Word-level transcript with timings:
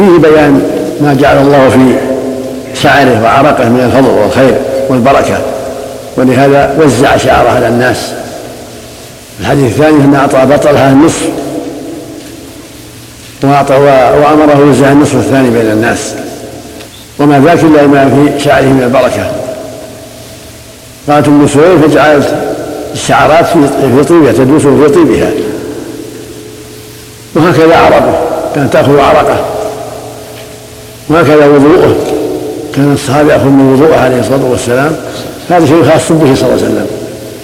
وفيه 0.00 0.28
بيان 0.28 0.62
ما 1.00 1.14
جعل 1.14 1.38
الله 1.38 1.68
في 1.68 1.94
شعره 2.82 3.22
وعرقه 3.22 3.68
من 3.68 3.80
الفضل 3.80 4.10
والخير 4.10 4.54
والبركة. 4.88 5.38
ولهذا 6.16 6.76
وزع 6.78 7.16
شعره 7.16 7.48
على 7.48 7.68
الناس. 7.68 8.12
الحديث 9.40 9.72
الثاني 9.72 10.04
أن 10.04 10.14
أعطى 10.14 10.46
بطلها 10.46 10.90
النصف 10.90 11.28
وأعطى 13.42 13.74
وأمره 13.74 14.58
يوزع 14.58 14.92
النصف 14.92 15.14
الثاني 15.14 15.50
بين 15.50 15.70
الناس. 15.70 16.14
وما 17.18 17.40
ذاك 17.40 17.62
إلا 17.62 17.86
ما 17.86 18.04
في 18.04 18.44
شعره 18.44 18.64
من 18.64 18.82
البركة. 18.82 19.30
قالت 21.08 21.28
أم 21.28 21.46
سعود 21.46 21.80
فجعلت 21.80 22.34
الشعرات 22.92 23.46
في 23.46 24.04
طيبها 24.08 24.32
تدوس 24.32 24.62
في 24.62 24.88
طيبها. 24.88 25.30
وهكذا 27.34 27.76
عرقه 27.76 28.20
كانت 28.54 28.72
تأخذ 28.72 28.98
عرقه. 28.98 29.59
وهكذا 31.10 31.46
وضوءه. 31.46 31.94
كان 32.76 32.92
الصحابه 32.92 33.32
يأخذ 33.32 33.44
من 33.44 33.72
وضوءه 33.72 34.00
عليه 34.00 34.20
الصلاة 34.20 34.44
والسلام. 34.50 34.96
هذا 35.50 35.66
شيء 35.66 35.82
خاص 35.92 36.12
به 36.12 36.34
صلى 36.34 36.48
الله 36.48 36.52
عليه 36.52 36.64
وسلم. 36.64 36.86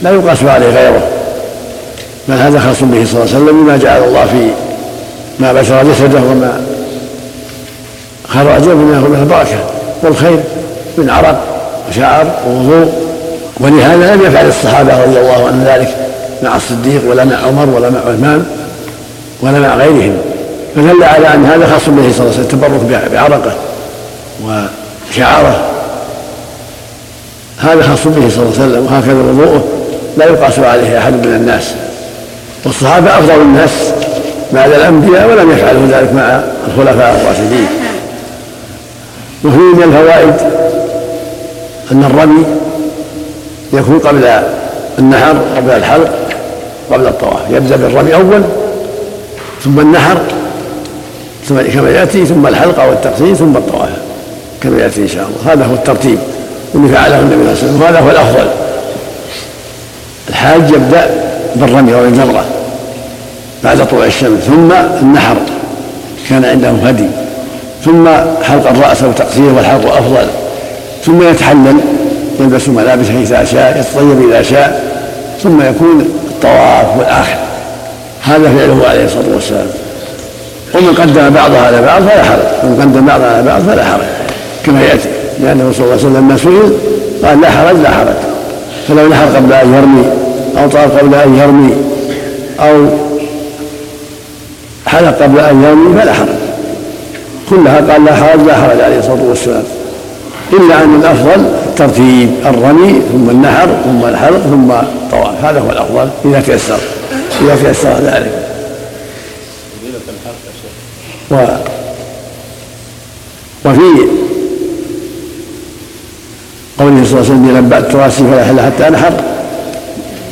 لا 0.02 0.10
يقاس 0.10 0.42
عليه 0.42 0.66
غيره. 0.66 1.02
بل 2.28 2.34
هذا 2.34 2.58
خاص 2.58 2.82
به 2.82 3.04
صلى 3.04 3.22
الله 3.22 3.34
عليه 3.34 3.44
وسلم 3.44 3.64
بما 3.64 3.76
جعل 3.76 4.04
الله 4.04 4.24
في 4.26 4.50
ما 5.40 5.52
بشر 5.52 5.82
جسده 5.82 6.20
وما 6.20 6.60
خرج 8.28 8.68
من 8.68 9.18
البركة. 9.22 9.58
والخير 10.02 10.38
من 10.98 11.10
عرق 11.10 11.40
وشعر 11.90 12.26
ووضوء. 12.48 12.92
ولهذا 13.60 14.14
لم 14.14 14.22
يفعل 14.22 14.48
الصحابة 14.48 15.04
رضي 15.04 15.20
الله 15.20 15.46
عنهم 15.46 15.64
ذلك. 15.66 15.96
مع 16.42 16.56
الصديق 16.56 17.10
ولا 17.10 17.24
مع 17.24 17.36
عمر 17.36 17.68
ولا 17.76 17.90
مع 17.90 17.98
عثمان 17.98 18.44
ولا 19.42 19.58
مع 19.60 19.76
غيرهم. 19.76 20.16
فدل 20.76 21.02
على 21.02 21.34
أن 21.34 21.44
هذا 21.44 21.66
خاص 21.66 21.88
به 21.88 22.12
صلى 22.12 22.20
الله 22.20 22.20
عليه 22.20 22.28
وسلم. 22.28 22.40
التبرك 22.40 23.10
بعرقه. 23.12 23.52
وشعاره. 24.44 25.60
هذا 27.58 27.82
خاص 27.82 28.06
به 28.06 28.28
صلى 28.28 28.42
الله 28.42 28.52
عليه 28.58 28.70
وسلم 28.70 28.86
وهكذا 28.86 29.14
وضوءه. 29.14 29.64
لا 30.16 30.24
يقاس 30.24 30.58
عليه 30.58 30.98
أحد 30.98 31.12
من 31.12 31.34
الناس. 31.34 31.74
والصحابة 32.64 33.18
أفضل 33.18 33.40
الناس 33.40 33.70
بعد 34.52 34.72
الأنبياء 34.72 35.28
ولم 35.28 35.50
يفعلوا 35.50 35.86
ذلك 35.86 36.12
مع 36.12 36.40
الخلفاء 36.68 37.20
الراشدين. 37.20 37.66
وفيه 39.44 39.58
من 39.58 39.82
الفوائد 39.82 40.34
أن 41.92 42.04
الرمي 42.04 42.44
يكون 43.72 43.98
قبل 43.98 44.42
النحر 44.98 45.34
قبل 45.56 45.70
الحلق 45.70 46.10
قبل 46.92 47.06
الطواف. 47.06 47.40
يبدأ 47.50 47.76
بالرمي 47.76 48.14
أول 48.14 48.42
ثم 49.64 49.80
النحر 49.80 50.18
ثم 51.48 51.60
كما 51.60 51.90
يأتي 51.90 52.26
ثم 52.26 52.46
الحلقة 52.46 52.88
والتقصير 52.88 53.34
ثم 53.34 53.56
الطواف. 53.56 53.88
كما 54.62 54.82
ياتي 54.82 55.02
إن 55.02 55.08
شاء 55.08 55.26
الله. 55.28 55.52
هذا 55.52 55.64
هو 55.64 55.74
الترتيب 55.74 56.18
واللي 56.74 56.88
فعله 56.94 57.20
النبي 57.20 57.34
صلى 57.34 57.42
الله 57.42 57.50
عليه 57.50 57.58
وسلم. 57.58 57.82
وهذا 57.82 58.00
هو 58.00 58.10
الأفضل. 58.10 58.48
الحاج 60.28 60.70
يبدأ 60.70 61.10
بالرمي 61.56 61.94
أو 61.94 62.04
الجمره 62.04 62.44
بعد 63.64 63.88
طلوع 63.88 64.04
الشمس 64.04 64.40
ثم 64.40 64.72
النحر 65.02 65.36
كان 66.28 66.44
عندهم 66.44 66.80
هدي 66.86 67.06
ثم 67.84 68.08
حلق 68.42 68.68
الرأس 68.70 69.02
أو 69.02 69.12
تقصير 69.12 69.52
والحلق 69.52 69.96
أفضل 69.96 70.26
ثم 71.04 71.22
يتحلل 71.22 71.76
يلبس 72.40 72.68
ملابسه 72.68 73.22
إذا 73.22 73.44
شاء 73.44 73.80
يتطيب 73.80 74.30
إذا 74.30 74.42
شاء 74.42 74.84
ثم 75.42 75.60
يكون 75.62 76.00
الطواف 76.28 76.98
والآخر. 76.98 77.36
هذا 78.22 78.48
فعله 78.58 78.86
عليه 78.88 79.04
الصلاة 79.04 79.34
والسلام. 79.34 79.66
ومن 80.74 80.94
قدم 80.94 81.30
بعضها 81.30 81.66
على 81.66 81.82
بعض 81.82 82.02
فلا 82.02 82.22
حرج. 82.24 82.64
ومن 82.64 82.80
قدم 82.82 83.06
بعضها 83.06 83.34
على 83.34 83.42
بعض 83.42 83.62
فلا 83.62 83.84
حرج. 83.84 84.25
كما 84.66 84.82
يأتي 84.82 85.08
لأنه 85.40 85.72
صلى 85.72 85.84
الله 85.84 85.92
عليه 85.92 86.06
وسلم 86.06 86.16
لما 86.16 86.36
سئل 86.36 86.72
قال 87.28 87.40
لا 87.40 87.50
حرج 87.50 87.76
لا 87.76 87.90
حرج. 87.90 88.16
فلو 88.88 89.08
نحر 89.08 89.26
قبل 89.36 89.52
أن 89.52 89.74
يرمي 89.74 90.04
أو 90.58 90.68
طاف 90.68 90.98
قبل 90.98 91.14
أن 91.14 91.36
يرمي 91.38 91.74
أو 92.60 92.86
حلق 94.86 95.22
قبل 95.22 95.38
أن 95.38 95.64
يرمي 95.64 96.00
فلا 96.00 96.12
حرج. 96.12 96.28
كلها 97.50 97.92
قال 97.92 98.04
لا 98.04 98.14
حرج 98.14 98.40
لا 98.40 98.54
حرج 98.54 98.80
عليه 98.80 98.98
الصلاة 98.98 99.22
والسلام. 99.28 99.64
إلا 100.52 100.82
أن 100.84 101.00
الأفضل 101.00 101.44
ترتيب 101.76 102.30
الرمي 102.46 103.00
ثم 103.12 103.30
النحر 103.30 103.68
ثم 103.84 104.04
الحلق 104.08 104.40
ثم 104.40 104.70
الطواف. 104.70 105.44
هذا 105.44 105.60
هو 105.60 105.70
الأفضل 105.70 106.08
إذا 106.24 106.40
تيسر. 106.40 106.78
إذا 107.42 107.56
تيسر 107.62 107.94
ذلك. 108.00 108.32
و 111.30 111.34
وفي 113.64 114.06
قوله 116.78 117.04
صلى 117.04 117.20
الله 117.20 117.30
عليه 117.30 117.34
وسلم 117.34 117.56
لبأت 117.58 117.94
رأسي 117.94 118.24
فلا 118.24 118.40
يحل 118.40 118.60
حتى 118.60 118.88
انحر 118.88 119.12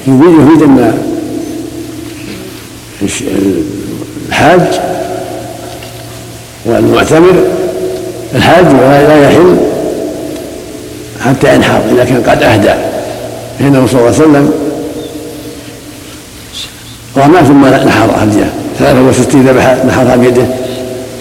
يفيد 0.07 0.35
يفيد 0.41 0.63
أن 0.63 0.99
الحاج 4.29 4.61
والمعتمر 6.67 7.35
الحاج 8.35 8.65
لا 8.65 9.29
يحل 9.29 9.57
حتى 11.25 11.55
ينحر 11.55 11.81
إذا 11.93 12.05
كان 12.05 12.23
قد 12.23 12.43
أهدى. 12.43 12.75
فانه 13.59 13.87
صلى 13.87 14.01
الله 14.01 14.15
عليه 14.15 14.23
وسلم 14.23 14.53
رمى 17.17 17.39
ثم 17.39 17.67
نحر 17.67 18.11
هديه 18.23 18.51
63 18.79 19.47
ذبح 19.47 19.77
نحرها 19.89 20.17
بيده. 20.17 20.47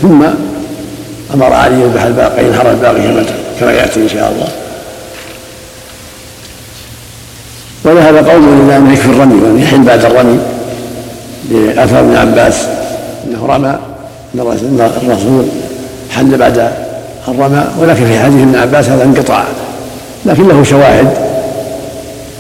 ثم 0.01 0.23
أمر 1.33 1.53
علي 1.53 1.81
يذبح 1.81 2.03
الباقي 2.03 2.45
ينحر 2.45 2.72
الباقي 2.72 3.25
كما 3.59 3.72
يأتي 3.72 4.00
إن 4.00 4.09
شاء 4.09 4.31
الله. 4.35 4.62
ولهذا 7.85 8.31
قول 8.31 8.41
من 8.41 8.71
انه 8.77 8.94
يكفي 8.94 9.09
الرمي 9.09 9.41
وأن 9.41 9.61
يحل 9.61 9.83
بعد 9.83 10.05
الرمي 10.05 10.39
لأثر 11.51 11.99
ابن 11.99 12.16
عباس 12.16 12.66
إنه 13.27 13.45
رمى 13.45 13.75
إن 14.35 14.89
الرسول 15.07 15.45
حل 16.11 16.38
بعد 16.38 16.71
الرمى 17.27 17.63
ولكن 17.81 18.05
في 18.05 18.19
حديث 18.19 18.41
ابن 18.41 18.55
عباس 18.55 18.89
هذا 18.89 19.03
انقطاع. 19.03 19.44
لكن 20.25 20.47
له 20.47 20.63
شواهد. 20.63 21.07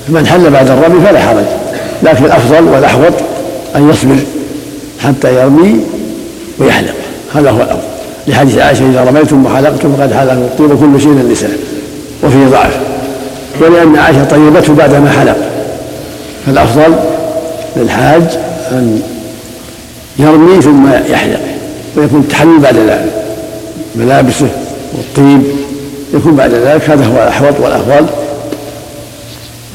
فمن 0.07 0.27
حل 0.27 0.49
بعد 0.49 0.69
الرمي 0.69 1.05
فلا 1.05 1.19
حرج. 1.19 1.45
لكن 2.03 2.25
الأفضل 2.25 2.63
والأحوط 2.63 3.13
أن 3.75 3.89
يصبر 3.89 4.15
حتى 5.03 5.35
يرمي 5.35 5.79
ويحلق. 6.59 6.95
هذا 7.35 7.49
هو 7.49 7.57
الافضل 7.57 7.83
لحديث 8.27 8.57
عائشة 8.57 8.89
إذا 8.89 9.03
رميتم 9.03 9.45
وحلقتم 9.45 9.95
فقد 9.97 10.13
حلق 10.13 10.31
الطيب 10.31 10.79
كل 10.79 11.01
شيء 11.01 11.11
النساء 11.11 11.51
وفيه 12.23 12.47
ضعف. 12.47 12.79
ولأن 13.61 13.95
عائشة 13.95 14.23
طيبته 14.23 14.73
بعدما 14.73 15.11
حلق. 15.11 15.37
فالأفضل 16.45 16.95
للحاج 17.75 18.23
أن 18.71 19.01
يرمي 20.19 20.61
ثم 20.61 20.87
يحلق 21.09 21.39
ويكون 21.95 22.19
التحلل 22.19 22.59
بعد 22.59 22.75
ذلك. 22.75 23.11
ملابسه 23.95 24.47
والطيب 24.93 25.41
يكون 26.13 26.35
بعد 26.35 26.51
ذلك 26.53 26.89
هذا 26.89 27.05
هو 27.05 27.23
الأحوط 27.23 27.59
والأفضل. 27.59 28.05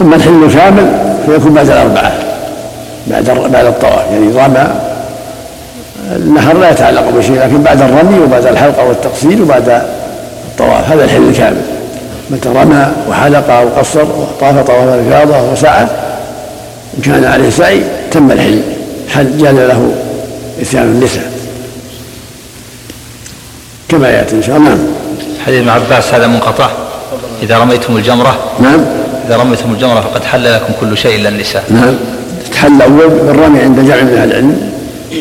أما 0.00 0.16
الحل 0.16 0.44
الكامل 0.44 1.14
فيكون 1.26 1.54
بعد 1.54 1.70
الأربعة 1.70 2.12
بعد 3.06 3.24
بعد 3.52 3.66
الطواف. 3.66 4.04
يعني 4.12 4.26
رمى 4.26 4.66
النهر 6.16 6.58
لا 6.58 6.70
يتعلق 6.70 7.10
بشيء 7.10 7.36
لكن 7.36 7.62
بعد 7.62 7.82
الرمي 7.82 8.20
وبعد 8.20 8.46
الحلقة 8.46 8.88
والتقصير 8.88 9.42
وبعد 9.42 9.82
الطواف. 10.50 10.92
هذا 10.92 11.04
الحل 11.04 11.28
الكامل. 11.28 11.62
متى 12.30 12.48
رمى 12.48 12.92
وحلق 13.08 13.50
أو 13.50 13.68
قصر 13.68 14.02
وطاف 14.02 14.66
طواف 14.66 14.94
الافاضه 14.94 15.52
وسعى 15.52 15.82
إن 16.96 17.02
كان 17.04 17.24
عليه 17.24 17.50
سعي 17.50 17.82
تم 18.10 18.30
الحل 18.30 18.62
حل 19.08 19.38
جاز 19.38 19.54
له 19.54 19.92
اتيان 20.60 20.82
النساء. 20.82 21.32
كما 23.88 24.10
يأتي 24.10 24.36
إن 24.36 24.42
شاء 24.42 24.56
الله. 24.56 24.68
نعم. 24.68 24.78
حديث 25.46 25.58
ابن 25.58 25.68
عباس 25.68 26.14
هذا 26.14 26.26
منقطع. 26.26 26.68
إذا 27.42 27.58
رميتم 27.58 27.96
الجمرة 27.96 28.38
نعم. 28.60 28.80
إذا 29.26 29.36
رميتم 29.36 29.72
الجمرة 29.72 30.00
فقد 30.00 30.24
حل 30.24 30.54
لكم 30.54 30.72
كل 30.80 30.98
شيء 30.98 31.20
إلا 31.20 31.28
النساء. 31.28 31.64
نعم. 31.70 31.94
تحل 32.52 32.82
أول 32.82 33.08
بالرمي 33.08 33.60
عند 33.60 33.78
جمع 33.78 34.02
من 34.02 34.18
أهل 34.18 34.30
العلم 34.30 34.72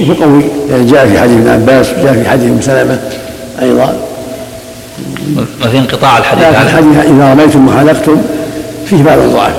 وهو 0.01 0.13
قوي. 0.13 0.43
يعني 0.69 0.91
جاء 0.91 1.07
في 1.07 1.19
حديث 1.19 1.37
ابن 1.37 1.49
عباس 1.49 1.87
وجاء 1.89 2.13
في 2.13 2.29
حديث 2.29 2.49
ام 2.49 2.61
سلمة 2.61 2.99
أيضا. 3.61 3.95
ما 5.35 5.69
في 5.71 5.77
انقطاع 5.77 6.17
الحديث. 6.17 6.43
الحديث 6.43 6.97
إذا 6.97 7.31
رميتم 7.33 7.67
وحلقتم 7.67 8.21
فيه 8.85 9.03
بعض 9.03 9.17
الضعف. 9.17 9.53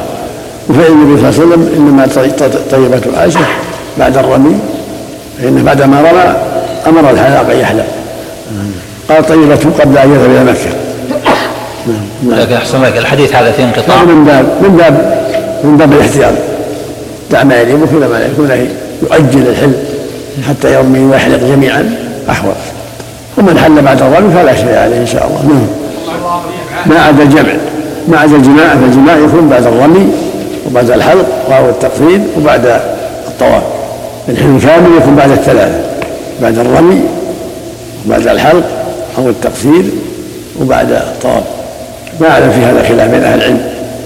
وفعل 0.68 0.86
النبي 0.86 1.20
صلى 1.20 1.30
الله 1.30 1.40
عليه 1.40 1.64
وسلم 1.64 1.72
إنما 1.76 2.08
طيبة 2.70 3.18
عائشة 3.18 3.40
بعد 3.98 4.16
الرمي 4.16 4.58
فانه 5.42 5.62
بعدما 5.62 6.00
رمى 6.00 6.36
أمر 6.86 7.10
الحلاق 7.10 7.50
أن 7.50 7.58
يحلق. 7.58 7.86
قال 9.08 9.26
طيبته 9.26 9.70
قبل 9.80 9.98
أن 9.98 10.12
يذهب 10.12 10.30
إلى 10.30 10.44
مكة. 10.44 10.70
نعم. 11.86 12.40
لكن 12.40 12.54
أحسن 12.54 12.82
لك. 12.82 12.98
الحديث 12.98 13.34
هذا 13.34 13.52
فيه 13.52 13.64
انقطاع. 13.64 14.04
من 14.04 14.24
باب 14.24 14.46
من 14.62 14.76
باب 14.76 15.24
من 15.64 15.76
باب 15.76 15.92
الاحتياط. 15.92 16.32
دع 17.30 17.44
ما 17.44 17.60
يليق 17.60 17.76
كل 17.90 18.06
ما 18.06 18.26
يكون 18.26 18.50
يؤجل 19.02 19.48
الحل 19.48 19.72
حتى 20.48 20.72
يرمي 20.74 20.98
ويحلق 20.98 21.38
جميعا 21.38 21.96
أحوط. 22.30 22.54
ومن 23.38 23.58
حل 23.58 23.82
بعد 23.82 24.02
الرمي 24.02 24.34
فلا 24.34 24.54
شيء 24.54 24.78
عليه 24.78 25.00
إن 25.00 25.06
شاء 25.06 25.26
الله. 25.26 25.54
نعم. 25.54 25.66
ما 26.86 27.00
عدا 27.00 27.22
الجمع. 27.22 27.52
ما 28.08 28.18
عدا 28.18 28.36
الجماع 28.36 28.74
فالجماع 28.74 29.16
يكون 29.16 29.48
بعد 29.48 29.66
الرمي 29.66 30.12
وبعد 30.66 30.90
الحلق 30.90 31.26
وهو 31.50 31.68
التقصير 31.68 32.20
وبعد 32.36 32.80
الطواف. 33.28 33.62
الحلم 34.28 34.56
الكامل 34.56 34.96
يكون 34.96 35.14
بعد 35.14 35.30
الثلاثة 35.30 35.80
بعد 36.42 36.58
الرمي 36.58 37.00
وبعد 38.06 38.26
الحلق 38.26 38.64
أو 39.18 39.28
التقصير 39.28 39.84
وبعد 40.60 40.92
الطواف. 40.92 41.42
ما 42.20 42.30
أعلم 42.30 42.50
في 42.50 42.60
هذا 42.60 42.88
خلاف 42.88 43.10
بين 43.10 43.24
أهل 43.24 43.38
العلم 43.38 43.60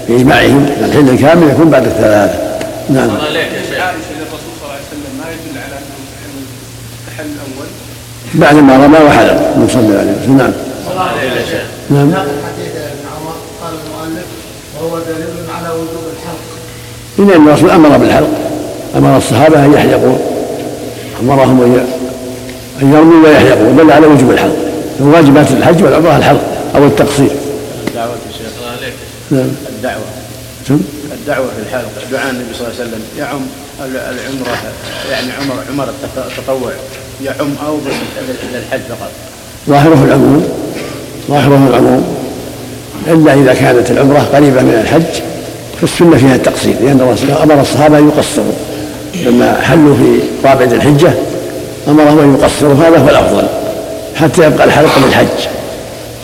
بإجماعهم 0.09 0.65
الحلم 0.85 1.09
الكامل 1.09 1.49
يكون 1.49 1.69
بعد 1.69 1.85
الثلاثة 1.85 2.33
نعم. 2.89 3.09
بعد 8.33 8.55
ما 8.55 8.85
رمى 8.85 8.97
وحلق. 8.97 9.53
صلى 9.73 9.97
عليه 9.97 10.11
وسلم. 10.11 11.67
نعم. 11.89 12.09
نعم. 12.11 12.19
حديث 12.19 12.75
ابن 12.75 13.05
عمر 13.15 13.35
قال 13.61 13.73
المؤلف 13.73 14.25
وهو 14.75 14.99
دليل 14.99 15.49
على 15.55 15.69
وجوب 15.69 16.03
الحلق 16.13 16.53
لأن 17.17 17.47
الرسول 17.47 17.69
أمر 17.69 17.97
بالحلق. 17.97 18.29
أمر 18.95 19.17
الصحابة 19.17 19.65
أن 19.65 19.73
يحلقوا. 19.73 20.17
أمرهم 21.21 21.61
أن 22.81 22.93
يرموا 22.93 23.27
ويحلقوا. 23.27 23.67
ودل 23.67 23.91
على 23.91 24.07
وجوب 24.07 24.31
الحلق. 24.31 24.55
من 24.99 25.13
واجبات 25.13 25.51
الحج 25.51 25.83
والعمرة 25.83 26.17
الحلق 26.17 26.41
أو 26.75 26.85
التقصير. 26.85 27.31
الدعوة 27.87 28.11
يا 28.11 28.31
شيخ 28.37 28.51
الله 28.59 28.71
عليك 28.81 28.93
نعم. 29.31 29.49
الدعوة. 29.69 30.03
ثم 30.67 30.79
الدعوة 31.11 31.47
في 31.47 31.61
الحلق. 31.69 31.91
دعاء 32.11 32.29
النبي 32.29 32.53
صلى 32.53 32.67
الله 32.67 32.79
عليه 32.79 32.89
وسلم. 32.89 33.01
يعم 33.17 33.41
العمرة. 33.81 34.57
يعني 35.11 35.31
عمر 35.31 35.55
عمر 35.71 35.89
التطوع. 36.37 36.71
يعم 37.21 37.53
بس 37.87 37.93
للحج 38.53 38.81
فقط. 38.89 39.11
ظاهره 39.69 40.03
العموم 40.05 40.47
ظاهره 41.29 41.67
العموم. 41.69 42.03
إلا 43.07 43.33
إذا 43.33 43.53
كانت 43.53 43.91
العمرة 43.91 44.19
قريبة 44.33 44.61
من 44.61 44.81
الحج 44.83 45.21
فالسنة 45.81 46.17
فيها 46.17 46.35
التقصير 46.35 46.75
لأن 46.81 47.01
الرسول 47.01 47.31
أمر 47.31 47.61
الصحابة 47.61 47.97
أن 47.97 48.09
يقصروا. 48.09 48.53
لما 49.25 49.61
حلوا 49.61 49.95
في 49.95 50.19
رابعة 50.47 50.65
الحجة 50.65 51.13
أمرهم 51.87 52.19
أن 52.19 52.37
يقصروا 52.39 52.73
هذا 52.73 52.97
هو 52.97 53.09
الأفضل 53.09 53.47
حتى 54.15 54.45
يبقى 54.45 54.63
الحلق 54.63 54.91
للحج. 55.05 55.47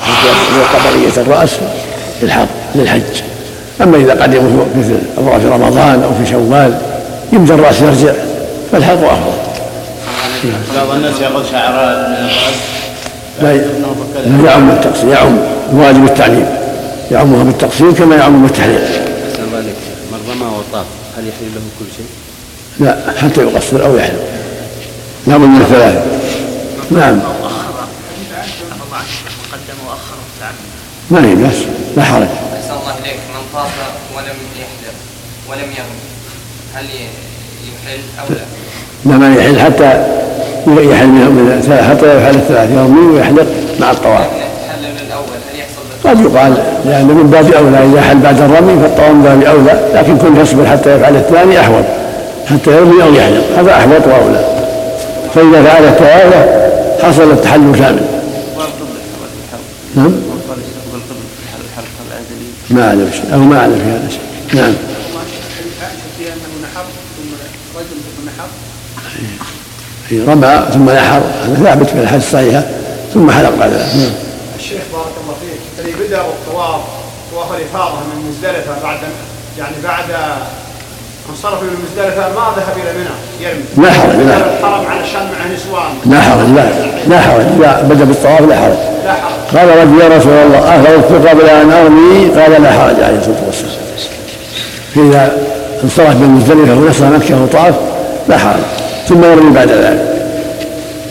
حتى 0.02 0.28
يبقى 0.58 0.92
بقية 0.92 1.22
الرأس 1.22 1.58
للحق 2.24 2.48
للحج 2.76 3.22
أما 3.82 3.98
إذا 3.98 4.24
قدموا 4.24 4.66
مثل 4.78 4.98
في 5.42 5.48
رمضان 5.48 6.04
أو 6.04 6.24
في 6.24 6.32
شوال 6.32 6.78
يبدأ 7.34 7.54
الرأس 7.54 7.82
يرجع 7.82 8.14
فالحلق 8.72 9.04
أفضل. 9.04 9.49
بعض 10.76 10.90
الناس 10.90 11.22
ياخذ 11.22 11.52
شعرات 11.52 12.08
من 12.08 12.16
الراس 12.16 12.56
لا 13.42 14.52
يعم 14.52 14.70
التقصير 14.70 15.10
يعم 15.10 15.38
واجب 15.72 16.06
التعليم 16.06 16.48
يعمها 17.12 17.44
بالتقصير 17.44 17.92
كما 17.92 18.16
يعم 18.16 18.42
بالتحليل. 18.44 18.82
أحسن 18.82 19.56
ذلك 19.56 19.76
من 20.12 20.20
رمى 20.32 20.46
وطاف 20.46 20.86
هل 21.18 21.28
يحل 21.28 21.46
له 21.56 21.62
كل 21.80 21.86
شيء؟ 21.98 22.06
لا 22.80 22.98
حتى 23.22 23.42
يقصر 23.42 23.86
أو 23.86 23.98
يحلم. 23.98 24.24
لا 25.28 25.38
بد 25.38 25.44
من 25.44 25.62
الثلاثه. 25.62 26.04
نعم. 26.92 27.20
ما 31.12 31.26
هي 31.26 31.36
بس 31.36 31.58
لا 31.98 32.04
حرج. 32.04 32.28
أحسن 32.56 32.74
الله 32.74 32.94
إليك 33.00 33.20
من 33.36 33.42
طاف 33.54 33.72
ولم 34.16 34.38
يحلم 34.60 34.96
ولم 35.50 35.72
يرمي 35.78 36.00
هل 36.76 36.86
يحل 36.86 38.00
أو 38.20 38.26
لا؟ 38.30 38.42
لا 39.06 39.18
ما 39.18 39.36
يحل؟ 39.36 39.60
حتى 39.60 40.04
يحل 40.68 41.08
من 41.08 41.64
حتى 41.90 42.18
يفعل 42.18 42.36
الثلاث 42.36 42.72
يرمي 42.72 43.14
ويحلق 43.14 43.46
مع 43.80 43.92
الطواف. 43.92 44.28
قد 46.04 46.20
يقال 46.22 46.54
لأن 46.86 47.06
من 47.06 47.30
باب 47.32 47.54
أولى 47.54 47.86
إذا 47.92 48.02
حل 48.02 48.18
بعد 48.18 48.42
الرمي 48.42 48.82
فالطواف 48.82 49.12
من 49.12 49.22
باب 49.22 49.44
أولى 49.44 49.80
لكن 49.94 50.18
كن 50.18 50.42
يصبر 50.42 50.66
حتى 50.66 50.96
يفعل 50.96 51.16
الثاني 51.16 51.60
أحوط. 51.60 51.84
حتى 52.50 52.72
يرمي 52.72 53.04
أو 53.04 53.14
يحلق 53.14 53.44
هذا 53.58 53.72
أحوط 53.72 54.08
وأولى. 54.08 54.46
فإذا 55.36 55.64
فعل 55.64 55.84
الثلاثة 55.84 56.46
حصل 57.04 57.32
التحلل 57.32 57.76
كامل. 57.76 58.02
نعم؟ 59.96 60.12
ما 62.70 62.88
أعلم 62.88 63.10
شيء 63.14 63.34
أو 63.34 63.40
ما 63.40 63.60
أعلم 63.60 63.76
في 63.76 63.90
هذا 63.92 64.10
شيء 64.10 64.62
نعم. 64.62 64.74
رمى 70.12 70.66
ثم 70.74 70.90
نحر 70.90 71.22
هذا 71.46 71.64
ثابت 71.64 71.90
في 71.90 72.02
الحديث 72.02 72.26
الصحيحة. 72.26 72.64
ثم 73.14 73.32
حلق 73.32 73.56
بعد 73.60 73.70
ذلك. 73.72 73.96
نعم. 73.96 74.12
الشيخ 74.60 74.82
بارك 74.94 75.14
الله 75.24 75.36
فيك. 75.42 75.86
اللي 75.86 76.08
بدأ 76.08 76.22
الطواف 76.22 76.82
طواف 77.32 77.48
الإفاضة 77.58 77.96
من 77.96 78.30
مزدلفة 78.30 78.84
بعد 78.84 78.98
يعني 79.60 79.76
بعد 79.84 80.04
انصرف 81.30 81.62
من 81.64 81.86
مزدلفة 81.86 82.22
ما 82.22 82.54
ذهب 82.58 82.76
إلى 82.76 82.94
منى؟ 83.00 83.16
يرمي. 83.42 83.64
لا 83.88 83.92
حرج 83.92 84.16
لا 84.16 84.38
الحرم 84.38 84.86
علشان 84.86 85.22
مع 85.22 85.54
نسوان. 85.56 85.92
لا 86.06 86.22
حرج 86.22 86.48
لا 86.50 86.70
لا 87.08 87.22
حرج 87.22 87.46
لا 87.62 87.82
بدأ 87.82 88.06
بالطواف 88.06 88.42
لا 88.42 88.56
حرج 88.56 88.78
لا 89.06 89.14
حرج 89.14 89.58
قال 89.58 89.70
رجل 89.70 90.02
يا 90.02 90.18
رسول 90.18 90.34
الله 90.34 90.60
اخذت 90.60 91.28
قبل 91.28 91.50
ان 91.50 91.72
ارمي 91.72 92.30
قال 92.42 92.62
لا 92.62 92.72
حرج 92.72 93.04
عليه 93.04 93.18
الصلاة 93.18 93.44
والسلام. 93.46 93.72
فاذا 94.96 95.38
انصرف 95.84 96.16
من 96.16 96.30
مزدلفة 96.30 96.74
ونصر 96.74 97.06
مكة 97.06 97.44
وطاف 97.44 97.76
لا 98.30 98.38
حرج 98.38 98.64
ثم 99.10 99.24
يرمي 99.24 99.52
بعد 99.52 99.72
ذلك. 99.72 100.02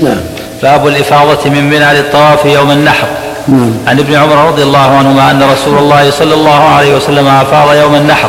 نعم. 0.01 0.21
باب 0.63 0.87
الإفاضة 0.87 1.51
من 1.51 1.71
منى 1.71 1.93
للطواف 1.95 2.45
يوم 2.45 2.71
النحر. 2.71 3.07
نعم. 3.49 3.73
عن 3.87 3.99
ابن 3.99 4.15
عمر 4.15 4.49
رضي 4.49 4.63
الله 4.63 4.79
عنهما 4.79 5.31
أن 5.31 5.43
رسول 5.53 5.79
الله 5.79 6.11
صلى 6.11 6.35
الله 6.35 6.65
عليه 6.65 6.97
وسلم 6.97 7.29
أفاض 7.29 7.75
يوم 7.75 7.95
النحر 7.95 8.29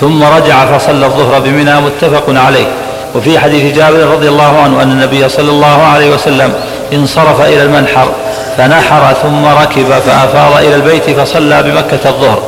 ثم 0.00 0.22
رجع 0.22 0.78
فصلى 0.78 1.06
الظهر 1.06 1.40
بمنى 1.40 1.80
متفق 1.80 2.24
عليه. 2.28 2.66
وفي 3.14 3.38
حديث 3.38 3.76
جابر 3.76 3.98
رضي 3.98 4.28
الله 4.28 4.60
عنه 4.62 4.82
أن 4.82 4.92
النبي 4.92 5.28
صلى 5.28 5.50
الله 5.50 5.82
عليه 5.82 6.14
وسلم 6.14 6.52
انصرف 6.92 7.40
إلى 7.40 7.62
المنحر 7.62 8.08
فنحر 8.56 9.14
ثم 9.22 9.46
ركب 9.46 9.90
فأفاض 10.06 10.64
إلى 10.64 10.74
البيت 10.74 11.10
فصلى 11.10 11.62
بمكة 11.62 12.08
الظهر. 12.08 12.42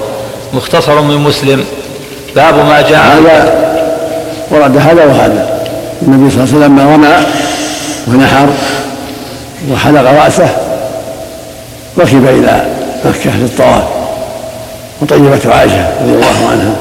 مختصر 0.52 1.00
من 1.00 1.16
مسلم. 1.16 1.64
باب 2.36 2.54
ما 2.54 2.80
جاء 2.80 3.00
هذا 3.00 3.54
ورد 4.50 4.76
هذا 4.76 5.04
وهذا. 5.04 5.59
النبي 6.02 6.30
صلى 6.30 6.44
الله 6.44 6.54
عليه 6.54 6.64
وسلم 6.64 6.80
رمى 6.80 7.16
ونحر 8.08 8.48
وحلق 9.72 10.24
رأسه 10.24 10.48
ركب 11.98 12.26
إلى 12.28 12.66
مكة 13.04 13.36
للطواف. 13.36 13.84
وطيبته 15.02 15.54
عائشة 15.54 15.88
رضي 16.02 16.12
الله 16.12 16.48
عنها. 16.50 16.76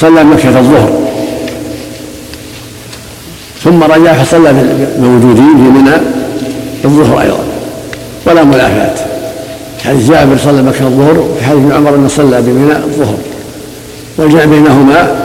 صلى 0.00 0.24
مكة 0.24 0.48
الظهر. 0.48 0.90
ثم 3.64 3.82
رجع 3.82 4.12
فصلى 4.12 4.52
بالموجودين 4.52 5.56
في 5.56 5.80
منى 5.80 5.96
الظهر 6.84 7.20
أيضا. 7.20 7.44
ولا 8.26 8.44
منافاة 8.44 8.94
حديث 9.84 10.10
جابر 10.10 10.38
صلى 10.44 10.62
مكة 10.62 10.80
الظهر 10.86 11.18
وفي 11.18 11.44
حديث 11.44 11.62
ابن 11.62 11.72
عمر 11.72 11.94
أنه 11.94 12.08
صلى 12.08 12.42
بمنى 12.42 12.76
الظهر. 12.76 13.18
والجمع 14.18 14.44
بينهما 14.44 15.16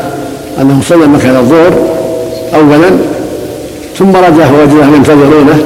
أنه 0.61 0.81
صلى 0.89 1.07
مكان 1.07 1.35
الظهر 1.35 1.73
أولا 2.55 2.89
ثم 3.99 4.15
رجع 4.15 4.45
فوجدهم 4.45 4.95
ينتظرونه 4.95 5.63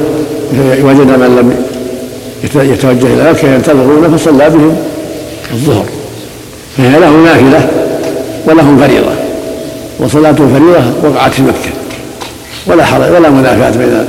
وجد 0.82 1.06
من 1.06 1.36
لم 1.36 1.66
يتوجه 2.44 3.06
إلى 3.06 3.30
مكة 3.30 3.48
ينتظرونه 3.54 4.16
فصلى 4.16 4.50
بهم 4.50 4.76
الظهر. 5.52 5.84
فهي 6.76 7.00
له 7.00 7.10
نافلة 7.10 7.70
وله 8.46 8.76
فريضة 8.80 9.12
وصلاة 9.98 10.30
الفريضة 10.30 10.82
وقعت 11.02 11.32
في 11.32 11.42
مكة. 11.42 11.70
ولا 12.66 12.84
حرج 12.84 13.10
ولا 13.10 13.30
منافاة 13.30 13.70
بين 13.70 14.04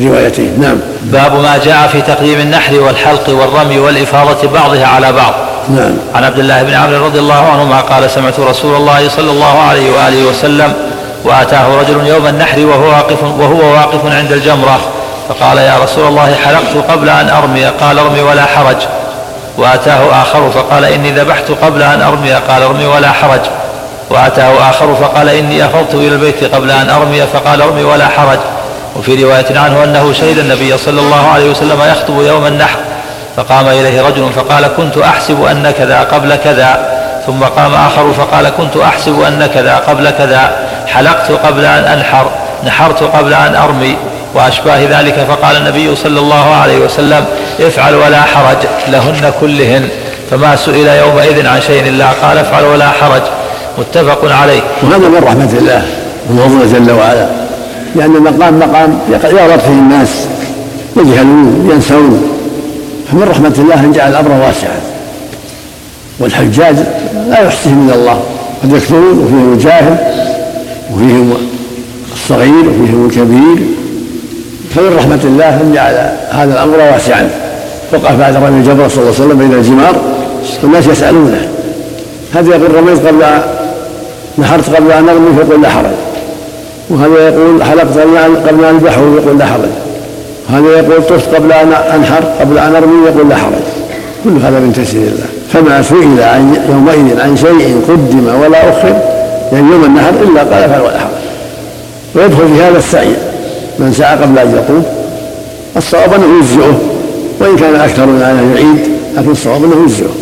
الروايتين. 0.00 0.50
نعم. 0.60 0.76
باب 1.12 1.32
ما 1.32 1.58
جاء 1.64 1.88
في 1.92 2.00
تقديم 2.00 2.40
النحر 2.40 2.80
والحلق 2.80 3.28
والرمي 3.28 3.78
والإفاضة 3.78 4.48
بعضها 4.54 4.86
على 4.86 5.12
بعض. 5.12 5.34
نعم. 5.68 5.94
عن 6.14 6.24
عبد 6.24 6.38
الله 6.38 6.62
بن 6.62 6.74
عمرو 6.74 7.04
رضي 7.06 7.18
الله 7.18 7.48
عنهما 7.52 7.80
قال 7.80 8.10
سمعت 8.10 8.40
رسول 8.40 8.76
الله 8.76 9.08
صلى 9.08 9.30
الله 9.30 9.58
عليه 9.60 9.90
وآله 9.90 10.24
وسلم 10.24 10.72
وأتاه 11.24 11.80
رجل 11.80 12.06
يوم 12.06 12.26
النحر 12.26 12.60
وهو 12.60 12.88
واقف 12.88 13.22
وهو 13.22 13.72
واقف 13.72 14.06
عند 14.06 14.32
الجمرة 14.32 14.80
فقال 15.28 15.58
يا 15.58 15.78
رسول 15.84 16.08
الله 16.08 16.34
حلقت 16.34 16.90
قبل 16.90 17.08
أن 17.08 17.28
أرمي. 17.28 17.64
قال 17.64 17.98
ارمي 17.98 18.20
ولا 18.20 18.44
حرج. 18.44 18.76
وأتاه 19.58 20.22
آخر 20.22 20.50
فقال 20.50 20.84
إني 20.84 21.10
ذبحت 21.10 21.50
قبل 21.62 21.82
أن 21.82 22.02
أرمي. 22.02 22.32
قال 22.32 22.62
ارمي 22.62 22.86
ولا 22.86 23.12
حرج. 23.12 23.40
وأتاه 24.10 24.70
آخر 24.70 24.94
فقال 24.94 25.28
إني 25.28 25.64
أفضت 25.64 25.94
إلى 25.94 26.08
البيت 26.08 26.54
قبل 26.54 26.70
أن 26.70 26.90
أرمي. 26.90 27.22
فقال 27.32 27.62
ارمي 27.62 27.84
ولا 27.84 28.08
حرج. 28.08 28.38
وفي 28.96 29.24
رواية 29.24 29.58
عنه 29.58 29.84
أنه 29.84 30.12
شهد 30.12 30.38
النبي 30.38 30.78
صلى 30.78 31.00
الله 31.00 31.28
عليه 31.28 31.50
وسلم 31.50 31.80
يخطب 31.80 32.22
يوم 32.22 32.46
النحر. 32.46 32.78
فقام 33.38 33.68
إليه 33.68 34.02
رجل 34.02 34.30
فقال 34.36 34.66
كنت 34.76 34.98
أحسب 34.98 35.44
أن 35.44 35.70
كذا 35.78 36.00
قبل 36.00 36.36
كذا. 36.36 36.98
ثم 37.26 37.40
قام 37.44 37.74
آخر 37.74 38.12
فقال 38.12 38.48
كنت 38.56 38.76
أحسب 38.76 39.20
أن 39.20 39.48
كذا 39.54 39.76
قبل 39.76 40.10
كذا. 40.10 40.50
حلقت 40.86 41.30
قبل 41.30 41.64
أن 41.64 41.84
أنحر 41.84 42.30
نحرت 42.66 43.02
قبل 43.02 43.34
أن 43.34 43.54
أرمي. 43.54 43.96
وأشباه 44.34 45.00
ذلك 45.00 45.26
فقال 45.28 45.56
النبي 45.56 45.96
صلى 45.96 46.20
الله 46.20 46.54
عليه 46.54 46.78
وسلم 46.78 47.24
افعل 47.60 47.94
ولا 47.94 48.22
حرج 48.22 48.56
لهن 48.88 49.32
كلهن. 49.40 49.88
فما 50.30 50.56
سئل 50.56 50.88
يومئذ 50.88 51.46
عن 51.46 51.60
شيء 51.60 51.88
إلا 51.88 52.06
قال 52.22 52.38
افعل 52.38 52.64
ولا 52.64 52.88
حرج. 52.88 53.22
متفق 53.78 54.32
عليه. 54.42 54.60
وهذا 54.82 55.08
من 55.08 55.24
رحمة 55.24 55.58
الله 55.58 55.82
وفضله 56.30 56.78
جل 56.78 56.92
وعلا. 56.92 57.26
لأن 57.94 58.16
المقام 58.16 58.58
مقام 58.58 59.00
يغلط 59.08 59.62
فيه 59.62 59.68
الناس 59.68 60.26
يجهلون 60.96 61.70
ينسون. 61.72 62.37
فمن 63.12 63.22
رحمة 63.22 63.54
الله 63.58 63.74
أن 63.74 63.92
جعل 63.92 64.10
الأمر 64.10 64.30
واسعا. 64.30 64.80
والحجاج 66.20 66.76
لا 67.28 67.40
يحصيهم 67.40 67.86
من 67.86 67.92
الله. 67.94 68.20
قد 68.62 68.72
يكثرون 68.72 69.18
وفيهم 69.18 69.52
الجاهل 69.52 69.96
وفيهم 70.94 71.34
الصغير 72.12 72.68
وفيهم 72.68 73.06
الكبير. 73.06 73.66
فمن 74.74 74.96
رحمة 74.96 75.20
الله 75.24 75.48
أن 75.48 75.72
جعل 75.74 75.94
هذا 76.30 76.52
الأمر 76.52 76.78
واسعا. 76.92 77.30
وقف 77.92 78.12
بعد 78.12 78.36
رمي 78.36 78.60
الجبر 78.60 78.88
صلى 78.88 79.02
الله 79.02 79.14
عليه 79.14 79.24
وسلم 79.24 79.38
بين 79.38 79.52
الجمار. 79.52 79.96
والناس 80.62 80.86
يسألونه 80.86 81.48
هذا 82.34 82.50
يقول 82.50 82.74
رميت 82.74 83.06
قبل 83.06 83.24
نحرت 84.38 84.70
قبل 84.70 84.92
أن 84.92 85.08
أرمي 85.08 85.36
فيقول 85.36 85.62
لا 85.62 85.68
حرج. 85.68 85.90
وهذا 86.90 87.28
يقول 87.28 87.64
حلقت 87.64 87.98
قبل 88.48 88.64
أن 88.64 88.74
أذبحه؟ 88.74 89.00
يقول 89.00 89.38
لا 89.38 89.46
حرج. 89.46 89.87
هذا 90.48 90.68
يقول 90.68 91.02
طفت 91.02 91.34
قبل 91.34 91.52
أن 91.52 91.72
أنحر 91.72 92.24
قبل 92.40 92.58
أن 92.58 92.74
أرمي 92.74 93.06
يقول 93.06 93.28
لا 93.28 93.36
حرج. 93.36 93.52
كل 94.24 94.30
هذا 94.30 94.60
من 94.60 94.72
تيسير 94.72 95.00
الله. 95.00 95.26
فما 95.52 95.82
سئل 95.82 96.22
عن 96.22 96.56
يومئذ 96.68 97.20
عن 97.20 97.36
شيء 97.36 97.82
قدم 97.88 98.40
ولا 98.40 98.68
أخر 98.70 99.00
يعني 99.52 99.70
يوم 99.72 99.84
النحر 99.84 100.10
إلا 100.10 100.40
قال 100.40 100.70
فعل 100.70 100.80
ولا 100.80 100.98
حرج. 100.98 101.10
ويدخل 102.14 102.48
في 102.56 102.62
هذا 102.62 102.78
السعي. 102.78 103.12
من 103.78 103.92
سعى 103.92 104.16
قبل 104.16 104.38
أن 104.38 104.54
يقوم 104.54 104.84
الصواب 105.76 106.14
أنه 106.14 106.38
يجزئه. 106.38 106.78
وإن 107.40 107.56
كان 107.56 107.74
أكثر 107.74 108.06
من 108.06 108.22
أنه 108.22 108.54
يعيد 108.54 108.92
لكن 109.16 109.30
الصواب 109.30 109.64
أنه 109.64 109.84
يجزئه. 109.84 110.14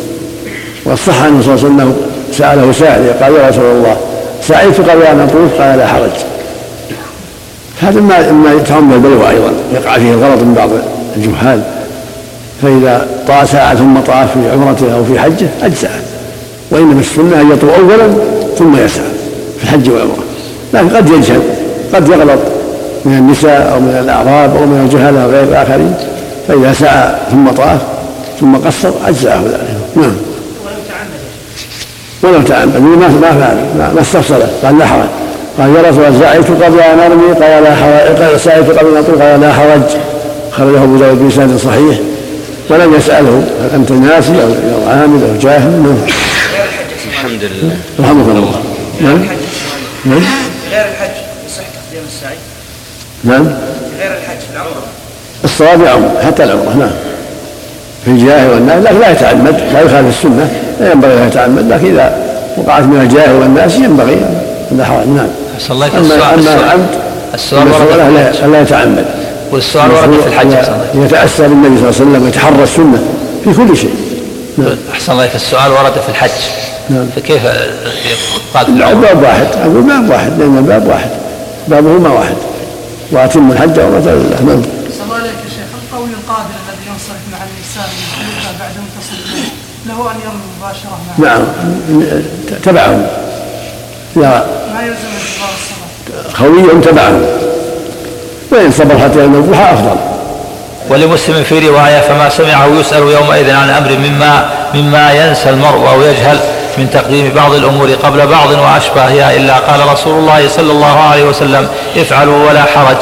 والصح 0.85 1.23
أنه 1.23 1.43
صلى 1.43 1.55
الله 1.55 1.65
عليه 1.65 1.75
وسلم 1.75 1.97
سأله 2.33 2.73
سائل 2.73 3.13
قال 3.23 3.35
يا 3.35 3.49
رسول 3.49 3.65
الله 3.65 3.97
سعيت 4.43 4.81
قبل 4.81 5.03
أن 5.03 5.21
أطوف؟ 5.21 5.61
قال 5.61 5.79
لا 5.79 5.87
حرج. 5.87 6.11
هذا 7.81 8.01
ما 8.01 8.33
ما 8.33 8.53
يتعمد 8.53 8.93
البلوى 8.93 9.31
أيضا 9.31 9.53
يقع 9.75 9.99
فيه 9.99 10.13
الغلط 10.13 10.43
من 10.43 10.55
بعض 10.55 10.69
الجهال. 11.17 11.63
فإذا 12.63 13.07
طاع 13.29 13.45
ساعة 13.45 13.75
ثم 13.75 13.99
طاف 13.99 14.33
في 14.33 14.51
عمرته 14.51 14.95
أو 14.95 15.05
في 15.05 15.19
حجة 15.19 15.49
اجزاه 15.63 15.91
وإنما 16.71 17.01
السنة 17.01 17.41
أن 17.41 17.51
يطوف 17.51 17.71
اولا 17.71 18.15
ثم 18.59 18.77
يسعى 18.77 19.07
في 19.59 19.65
الحج 19.65 19.91
والعمرة. 19.91 20.25
لكن 20.75 20.89
قد 20.89 21.11
يجهل 21.11 21.43
قد 21.95 22.09
يغلط 22.09 22.41
من 23.05 23.19
النساء 23.19 23.73
أو 23.73 23.81
من 23.81 23.99
الأعراب 24.05 24.57
أو 24.57 24.67
من 24.67 24.81
الجهله 24.85 25.27
غير 25.27 25.45
الآخرين. 25.45 25.95
فإذا 26.49 26.73
سعى 26.73 27.15
ثم 27.31 27.49
طاف 27.49 27.81
ثم 28.41 28.57
قصر 28.57 28.91
أجزأه 29.07 29.37
ذلك. 29.37 29.97
نعم. 29.97 30.17
ولو 32.23 32.43
تعمد. 32.43 32.81
ما 32.81 33.09
ما 33.09 33.33
فعل 33.41 33.57
ما 33.95 34.01
استفصله 34.01 34.49
قال 34.63 34.79
لا 34.79 34.87
حرج 34.87 35.26
قال 35.59 35.77
يا 35.77 35.91
رسول 35.91 36.05
الله 36.05 36.21
سعيت 36.21 36.51
قبل 36.63 36.81
أن 36.81 36.99
ارمي 36.99 37.33
قال 37.33 37.63
لا 37.65 37.75
حرج. 37.75 38.37
سعيت 38.37 38.71
قبل 38.71 38.91
أن 38.91 38.97
أطوف؟ 38.97 39.23
قال 39.23 39.41
لا 39.41 39.53
حرج. 39.53 39.83
خرجه 40.53 40.83
أبو 40.83 40.97
داود 40.97 41.19
بإسناد 41.19 41.57
صحيح. 41.57 41.99
ولم 42.71 42.95
يسأله 42.95 43.45
هل 43.63 43.71
أنت 43.75 43.93
ناسي 43.93 44.33
أو 44.43 44.89
عامل 44.89 45.23
أو 45.23 45.39
جاهل؟ 45.41 45.71
نعم. 45.71 45.97
الحمد 47.11 47.43
لله. 47.43 47.77
رحمك 48.01 48.29
الله 48.29 48.61
نعم. 49.01 49.25
نعم. 50.05 50.23
غير 50.71 50.87
الحج 50.87 51.17
يصح 51.47 51.63
تقديم 51.63 52.05
السعي 52.07 52.37
نعم. 53.25 53.45
غير 53.99 54.11
الحج 54.11 54.39
في 54.39 54.53
العمره 54.55 54.83
الصواب 55.45 55.81
يعم 55.81 56.03
حتى 56.27 56.45
العمرة 56.45 56.75
نعم. 56.79 56.91
في 58.05 58.11
الجاهل 58.11 58.51
والناس 58.51 58.85
لكن 58.85 59.01
لا 59.01 59.11
يتعمد 59.11 59.61
لا 59.73 59.81
يخالف 59.81 60.09
السنة. 60.09 60.51
لا 60.81 60.93
ينبغي 60.93 61.23
ان 61.23 61.29
يتعمد 61.29 61.73
لكن 61.73 61.87
إذا 61.87 62.19
وقعت 62.57 62.83
من 62.83 63.01
الجاهل 63.01 63.35
والناس 63.35 63.77
ينبغي 63.77 64.17
لا 64.73 64.85
حرج 64.85 65.07
نعم. 65.07 65.29
صليت 65.59 65.95
أما 65.95 66.01
السؤال 66.01 66.23
أما 66.23 66.55
العمد 66.55 66.87
السؤال 67.35 67.69
ورد 67.69 67.97
لا 67.97 68.47
لا 68.47 68.61
يتعمد. 68.61 69.07
والسؤال 69.53 69.91
ورد 69.91 70.21
في 70.21 70.29
الحج 70.29 70.47
الله 70.47 71.05
يتأسى 71.05 71.43
بالنبي 71.43 71.77
صلى 71.77 71.89
الله 71.89 72.01
عليه 72.01 72.11
وسلم 72.11 72.23
ويتحرى 72.25 72.63
السنة 72.63 73.03
في 73.45 73.55
كل 73.55 73.77
شيء. 73.77 73.95
نعم. 74.59 74.77
أحسن 74.93 75.13
الله 75.13 75.35
السؤال 75.35 75.73
ورد 75.73 75.93
في 75.93 76.09
الحج. 76.09 76.31
نعم. 76.91 77.09
فكيف 77.17 77.47
قال 78.55 78.67
العمرة 78.69 79.11
الباب 79.11 79.23
واحد. 79.23 79.47
أقول 79.57 79.83
باب 79.83 80.11
واحد 80.11 80.39
لأن 80.39 80.59
الباب 80.59 80.87
واحد. 80.87 81.11
بابهما 81.69 82.11
واحد. 82.11 82.37
وأتم 83.13 83.53
الحج 83.53 83.79
عمرة 83.81 84.01
لله 84.01 84.43
نعم. 84.47 84.63
صلى 84.97 85.05
الله 85.05 85.15
عليك 85.15 85.39
يا 85.45 85.51
شيخ. 85.57 85.69
القول 85.83 86.09
القادر 86.09 86.55
الذي 86.69 86.85
ينصرف 86.91 87.23
مع 87.33 87.39
النساء 87.49 87.89
من 88.19 88.59
بعد 88.61 88.71
أن 88.81 88.87
تصل 89.01 89.19
إليه 89.33 89.49
له 89.87 90.11
أن 90.11 90.17
يرمي 90.25 90.47
مباشرة 90.59 90.99
معه 91.19 91.29
نعم. 91.29 91.45
تبعهم. 92.65 93.07
إذا 94.17 94.47
ما 94.77 94.83
يلزم 94.83 95.09
انتظار 95.19 95.51
الصلاه 95.55 96.37
خوي 96.39 96.81
تبعهم 96.81 97.27
وإن 98.53 98.73
صبر 98.73 98.99
حتى 98.99 99.19
يوم 99.19 99.35
الضحى 99.35 99.73
أفضل. 99.75 99.97
ولمسلم 100.91 101.43
في 101.43 101.69
رواية 101.69 102.01
فما 102.01 102.29
سمعه 102.29 102.67
يسأل 102.81 103.03
يومئذ 103.03 103.51
عن 103.51 103.71
أمر 103.71 103.91
مما 103.91 104.51
مما 104.75 105.13
ينسى 105.13 105.51
المرء 105.51 105.89
أو 105.93 106.03
يجهل 106.03 106.39
من 106.79 106.91
تقديم 106.91 107.33
بعض 107.37 107.55
الأمور 107.55 107.91
قبل 107.91 108.27
بعض 108.27 108.51
وأشباهها 108.51 109.37
إلا 109.37 109.55
قال 109.55 109.93
رسول 109.93 110.19
الله 110.19 110.49
صلى 110.49 110.73
الله 110.73 111.01
عليه 111.01 111.25
وسلم 111.25 111.69
افعلوا 111.97 112.49
ولا 112.49 112.63
حرج. 112.63 112.97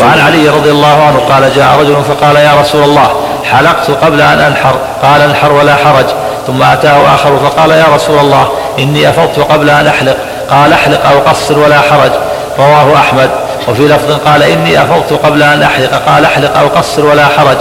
وعن 0.00 0.20
علي 0.20 0.48
رضي 0.48 0.70
الله 0.70 1.02
عنه 1.02 1.18
قال 1.18 1.54
جاء 1.56 1.78
رجل 1.80 1.96
فقال 2.08 2.36
يا 2.36 2.60
رسول 2.60 2.84
الله 2.84 3.10
حلقت 3.44 3.90
قبل 3.90 4.20
أن 4.20 4.38
أنحر. 4.38 4.76
قال 5.02 5.20
انحر 5.20 5.52
ولا 5.52 5.74
حرج. 5.74 6.06
ثم 6.46 6.62
أتاه 6.62 7.14
آخر 7.14 7.38
فقال 7.38 7.70
يا 7.70 7.86
رسول 7.94 8.18
الله 8.18 8.48
إني 8.78 9.10
أفضت 9.10 9.38
قبل 9.38 9.70
أن 9.70 9.86
أحلق. 9.86 10.16
قال 10.50 10.72
احلق 10.72 11.06
أو 11.10 11.18
قصر 11.18 11.58
ولا 11.58 11.80
حرج. 11.80 12.10
رواه 12.58 12.94
أحمد. 12.96 13.30
وفي 13.68 13.82
لفظ 13.82 14.12
قال 14.26 14.42
إني 14.42 14.82
أفضت 14.82 15.12
قبل 15.26 15.42
أن 15.42 15.62
أحلق. 15.62 16.02
قال 16.08 16.24
احلق 16.24 16.58
أو 16.58 16.68
قصر 16.68 17.06
ولا 17.06 17.26
حرج. 17.26 17.56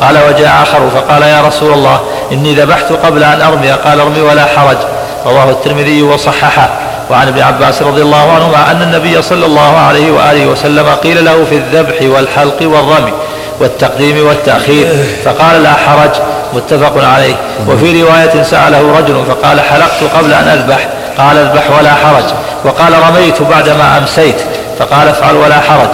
قال 0.00 0.18
وجاء 0.28 0.62
آخر 0.62 0.90
فقال 0.94 1.22
يا 1.22 1.42
رسول 1.42 1.72
الله 1.72 2.00
إني 2.32 2.54
ذبحت 2.54 2.92
قبل 2.92 3.24
أن 3.24 3.42
أرمي. 3.42 3.70
قال 3.70 4.00
ارمي 4.00 4.20
ولا 4.20 4.44
حرج. 4.44 4.76
رواه 5.26 5.50
الترمذي 5.50 6.02
وصححه. 6.02 6.68
وعن 7.10 7.28
ابن 7.28 7.42
عباس 7.42 7.82
رضي 7.82 8.02
الله 8.02 8.32
عنهما 8.32 8.70
أن 8.70 8.82
النبي 8.82 9.22
صلى 9.22 9.46
الله 9.46 9.76
عليه 9.78 10.10
وآله 10.10 10.46
وسلم 10.46 10.86
قيل 11.02 11.24
له 11.24 11.44
في 11.50 11.54
الذبح 11.54 11.96
والحلق 12.02 12.56
والرمي 12.62 13.12
والتقديم 13.60 14.26
والتأخير. 14.26 14.86
فقال 15.24 15.62
لا 15.62 15.72
حرج. 15.72 16.10
متفق 16.54 17.04
عليه. 17.04 17.34
وفي 17.68 18.02
رواية 18.02 18.42
سأله 18.42 18.98
رجل 18.98 19.24
فقال 19.28 19.60
حلقت 19.60 20.16
قبل 20.16 20.32
أن 20.32 20.48
أذبح. 20.48 20.88
قال 21.18 21.38
اذبح 21.38 21.78
ولا 21.78 21.94
حرج. 21.94 22.24
وقال 22.64 22.92
رميت 23.08 23.42
بعدما 23.42 23.98
أمسيت. 23.98 24.36
فقال 24.78 25.08
افعل 25.08 25.36
ولا 25.36 25.60
حرج. 25.60 25.88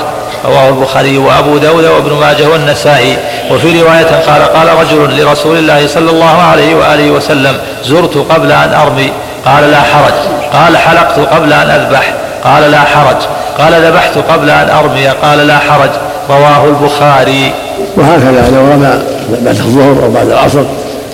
رواه 0.45 0.69
البخاري 0.69 1.19
وأبو 1.19 1.59
داود 1.59 1.85
وابن 1.85 2.13
ماجه 2.13 2.49
والنسائي. 2.49 3.17
وفي 3.51 3.83
رواية 3.83 4.23
قال 4.27 4.43
قال 4.43 4.69
رجل 4.81 5.23
لرسول 5.23 5.59
الله 5.59 5.87
صلى 5.87 6.11
الله 6.11 6.43
عليه 6.43 6.75
وآله 6.75 7.11
وسلم 7.11 7.57
زرت 7.85 8.17
قبل 8.17 8.53
أن 8.53 8.73
أرمي. 8.73 9.13
قال 9.47 9.71
لا 9.71 9.81
حرج. 9.81 10.15
قال 10.53 10.77
حلقت 10.77 11.19
قبل 11.19 11.53
أن 11.53 11.71
أذبح. 11.71 12.15
قال 12.45 12.71
لا 12.71 12.81
حرج. 12.81 13.17
قال 13.59 13.85
ذبحت 13.85 14.19
قبل 14.19 14.51
أن 14.51 14.71
أرمي. 14.71 15.07
قال 15.07 15.47
لا 15.47 15.59
حرج. 15.59 15.91
رواه 16.31 16.65
البخاري. 16.65 17.53
وهكذا 17.97 18.51
لو 18.53 18.61
رمى 18.61 19.03
بعد 19.29 19.57
الظهر 19.57 20.05
أو 20.05 20.11
بعد 20.11 20.29
العصر 20.29 20.63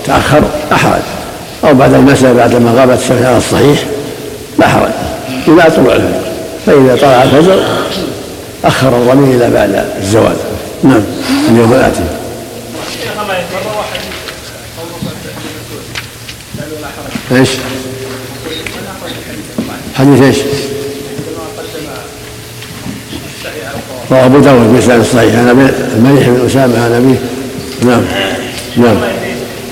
تأخر 0.07 0.43
لا 0.71 0.77
حرج 0.77 1.03
أو 1.65 1.75
بعد 1.75 1.95
المساء 1.95 2.33
بعد 2.35 2.55
ما 2.55 2.81
غابت 2.81 2.99
الشمس 2.99 3.27
الصحيح. 3.27 3.79
لا 4.61 4.69
حرج 4.69 4.91
إلى 5.49 5.63
طلوع 5.77 5.95
الفجر 5.95 6.21
فإذا 6.67 6.97
طلع 6.97 7.23
الفجر 7.23 7.65
أخر 8.65 8.89
الرمي 8.89 9.35
إلى 9.35 9.51
بعد 9.51 9.85
الزوال. 10.03 10.37
نعم. 10.83 11.03
اليوم 11.49 11.73
الآتي 11.73 12.01
إيش؟ 17.33 17.51
حديث 19.95 20.23
إيش؟ 20.23 20.37
رواه 24.11 24.27
أبو 24.27 24.39
داود 24.39 24.73
بإسناد 24.73 25.03
صحيح. 25.03 25.35
عن 25.35 25.71
المليح 25.97 26.29
بن 26.29 26.47
أسامة 26.47 26.85
عن 26.85 26.93
أبيه. 26.93 27.19
نعم. 27.91 28.03
نعم. 28.77 28.97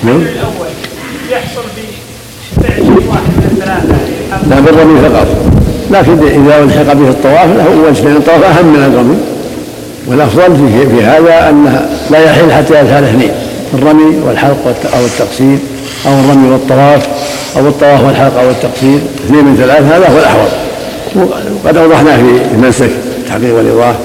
نعم. 0.03 0.25
يحصل 1.31 1.61
بفعل 2.57 3.07
واحد. 3.07 3.48
لا 4.49 4.59
بالرمي 4.59 5.01
فقط 5.01 5.27
لكن 5.91 6.11
إذا 6.11 6.63
الحق 6.63 6.93
به 6.93 7.09
الطواف 7.09 7.45
له 7.57 7.87
وجه 7.87 8.03
لأن 8.03 8.15
الطواف 8.15 8.43
أهم 8.43 8.65
من 8.65 8.83
الرمي. 8.93 9.17
والأفضل 10.07 10.55
في, 10.55 10.95
في 10.95 11.03
هذا 11.03 11.49
أنها 11.49 11.89
لا 12.11 12.23
يحل 12.23 12.51
حتى 12.51 12.73
يفعل 12.73 13.03
اثنين 13.03 13.31
الرمي 13.73 14.17
والحلق 14.25 14.75
أو 14.95 15.05
التقصير 15.05 15.57
أو 16.05 16.11
الرمي 16.11 16.51
والطواف 16.51 17.07
أو 17.57 17.67
الطواف 17.67 18.03
والحلق 18.03 18.39
أو 18.39 18.49
التقصير. 18.49 18.99
اثنين 19.25 19.45
من 19.45 19.55
ثلاث 19.57 19.81
هذا 19.81 20.07
هو 20.07 20.17
الأحوط. 20.17 20.49
وقد 21.65 21.77
أوضحنا 21.77 22.17
في 22.17 22.41
المنسك 22.53 22.89
تحقيق 23.27 23.55
والإيضاح 23.55 23.95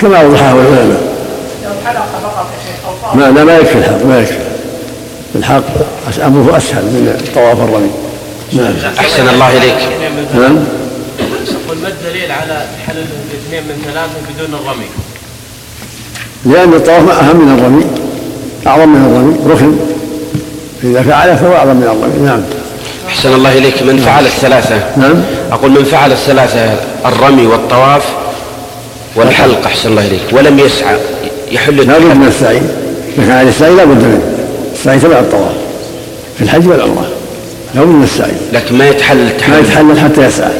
كما 0.00 0.22
أوضحه 0.22 0.52
العلماء. 0.52 1.00
ما 3.14 3.22
لا 3.22 3.44
ما 3.44 3.56
يكفي 3.56 3.78
الحق 3.78 4.04
ما 4.06 4.20
يكفي. 4.20 4.38
الحق 5.34 5.62
أمره 6.26 6.56
أسهل 6.56 6.84
من 6.84 7.18
طواف 7.34 7.60
الرمي. 7.60 8.05
نعم. 8.52 8.74
أحسن 8.98 9.28
الله 9.28 9.56
إليك. 9.56 9.76
نعم. 10.34 10.56
ما 11.82 11.88
الدليل 11.88 12.32
على 12.32 12.66
حل 12.86 12.96
الاثنين 12.96 13.62
من 13.62 13.82
ثلاثة 13.84 14.12
بدون 14.28 14.60
الرمي؟ 14.60 14.86
لأن 16.44 16.74
الطواف 16.74 17.18
أهم 17.18 17.36
من 17.36 17.58
الرمي 17.58 17.84
أعظم 18.66 18.88
من 18.88 19.04
الرمي 19.06 19.54
ركن 19.54 19.76
فاذا 20.82 21.02
فعله 21.02 21.36
فهو 21.36 21.54
أعظم 21.56 21.76
من 21.76 21.82
الرمي. 21.82 22.26
نعم. 22.26 22.42
أحسن 23.08 23.34
الله 23.34 23.58
إليك. 23.58 23.82
من 23.82 23.96
فعل 23.96 24.26
الثلاثة؟ 24.26 24.76
نعم. 24.96 25.22
أقول 25.52 25.70
من 25.70 25.84
فعل 25.84 26.12
الثلاثة 26.12 26.74
الرمي 27.06 27.46
والطواف 27.46 28.04
والحلق. 29.16 29.66
أحسن 29.66 29.88
الله 29.88 30.06
إليك. 30.06 30.22
ولم 30.32 30.58
يسعى 30.58 30.96
يحل 31.52 31.76
لا 31.76 31.98
بد 31.98 32.16
من 32.16 32.26
السعي. 32.28 32.60
على 33.18 33.48
السعي 33.48 33.74
لا 33.74 33.84
بد 33.84 34.02
منه. 34.02 34.22
السعي 34.74 34.98
تبع 34.98 35.18
الطواف 35.18 35.54
في 36.38 36.44
الحج 36.44 36.68
والعمرة. 36.68 37.15
لا 37.76 37.82
بد 37.82 37.88
من 37.88 38.02
السعي 38.02 38.32
لكن 38.52 38.78
ما 38.78 38.88
يتحلل 38.88 39.24
ما 39.24 39.30
التحلل 39.30 39.64
يتحلل 39.64 40.00
حتى 40.00 40.26
يسعى 40.26 40.52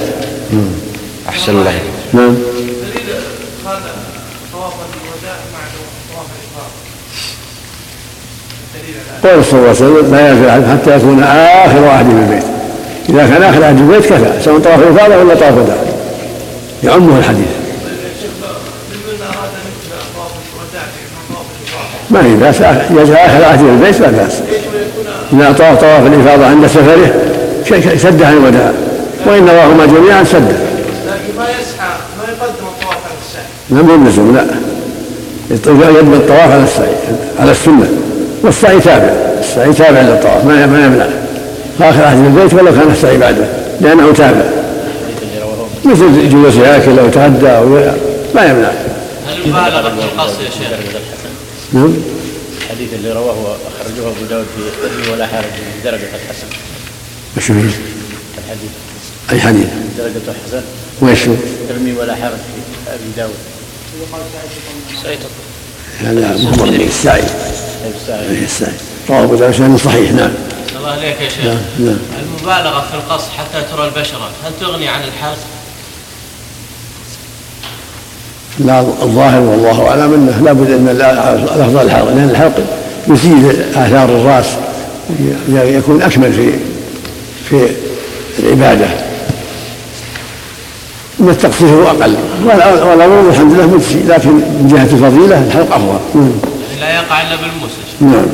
أحسن 1.29 1.59
الله 1.59 1.73
نعم. 2.13 2.23
الوداع 2.25 3.17
قول 9.25 9.45
صلى 9.45 9.59
الله 9.59 9.69
عليه 9.69 9.79
وسلم 9.79 10.15
لا 10.15 10.51
أحد 10.51 10.65
حتى 10.65 10.97
يكون 10.97 11.23
آخر 11.23 11.81
واحد 11.81 12.05
في 12.05 12.13
البيت. 12.13 12.45
إذا 13.09 13.27
كان 13.27 13.43
آخر 13.43 13.61
واحد 13.61 13.77
في 13.77 13.83
البيت 13.83 14.07
كفى 14.07 14.43
سواء 14.45 14.59
طواف 14.59 14.79
الافاضه 14.79 15.17
ولا 15.17 15.35
طواف 15.35 15.55
الوداع 15.55 15.77
يعمه 16.85 17.19
الحديث. 17.19 17.47
الوداع 18.93 20.83
في 20.83 22.15
ما 22.15 22.27
هي 22.27 22.37
بأس 22.37 22.57
يجعل 22.91 23.17
آخر 23.17 23.41
واحد 23.41 23.59
في 23.59 23.65
البيت 23.65 24.01
لا 24.01 24.11
بأس. 24.11 24.43
إذا 25.33 25.53
طاف 25.53 25.81
طواف 25.81 26.07
الإفاضة 26.07 26.47
عند 26.47 26.67
سفره 26.67 27.15
سد 27.97 28.23
عن 28.23 28.33
الوداع. 28.33 28.73
وإن 29.27 29.45
نواهما 29.45 29.87
جميعا 29.87 30.25
سد 30.25 30.49
لكن 31.07 31.39
ما 31.39 31.45
يسعى 31.45 31.89
ما 32.19 32.25
يقدم 32.29 32.67
الطواف 32.67 32.99
على 33.05 33.15
السعي 33.23 33.45
لم 33.71 34.07
يلزم 34.07 34.37
لا. 34.37 34.47
يبني 36.01 36.17
الطواف 36.17 36.53
على 36.53 36.65
السعي 36.65 36.93
على 37.41 37.51
السنة. 37.51 37.89
والسعي 38.43 38.81
تابع. 38.81 39.13
السعي 39.41 39.73
تابع 39.73 40.01
للطواف 40.01 40.45
ما 40.45 40.67
ما 40.67 40.85
يمنع. 40.87 41.07
آخر 41.81 42.03
في 42.03 42.15
البيت 42.15 42.55
ولو 42.55 42.73
كان 42.73 42.91
السعي 42.93 43.19
بعده 43.19 43.45
لأنه 43.81 44.13
تابع. 44.13 44.45
مثل 45.85 46.29
جلوس 46.29 46.57
ياكل 46.57 46.99
أو 46.99 47.07
يتغدى 47.07 47.49
أو 47.49 47.69
ما 48.35 48.45
يمنع. 48.45 48.71
هل 49.29 49.43
المبالغة 49.45 49.83
في 49.83 50.05
القصد 50.05 50.41
يا 50.41 50.51
شيخ؟ 50.51 50.69
نعم؟ 51.73 51.93
الحديث 52.67 52.95
اللي 52.95 53.13
رواه 53.13 53.57
أخرجه 53.67 54.09
أبو 54.09 54.25
داود 54.31 54.47
في 54.57 54.87
ابن 54.87 55.13
ولا 55.13 55.27
حرج 55.27 55.45
من 55.45 55.81
درجة 55.85 56.09
الحسن. 56.15 56.47
وش 57.37 57.45
فيه؟ 57.45 57.53
الحديث. 58.39 58.71
أي 59.33 59.41
حديث؟ 59.41 59.67
درجة 59.99 60.37
حسن 60.47 60.63
وش 61.03 61.29
هو؟ 61.29 61.35
ارمي 61.71 61.93
ولا 61.93 62.15
حرج 62.15 62.31
في 62.33 62.91
أبي 62.91 63.11
داود. 63.17 63.35
هذا 66.01 66.37
مخبر 66.37 66.71
به 66.71 66.87
السعي 66.87 67.23
السعي 68.45 68.73
رواه 69.11 69.25
أبو 69.25 69.35
داود 69.35 69.53
بسند 69.53 69.79
صحيح. 69.79 70.13
نعم. 70.13 70.33
الله 70.77 70.95
إليك 70.95 71.21
يا 71.21 71.29
شيخ. 71.29 71.45
نعم 71.45 71.59
نعم. 71.79 71.99
المبالغة 72.23 72.87
في 72.91 72.95
القصد 72.95 73.31
حتى 73.31 73.63
ترى 73.73 73.89
البشرة 73.89 74.31
هل 74.45 74.53
تغني 74.61 74.89
عن 74.89 75.01
الحلق؟ 75.05 75.39
لا 78.59 78.81
الظاهر 78.81 79.41
والله 79.41 79.89
اعلم 79.89 80.15
انه 80.15 80.41
لابد 80.45 80.71
ان 80.71 80.89
الافضل 81.57 81.83
الحلق 81.87 82.05
لأن 82.05 82.31
الحلق 82.31 82.61
يزيل 83.09 83.57
اثار 83.75 84.09
الراس 84.09 84.47
يكون 85.53 86.03
اكمل 86.03 86.33
في 86.33 86.51
في 87.51 87.69
العباده 88.39 88.87
ان 91.21 91.29
التقصير 91.29 91.69
هو 91.69 91.87
أقل 91.89 92.15
وال- 92.45 92.83
والامر 92.83 93.29
الحمد 93.31 93.53
لله 93.53 93.67
مجزي 93.67 94.03
لكن 94.09 94.29
من 94.31 94.69
جهه 94.73 94.83
الفضيله 95.07 95.45
الحلق 95.47 95.75
افضل 95.75 95.99
نعم. 96.15 96.33
لا 96.81 96.95
يقع 96.95 97.23
إلا 97.23 97.37
بالموسى 97.37 97.75
نعم 98.01 98.27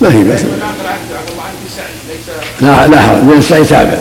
ما 0.00 0.08
هي 0.14 0.24
بس 0.24 0.40
لا 2.60 2.86
لا 2.88 3.00
حرج 3.00 3.16
لأن 3.28 3.38
السعي 3.38 3.64
تابع 3.64 3.98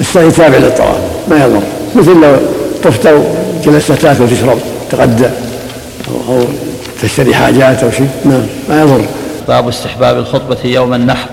السعي 0.00 0.30
تابع 0.30 0.58
للطواف 0.58 1.00
ما 1.28 1.44
يضر. 1.44 1.62
مثل 1.96 2.20
لو 2.20 2.36
طفت 2.84 3.06
أو 3.06 3.22
جلست 3.64 3.92
تأكل 3.92 4.28
تشرب 4.28 4.58
تغدى 4.90 5.26
أو 6.28 6.44
تشتري 7.02 7.34
حاجات 7.34 7.84
أو 7.84 7.90
شيء. 7.90 8.08
نعم 8.24 8.42
ما 8.68 8.82
يضر. 8.82 9.04
باب 9.48 9.68
استحباب 9.68 10.18
الخطبة 10.18 10.56
يوم 10.64 10.94
النحر. 10.94 11.28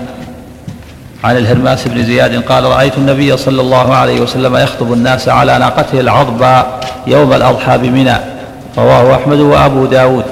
عن 1.24 1.36
الهرماس 1.36 1.88
بن 1.88 2.04
زياد 2.04 2.42
قال 2.42 2.64
رأيت 2.64 2.98
النبي 2.98 3.36
صلى 3.36 3.60
الله 3.60 3.94
عليه 3.94 4.20
وسلم 4.20 4.56
يخطب 4.56 4.92
الناس 4.92 5.28
على 5.28 5.58
ناقته 5.58 6.00
العظباء 6.00 6.80
يوم 7.06 7.32
الأضحى 7.32 7.78
بمنى. 7.78 8.16
رواه 8.78 9.14
أحمد 9.14 9.40
وأبو 9.40 9.86
داود. 9.86 10.24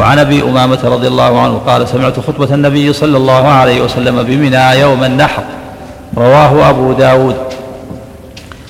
وعن 0.00 0.18
أبي 0.18 0.42
أمامة 0.42 0.78
رضي 0.84 1.08
الله 1.08 1.40
عنه 1.40 1.60
قال 1.66 1.88
سمعت 1.88 2.20
خطبة 2.20 2.54
النبي 2.54 2.92
صلى 2.92 3.16
الله 3.16 3.48
عليه 3.48 3.82
وسلم 3.82 4.22
بمنى 4.22 4.80
يوم 4.80 5.04
النحر. 5.04 5.42
رواه 6.16 6.70
أبو 6.70 6.92
داود. 6.92 7.36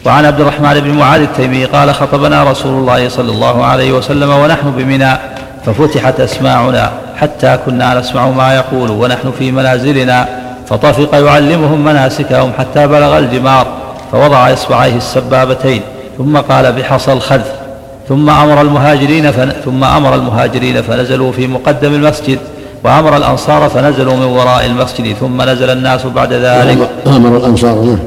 وعن 0.06 0.24
عبد 0.24 0.40
الرحمن 0.40 0.80
بن 0.80 0.90
معاذ 0.98 1.20
التيمي 1.20 1.64
قال 1.64 1.94
خطبنا 1.94 2.50
رسول 2.50 2.72
الله 2.80 3.08
صلى 3.08 3.32
الله 3.32 3.64
عليه 3.64 3.92
وسلم 3.92 4.30
ونحن 4.30 4.70
بمنى 4.76 5.12
ففتحت 5.66 6.20
أسماعنا 6.20 6.90
حتى 7.16 7.58
كنا 7.66 8.00
نسمع 8.00 8.26
ما 8.30 8.54
يقول 8.54 8.90
ونحن 8.90 9.32
في 9.38 9.52
منازلنا 9.52 10.28
فطفق 10.68 11.14
يعلمهم 11.18 11.84
مناسكهم 11.84 12.52
حتى 12.58 12.86
بلغ 12.86 13.18
الجمار 13.18 13.66
فوضع 14.12 14.52
إصبعيه 14.52 14.96
السبابتين 14.96 15.82
ثم 16.18 16.36
قال 16.36 16.72
بحصى 16.72 17.12
الخذ 17.12 17.40
ثم 18.08 18.30
أمر 18.30 18.60
المهاجرين 18.60 19.30
فن... 19.30 19.52
ثم 19.64 19.84
أمر 19.84 20.14
المهاجرين 20.14 20.82
فنزلوا 20.82 21.32
في 21.32 21.46
مقدم 21.46 21.94
المسجد 21.94 22.38
وأمر 22.84 23.16
الأنصار 23.16 23.68
فنزلوا 23.68 24.16
من 24.16 24.24
وراء 24.24 24.66
المسجد 24.66 25.16
ثم 25.20 25.42
نزل 25.42 25.70
الناس 25.70 26.06
بعد 26.06 26.32
ذلك. 26.32 26.88
أمر 27.06 27.36
الأنصار. 27.36 27.74
نعم 27.74 27.98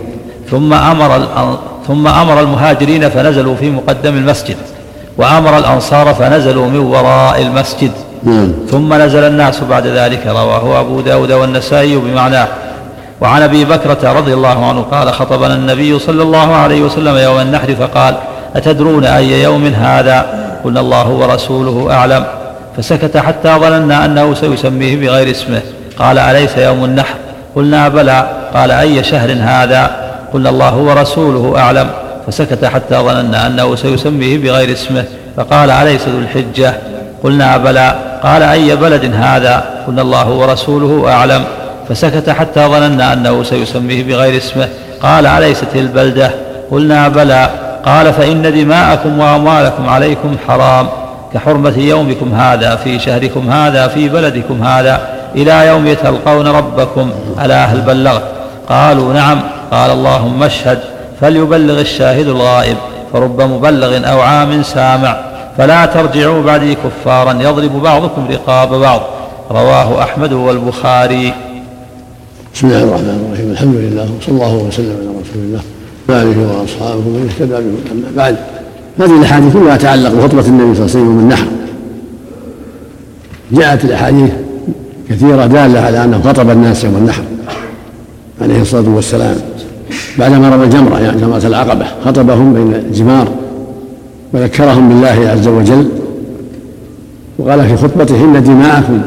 ثم 0.51 0.73
أمر 0.73 1.19
الأن- 1.19 1.72
ثم 1.87 2.07
أمر 2.07 2.39
المهاجرين 2.39 3.09
فنزلوا 3.09 3.55
في 3.55 3.69
مقدم 3.69 4.17
المسجد 4.17 4.55
وأمر 5.17 5.57
الأنصار 5.57 6.13
فنزلوا 6.13 6.67
من 6.67 6.79
وراء 6.79 7.41
المسجد. 7.41 7.91
نعم. 8.23 8.53
ثم 8.71 8.93
نزل 8.93 9.23
الناس 9.23 9.59
بعد 9.69 9.87
ذلك 9.87 10.27
رواه 10.27 10.79
أبو 10.79 11.01
داود 11.01 11.31
والنسائي 11.31 11.95
بمعناه 11.95 12.47
وعن 13.21 13.41
أبي 13.41 13.65
بكرة 13.65 14.11
رضي 14.11 14.33
الله 14.33 14.65
عنه 14.69 14.81
قال 14.81 15.13
خطبنا 15.13 15.53
النبي 15.53 15.99
صلى 15.99 16.23
الله 16.23 16.55
عليه 16.55 16.81
وسلم 16.81 17.17
يوم 17.17 17.39
النحر 17.39 17.75
فقال 17.75 18.15
أتدرون 18.55 19.05
أي 19.05 19.43
يوم 19.43 19.65
هذا؟ 19.65 20.25
قلنا 20.63 20.79
الله 20.79 21.09
ورسوله 21.09 21.93
أعلم. 21.93 22.25
فسكت 22.77 23.17
حتى 23.17 23.55
ظننا 23.59 24.05
أنه 24.05 24.33
سيسميه 24.33 24.95
بغير 24.95 25.31
اسمه. 25.31 25.61
قال 25.99 26.17
أليس 26.17 26.57
يوم 26.57 26.85
النحر؟ 26.85 27.15
قلنا 27.55 27.89
بلى. 27.89 28.27
قال 28.53 28.71
أي 28.71 29.03
شهر 29.03 29.35
هذا؟ 29.39 30.02
قلنا 30.33 30.49
الله 30.49 30.75
ورسوله 30.75 31.59
أعلم. 31.59 31.89
فسكت 32.27 32.65
حتى 32.65 32.95
ظننا 32.95 33.47
أنه 33.47 33.75
سيسميه 33.75 34.37
بغير 34.37 34.73
اسمه. 34.73 35.05
فقال 35.37 35.71
أليس 35.71 36.07
ذو 36.07 36.19
الحجة؟ 36.19 36.73
قلنا 37.23 37.57
بلى. 37.57 37.95
قال 38.23 38.43
أي 38.43 38.75
بلد 38.75 39.15
هذا؟ 39.15 39.63
قلنا 39.87 40.01
الله 40.01 40.29
ورسوله 40.29 41.11
أعلم. 41.11 41.43
فسكت 41.89 42.29
حتى 42.29 42.67
ظننا 42.67 43.13
أنه 43.13 43.43
سيسميه 43.43 44.03
بغير 44.03 44.37
اسمه. 44.37 44.67
قال 45.01 45.25
أليست 45.25 45.75
البلدة؟ 45.75 46.31
قلنا 46.71 47.07
بلى. 47.07 47.49
قال 47.85 48.13
فإن 48.13 48.41
دماءكم 48.41 49.19
وأموالكم 49.19 49.89
عليكم 49.89 50.35
حرام. 50.47 50.87
كحرمة 51.33 51.77
يومكم 51.77 52.33
هذا 52.33 52.75
في 52.75 52.99
شهركم 52.99 53.49
هذا 53.49 53.87
في 53.87 54.09
بلدكم 54.09 54.63
هذا. 54.63 55.01
إلى 55.35 55.67
يوم 55.67 55.93
تلقون 55.93 56.47
ربكم. 56.47 57.11
ألا 57.45 57.65
هل 57.65 57.81
بلغت؟ 57.81 58.23
قالوا 58.69 59.13
نعم. 59.13 59.39
قال 59.71 59.91
اللهم 59.91 60.43
اشهد 60.43 60.79
فليبلغ 61.21 61.79
الشاهد 61.79 62.27
الغائب 62.27 62.77
فرب 63.13 63.41
مبلغ 63.41 64.11
أو 64.11 64.19
عام 64.19 64.63
سامع 64.63 65.17
فلا 65.57 65.85
ترجعوا 65.85 66.43
بعدي 66.43 66.75
كفارا 66.75 67.33
يضرب 67.33 67.81
بعضكم 67.83 68.27
رقاب 68.31 68.73
بعض 68.73 69.01
رواه 69.51 70.03
أحمد 70.03 70.33
والبخاري. 70.33 71.33
بسم 72.55 72.67
الله 72.67 72.83
الرحمن 72.83 73.25
الرحيم. 73.27 73.51
الحمد 73.51 73.75
لله 73.75 74.03
وصلى 74.03 74.35
الله 74.35 74.55
وسلم 74.55 74.95
على 74.99 75.09
رسول 75.21 75.43
الله 75.43 75.61
وآله 76.09 76.59
وأصحابه 76.59 77.07
ومن 77.07 77.29
اهتدى 77.29 77.53
بهم 77.53 77.77
أما 77.91 78.07
بعد 78.15 78.35
هذه 78.99 79.19
الأحاديث 79.19 79.53
كلها 79.53 79.77
تتعلق 79.77 80.09
بخطبة 80.09 80.45
النبي 80.45 80.75
صلى 80.75 80.85
الله 80.85 80.95
عليه 80.95 81.05
وسلم 81.05 81.19
النحر 81.19 81.45
جاءت 83.51 83.85
الأحاديث 83.85 84.31
كثيرة 85.09 85.45
دالة 85.45 85.79
على 85.79 86.03
أنه 86.03 86.21
خطب 86.21 86.49
الناس 86.49 86.83
يوم 86.83 86.95
النحر 86.95 87.23
عليه 88.41 88.61
الصلاة 88.61 88.89
والسلام. 88.89 89.35
بعدما 90.19 90.49
رمى 90.49 90.63
الجمرة 90.63 90.99
يعني 90.99 91.21
جمرة 91.21 91.41
العقبة 91.45 91.85
خطبهم 92.05 92.53
بين 92.53 92.73
الجمار 92.75 93.27
وذكرهم 94.33 94.89
بالله 94.89 95.29
عز 95.31 95.47
وجل 95.47 95.89
وقال 97.39 97.67
في 97.67 97.77
خطبته 97.77 98.23
إن 98.23 98.43
دماءكم 98.43 99.01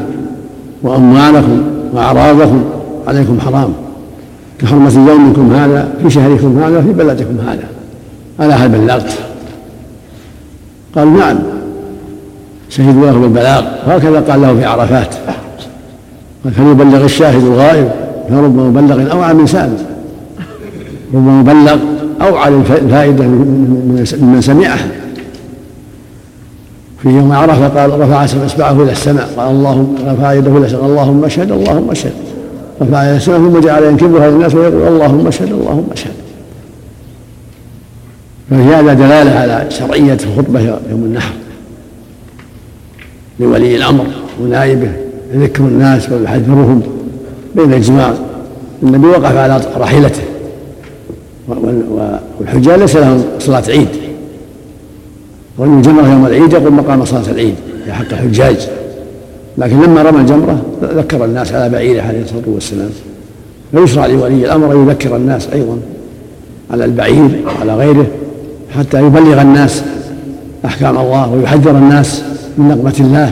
وأموالكم 0.83 1.61
وأعراضكم 1.93 2.63
عليكم 3.07 3.39
حرام. 3.39 3.73
كحرمة 4.61 5.09
يومكم 5.09 5.53
هذا 5.53 5.87
في 6.03 6.09
شهركم 6.09 6.63
هذا 6.63 6.81
في 6.81 6.93
بلدكم 6.93 7.37
هذا. 7.47 7.67
ألا 8.41 8.55
هل 8.55 8.69
بلغت؟ 8.69 9.13
قالوا 10.95 11.17
نعم. 11.19 11.37
شهدوا 12.69 13.05
له 13.05 13.19
بالبلاغ. 13.19 13.63
وهكذا 13.87 14.19
قال 14.19 14.41
له 14.41 14.55
في 14.55 14.65
عرفات. 14.65 15.15
فليبلغ 16.55 17.05
الشاهد 17.05 17.43
الغائب 17.43 17.89
فرب 18.29 18.55
مبلغ 18.55 19.11
أوعى 19.11 19.33
من 19.33 19.47
سائل 21.13 21.25
رب 21.25 21.27
مبلغ 21.27 21.77
أوعى 22.21 22.49
الفائدة 22.49 23.25
من 23.25 24.37
سمعها 24.41 24.87
في 27.01 27.09
يوم 27.09 27.31
عرفة 27.31 27.67
قال 27.67 27.99
رفع 27.99 28.25
أصبعه 28.25 28.83
إلى 28.83 28.91
السماء. 28.91 29.29
قال 29.37 29.51
اللهم 29.51 29.95
رفع 30.05 30.33
يده 30.33 30.57
إلى 30.57 30.65
السماء. 30.65 30.85
اللهم 30.85 31.25
اشهد 31.25 31.51
اللهم 31.51 31.91
اشهد. 31.91 32.13
رفع 32.81 33.03
إلى 33.03 33.15
السماء 33.15 33.39
ثم 33.39 33.59
جعل 33.59 33.83
ينكبها 33.83 34.29
للناس 34.29 34.55
ويقول 34.55 34.87
اللهم 34.87 35.27
اشهد 35.27 35.51
اللهم 35.51 35.87
اشهد. 35.91 36.13
ففي 38.49 38.63
هذا 38.63 38.93
دلالة 38.93 39.31
على 39.31 39.65
شرعية 39.69 40.17
الخطبة 40.23 40.59
يوم 40.59 41.03
النحر. 41.05 41.33
لولي 43.39 43.75
الأمر 43.75 44.05
ونائبه 44.41 44.91
يذكر 45.33 45.63
الناس 45.63 46.09
ويحذرهم 46.11 46.81
بين 47.55 47.73
الجماع 47.73 48.13
النبي 48.83 49.07
وقف 49.07 49.35
على 49.35 49.61
راحلته 49.77 50.21
والحجاج 51.47 52.79
ليس 52.79 52.95
لهم 52.95 53.23
صلاة 53.39 53.63
عيد. 53.67 53.87
رمي 55.59 55.77
الجمرة 55.77 56.07
يوم 56.07 56.25
العيد 56.25 56.53
يقول 56.53 56.73
مقام 56.73 57.05
صلاة 57.05 57.31
العيد 57.31 57.55
في 57.85 57.93
حق 57.93 58.05
الحجاج. 58.11 58.67
لكن 59.57 59.81
لما 59.81 60.01
رمى 60.01 60.21
الجمرة 60.21 60.61
ذكر 60.83 61.25
الناس 61.25 61.53
على 61.53 61.69
بعيره 61.69 62.01
عليه 62.01 62.21
الصلاة 62.21 62.43
والسلام. 62.45 62.89
فيشرع 63.71 64.05
لولي 64.05 64.45
الأمر 64.45 64.71
أن 64.71 64.87
يذكر 64.87 65.15
الناس 65.15 65.47
أيضا 65.53 65.77
على 66.71 66.85
البعير 66.85 67.29
وعلى 67.45 67.75
غيره 67.75 68.07
حتى 68.77 69.01
يبلغ 69.05 69.41
الناس 69.41 69.83
أحكام 70.65 70.97
الله 70.97 71.33
ويحذر 71.33 71.71
الناس 71.71 72.23
من 72.57 72.67
نقمة 72.67 72.95
الله 72.99 73.31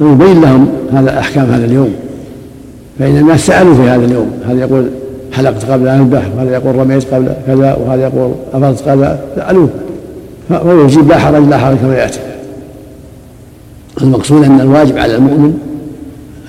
ويبين 0.00 0.40
لهم 0.40 0.68
هذا 0.92 1.18
أحكام 1.18 1.50
هذا 1.50 1.64
اليوم. 1.64 1.94
فإن 2.98 3.16
الناس 3.16 3.46
سألوا 3.46 3.74
في 3.74 3.82
هذا 3.82 4.04
اليوم 4.04 4.30
هذا 4.48 4.60
يقول 4.60 4.88
حلقت 5.38 5.64
قبل 5.70 5.88
أن 5.88 6.00
أذبح 6.00 6.22
وهذا 6.36 6.52
يقول 6.52 6.76
رميت 6.76 7.14
قبل 7.14 7.32
كذا 7.46 7.74
وهذا 7.74 8.02
يقول 8.02 8.32
أفضت 8.52 8.84
كذا 8.84 9.20
سألوه 9.36 9.68
فهو 10.48 10.84
يجيب 10.84 11.08
لا 11.08 11.18
حرج 11.18 11.44
لا 11.48 11.58
حرج 11.58 11.76
كما 11.76 11.96
يأتي. 11.96 12.20
المقصود 14.02 14.44
أن 14.44 14.60
الواجب 14.60 14.98
على 14.98 15.14
المؤمن 15.14 15.58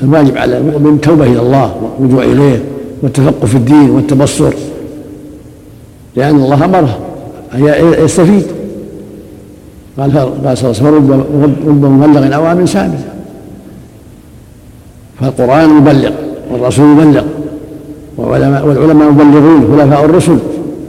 الواجب 0.02 0.38
على 0.38 0.58
المؤمن 0.58 1.02
توبة 1.02 1.24
إلى 1.24 1.40
الله 1.40 1.76
والرجوع 2.00 2.24
إليه 2.24 2.64
والتفقه 3.02 3.46
في 3.46 3.56
الدين 3.56 3.90
والتبصر. 3.90 4.54
لأن 6.16 6.36
الله 6.36 6.66
أمره 6.66 7.00
أن 7.54 7.66
يستفيد. 8.06 8.46
قال 9.98 10.18
قال 10.46 10.58
صلى 10.58 10.72
الله 10.72 10.82
عليه 10.82 10.90
وسلم 10.90 11.12
رب 11.68 11.86
مبلغ 11.86 12.36
اوعى 12.36 12.56
من 12.56 12.66
سامع 12.66 12.98
فالقرآن 15.20 15.70
مبلغ 15.70 16.12
والرسول 16.52 16.86
مبلغ. 16.86 17.24
والعلماء 18.20 19.12
مبلغون 19.12 19.68
خلفاء 19.72 20.06
الرسل 20.06 20.38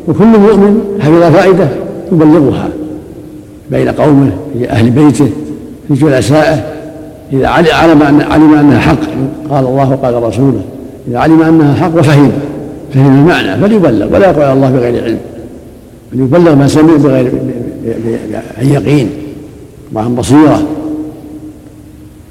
وكل 0.09 0.25
مؤمن 0.25 0.81
حفظ 1.01 1.37
فائدة 1.37 1.69
يبلغها. 2.13 2.69
بين 3.71 3.89
قومه 3.89 4.31
في 4.59 4.71
أهل 4.71 4.91
بيته 4.91 5.31
في 5.89 5.95
جلسائه. 5.95 6.65
إذا 7.33 7.49
علم 7.49 8.03
أن 8.03 8.21
علم 8.21 8.55
أنها 8.55 8.79
حق 8.79 9.01
قال 9.51 9.67
الله 9.67 9.91
وقال 9.91 10.23
رسوله 10.23 10.61
إذا 11.09 11.19
علم 11.19 11.43
أنها 11.43 11.75
حق 11.75 11.99
وفهم 11.99 12.33
فهم 12.95 13.19
المعنى 13.19 13.61
فليبلغ 13.61 14.15
ولا 14.15 14.31
يقول 14.31 14.45
الله 14.45 14.71
بغير 14.71 15.05
علم 15.05 15.19
بل 16.13 16.21
يبلغ 16.21 16.55
ما 16.55 16.67
سمع 16.67 16.97
بغير 16.97 17.33
عن 18.59 18.67
يقين. 18.67 19.09
وعن 19.95 20.15
بصيرة. 20.15 20.63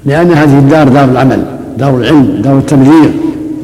لأن 0.06 0.30
هذه 0.30 0.58
الدار 0.58 0.88
دار 0.88 1.04
العمل 1.04 1.42
دار 1.78 1.96
العلم 1.96 2.40
دار 2.44 2.58
التبليغ 2.58 3.10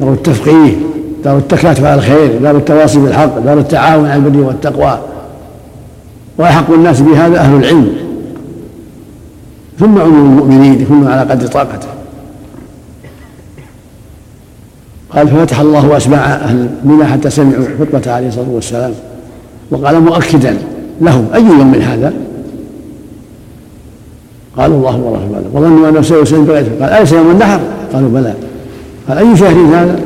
دار 0.01 0.13
التفقيه. 0.13 0.86
دار 1.27 1.37
التكاتف 1.37 1.83
على 1.83 1.95
الخير 1.95 2.37
دار 2.41 2.57
التواصي 2.57 2.99
بالحق 2.99 3.39
دار 3.39 3.59
التعاون 3.59 4.07
على 4.07 4.15
البر 4.15 4.39
والتقوى. 4.39 4.99
وأحق 6.37 6.71
الناس 6.71 7.01
بهذا 7.01 7.39
أهل 7.39 7.55
العلم. 7.55 7.93
ثم 9.79 9.99
عموم 9.99 10.25
المؤمنين 10.25 10.85
كل 10.85 11.07
على 11.07 11.31
قدر 11.31 11.47
طاقته. 11.47 11.87
قال 15.09 15.27
ففتح 15.27 15.59
الله 15.59 15.97
أسماع 15.97 16.25
أهل 16.25 16.69
منى 16.83 17.05
حتى 17.05 17.29
سمعوا 17.29 17.65
خطبته 17.79 18.11
عليه 18.11 18.27
الصلاة 18.27 18.49
والسلام 18.49 18.93
وقال 19.71 19.99
مؤكدا 19.99 20.57
لهم. 21.01 21.27
أي 21.33 21.41
يوم 21.41 21.71
من 21.71 21.81
هذا؟ 21.81 22.13
قالوا 24.57 24.77
الله 24.77 24.97
ورسوله. 24.97 25.43
وظنوا 25.53 25.89
أنه 25.89 26.01
سيسلم 26.01 26.45
بغيره 26.45 26.69
قال 26.81 26.89
أليس 26.89 27.11
يوم 27.11 27.31
النحر؟ 27.31 27.59
قالوا 27.93 28.09
بلى. 28.09 28.33
قال 29.09 29.17
أي 29.17 29.37
شهر 29.37 29.55
هذا؟ 29.55 29.99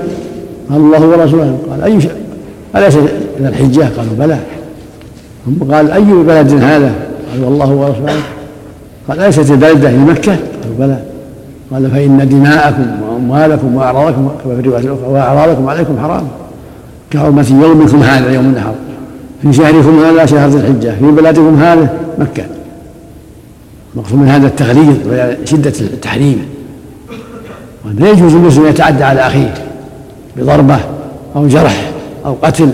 قال 0.71 0.79
الله 0.79 1.07
ورسوله. 1.07 1.57
قال 1.71 1.83
أي 1.83 2.01
شهر 2.01 2.11
أليس 2.75 2.95
إلى 3.39 3.49
الحجة؟ 3.49 3.89
قالوا 3.97 4.13
بلى. 4.19 4.39
ثم 5.45 5.73
قال 5.73 5.91
أي 5.91 6.03
بلد 6.03 6.63
هذا؟ 6.63 6.91
قال 7.31 7.43
والله 7.43 7.69
ورسوله. 7.69 8.13
قال 9.07 9.19
أليست 9.19 9.51
البلدة 9.51 9.89
في 9.89 9.97
مكة؟ 9.97 10.31
قالوا 10.31 10.77
بلى. 10.79 10.99
قال 11.71 11.91
فإن 11.91 12.29
دماءكم 12.29 12.85
وأموالكم 13.03 13.75
وأعراضكم 13.75 14.29
في 14.43 14.49
الرواية 14.49 14.83
الأخرى 14.83 15.07
وأعراضكم 15.07 15.69
عليكم 15.69 15.99
حرام. 15.99 16.27
كحرمة 17.11 17.47
يومكم 17.61 18.03
هذا 18.03 18.31
يوم 18.31 18.45
النحر. 18.45 18.73
في 19.41 19.53
شهركم 19.53 20.03
هذا 20.03 20.25
شهر 20.25 20.49
ذي 20.49 20.57
الحجة. 20.57 20.95
في 20.99 21.11
بلدكم 21.11 21.59
هذا 21.59 21.89
مكة. 22.19 22.43
مقصود 23.95 24.19
من 24.19 24.27
هذا 24.27 24.47
التغليظ 24.47 24.95
وشدة 25.07 25.73
التحريم. 25.81 26.45
ولا 27.85 28.09
يجوز 28.09 28.35
المسلم 28.35 28.65
يتعدى 28.65 29.03
على 29.03 29.19
أخيه. 29.19 29.53
بضربة 30.37 30.79
أو 31.35 31.47
جرح 31.47 31.91
أو 32.25 32.35
قتل. 32.41 32.69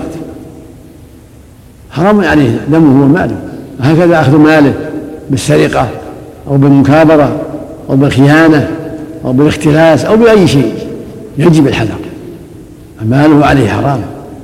حرام 1.92 2.22
عليه 2.22 2.60
دمه 2.72 3.04
وماله. 3.04 3.36
وهكذا 3.80 4.20
أخذ 4.20 4.38
ماله 4.38 4.74
بالسرقة 5.30 5.88
أو 6.48 6.58
بالمكابرة 6.58 7.42
أو 7.90 7.96
بالخيانة 7.96 8.70
أو 9.26 9.34
بالاختلاس 9.34 10.06
أو 10.06 10.18
بأي 10.18 10.48
شيء. 10.48 10.74
يجب 11.38 11.68
الحذر. 11.68 12.00
ماله 13.06 13.46
عليه 13.46 13.70
حرام. 13.70 14.02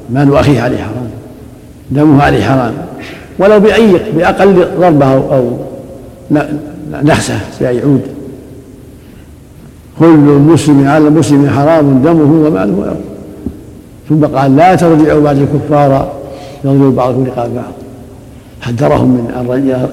مال 0.10 0.36
أخيه 0.36 0.62
عليه 0.62 0.78
حرام. 0.78 1.10
دمه 1.92 2.24
عليه 2.24 2.44
حرام. 2.44 2.74
ولو 3.40 3.60
بأي 3.60 4.00
بأقل 4.16 4.68
ضربة 4.80 5.06
أو, 5.06 5.58
نخسة 6.92 7.40
بأي 7.62 7.82
عود. 7.82 8.02
كل 10.00 10.06
المسلم 10.06 10.88
على 10.88 11.08
المسلم 11.08 11.50
حرام 11.50 12.02
دمه 12.04 12.48
وماله 12.48 12.96
ثم 14.10 14.26
قال 14.26 14.56
لا 14.56 14.76
ترجعوا 14.76 15.24
بعد 15.24 15.38
الكفار. 15.38 16.12
يضرب 16.66 16.96
بعضكم 16.96 17.24
رقاب 17.26 17.56
بعض. 17.56 17.74
حذرهم 18.62 19.10
من 19.10 19.32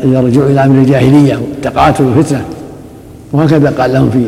أن 0.05 0.13
يرجعوا 0.13 0.47
إلى 0.47 0.65
أمر 0.65 0.79
الجاهلية 0.79 1.37
والتقاتل 1.37 2.05
والفتنة. 2.05 2.45
وهكذا 3.33 3.71
قال 3.71 3.93
لهم 3.93 4.11
في 4.11 4.25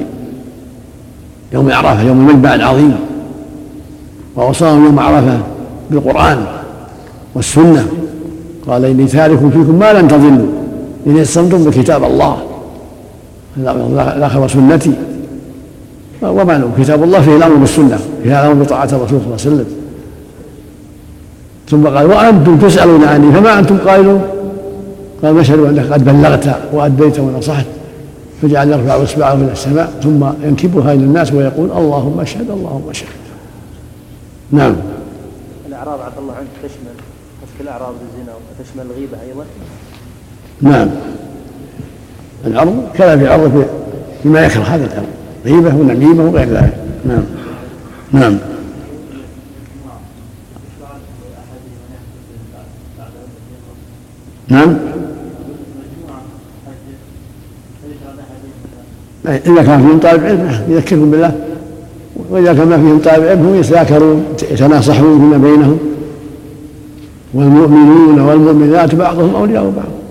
يوم 1.52 1.72
عرفة 1.72 2.02
يوم 2.02 2.28
المجمع 2.28 2.54
العظيم 2.54 2.94
ووصاهم 4.36 4.84
يوم 4.84 4.98
عرفة 4.98 5.38
بالقرآن 5.90 6.38
والسنة. 7.34 7.86
قال 8.66 8.84
إني 8.84 9.06
تارك 9.06 9.38
فيكم 9.38 9.78
ما 9.78 9.92
لن 9.92 10.08
تضلوا. 10.08 10.52
إن 11.06 11.16
اعتصمتم 11.16 11.64
بكتاب 11.64 12.04
الله. 12.04 12.36
الآخر 13.56 14.48
سنتي. 14.48 14.92
ومعنى 16.22 16.64
كتاب 16.78 17.02
الله 17.02 17.20
فيه 17.20 17.36
الأمر 17.36 17.54
بالسنة 17.54 17.98
فيه 18.22 18.40
الأمر 18.40 18.62
بطاعة 18.62 18.84
الرسول 18.84 19.08
صلى 19.08 19.16
الله 19.18 19.24
عليه 19.24 19.34
وسلم. 19.34 19.66
ثم 21.68 21.86
قال 21.86 22.06
وأنتم 22.06 22.58
تسألون 22.58 23.04
عني 23.04 23.32
فما 23.32 23.58
أنتم 23.58 23.78
قائلون؟ 23.78 24.22
قال 25.22 25.36
نشهد 25.36 25.58
أنك 25.58 25.92
قد 25.92 26.04
بلغت 26.04 26.56
وأديت 26.72 27.18
ونصحت 27.18 27.66
فجعل 28.42 28.72
يرفع 28.72 29.02
إصبعه 29.02 29.34
إلى 29.34 29.52
السماء 29.52 29.92
ثم 30.02 30.24
ينكبها 30.44 30.92
إلى 30.92 31.04
الناس 31.04 31.32
ويقول 31.32 31.70
اللهم 31.70 32.20
اشهد 32.20 32.50
اللهم 32.50 32.82
اشهد. 32.90 33.08
نعم. 34.52 34.76
الأعراض 35.68 36.00
عفى 36.00 36.18
الله 36.18 36.34
عنك 36.34 36.48
تشمل 36.62 36.94
قصد 37.42 37.60
الأعراض 37.60 37.92
بالزنا 37.92 38.32
وتشمل 38.34 38.86
الغيبة 38.90 39.16
أيضا؟ 39.28 39.44
نعم. 40.62 40.88
العرض 42.46 42.82
كلام 42.96 43.18
في 43.18 43.28
عرض 43.28 43.66
فيما 44.22 44.44
يكره 44.44 44.62
هذا 44.62 44.84
الأمر. 44.84 45.06
غيبة 45.44 45.74
ونميمة 45.74 46.24
وغير 46.24 46.48
ذلك. 46.48 46.74
نعم. 47.04 47.22
نعم. 48.12 48.38
نعم. 54.48 54.76
إيه، 59.28 59.42
إذا 59.46 59.62
كان 59.62 59.82
فيهم 59.82 59.98
طالب 59.98 60.24
علم 60.24 60.64
يذكرهم 60.68 61.10
بالله. 61.10 61.34
وإذا 62.30 62.54
كان 62.54 62.68
ما 62.68 62.76
فيهم 62.76 62.98
طالب 62.98 63.24
علم 63.26 63.46
هم 63.46 63.54
يتذاكرون 63.54 64.24
يتناصحون 64.50 65.18
فيما 65.18 65.38
بينهم. 65.38 65.78
والمؤمنون 67.34 68.20
والمؤمنات 68.20 68.94
بعضهم 68.94 69.34
أولياء 69.34 69.64
بعض. 69.64 70.01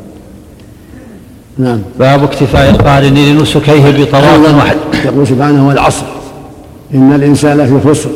نعم. 1.61 1.79
باب 1.99 2.23
اكتفاء 2.23 2.69
القارن 2.69 3.13
لنسكيه 3.13 4.03
بطواف 4.03 4.55
واحد. 4.55 4.77
يقول 5.05 5.27
سبحانه 5.27 5.67
والعصر. 5.67 6.05
إن 6.93 7.13
الإنسان 7.13 7.57
لفي 7.57 7.89
خسر. 7.89 8.09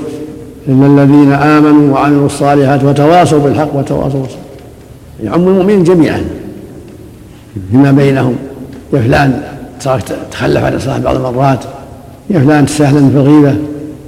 إلا 0.68 0.86
الذين 0.86 1.32
آمنوا 1.32 1.94
وعملوا 1.94 2.26
الصالحات 2.26 2.84
وتواصوا 2.84 3.40
بالحق 3.40 3.76
وتواصوا 3.76 4.22
بالصبر. 4.22 4.40
يعم 5.24 5.48
المؤمنين 5.48 5.84
جميعا. 5.84 6.22
فيما 7.72 7.92
بينهم. 7.92 8.36
يا 8.94 9.00
فلان 9.00 9.42
تخلف 10.32 10.64
عن 10.64 10.74
الصلاة 10.74 10.98
بعض 10.98 11.16
المرات. 11.16 11.64
يا 12.30 12.40
فلان 12.40 12.66
تستهلن 12.66 13.10
في 13.10 13.18
الغيبة. 13.18 13.56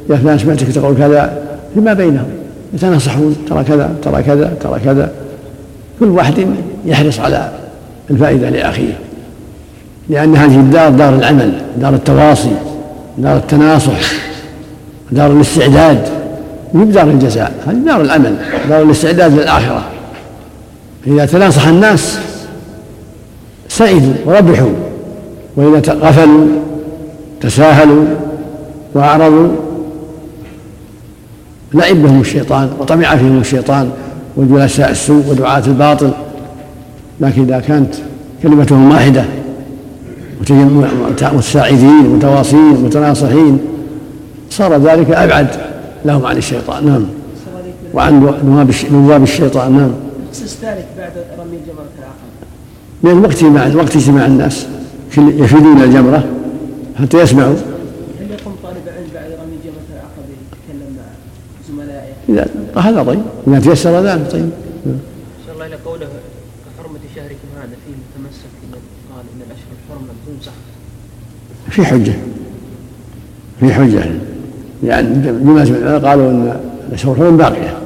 يا 0.10 0.16
فلان 0.16 0.38
سمعتك 0.38 0.68
تقول 0.68 0.98
كذا. 0.98 1.44
فيما 1.74 1.94
بينهم. 1.94 2.28
يتناصحون. 2.74 3.36
ترى 3.50 3.64
كذا 3.64 3.96
ترى 4.04 4.24
كذا 4.24 4.54
ترى 4.62 4.80
كذا. 4.86 5.12
كل 6.00 6.06
واحد 6.06 6.34
يحرص 6.86 7.20
على 7.20 7.52
الفائدة 8.10 8.50
لأخيه. 8.50 8.98
لأن 10.10 10.36
هذه 10.36 10.60
الدار 10.60 10.90
دار 10.90 11.16
العمل 11.16 11.62
دار 11.82 11.94
التواصي 11.94 12.56
دار 13.18 13.38
التناصح 13.38 14.00
دار 15.12 15.32
الاستعداد 15.32 16.08
مو 16.74 16.86
دار 16.86 17.10
الجزاء 17.10 17.54
هذه 17.68 17.76
دار 17.76 18.02
العمل 18.02 18.36
دار 18.70 18.82
الاستعداد 18.82 19.34
للآخرة. 19.34 19.84
إذا 21.08 21.26
تناصح 21.26 21.68
الناس 21.68 22.20
سعدوا 23.70 24.14
وربحوا. 24.26 24.70
وإذا 25.56 25.94
غفلوا 25.94 26.48
تساهلوا 27.42 28.06
وأعرضوا 28.94 29.48
لعب 31.74 31.96
بهم 31.96 32.22
الشيطان 32.22 32.70
وطمع 32.80 33.16
فيهم 33.16 33.40
الشيطان 33.40 33.90
وجلساء 34.38 34.92
السوء 34.92 35.24
ودعاة 35.30 35.64
الباطل. 35.68 36.12
لكن 37.20 37.42
إذا 37.42 37.60
كانت 37.60 37.96
كلمتهم 38.44 38.92
واحدة 38.92 39.26
متساعدين 41.34 42.10
متواصين 42.16 42.74
متناصحين. 42.84 43.60
صار 44.50 44.78
ذلك 44.78 45.12
أبعد 45.12 45.48
لهم 46.06 46.26
عن 46.26 46.38
الشيطان 46.38 46.86
نعم. 46.86 47.06
وعن 47.94 48.34
نواب 48.92 49.24
الشيطان 49.24 49.72
نعم. 49.78 49.92
الخصيص 50.30 50.58
ذلك 50.64 50.88
بعد 50.98 51.12
رمي 51.40 51.58
جمرة 51.68 51.90
العقبة 52.00 52.48
لأن 53.04 53.26
وقت 53.26 53.44
مع 53.44 53.82
وقت 53.84 53.96
اجتماع 53.96 54.26
الناس. 54.26 54.68
يفيدون 55.18 55.82
الجمرة 55.82 56.24
حتى 57.00 57.22
يسمعوا. 57.22 57.56
هل 58.20 58.32
يقوم 58.32 58.56
طالب 58.64 58.84
علم 58.98 59.08
بعد 59.14 59.32
رمي 59.32 59.58
جمرة 59.66 59.88
العقبة 59.94 60.34
يتكلم 60.34 60.98
مع 60.98 61.04
زملائه؟ 61.70 62.90
هذا 62.90 63.04
طيب. 63.04 63.22
إذا 63.48 63.60
تيسر 63.60 64.02
ذلك 64.02 64.32
طيب 64.32 64.50
شاء 65.46 65.56
الله 65.56 65.66
إلى 65.66 65.76
قوله 65.86 66.08
كحرمة 66.66 67.00
شهركم 67.16 67.50
هذا 67.58 67.76
فيه 67.86 67.94
متمسك 68.04 68.52
من 68.64 68.80
قال 69.12 69.26
إن 69.34 69.42
الأشهر 69.48 69.72
الحرم 69.78 70.04
لم 70.10 70.18
تمسح 70.28 70.52
في 71.70 71.86
حجة 71.86 72.14
في 73.60 73.74
حجة. 73.74 74.04
يعني 74.84 75.08
من 75.10 75.64
العلماء 75.68 76.00
قالوا 76.00 76.30
أن 76.30 76.58
الأشهر 76.90 77.14
الحرم 77.14 77.38
باقية 77.38 77.78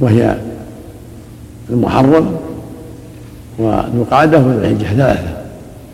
وهي 0.00 0.36
المحرم 1.70 2.36
وذو 3.58 4.02
القعدة 4.02 4.38
وذو 4.38 4.58
الحجة 4.58 4.84
ثلاثة 4.84 5.36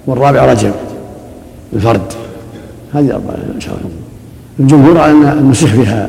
والرابع 0.06 0.52
رجب 0.52 0.72
الفرد. 1.72 2.12
هذه 2.94 3.12
أربعة 3.12 3.34
أشهر 3.58 3.76
الجمهور 4.60 4.98
على 4.98 5.12
أن 5.12 5.38
المسيح 5.38 5.74
فيها 5.74 6.08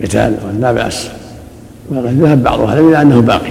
القتال 0.00 0.34
لا 0.60 0.72
بأس. 0.72 1.08
ذهب 1.92 2.42
بعض 2.42 2.60
أهل 2.60 2.78
إلى 2.78 3.02
أنه 3.02 3.20
باقي. 3.20 3.50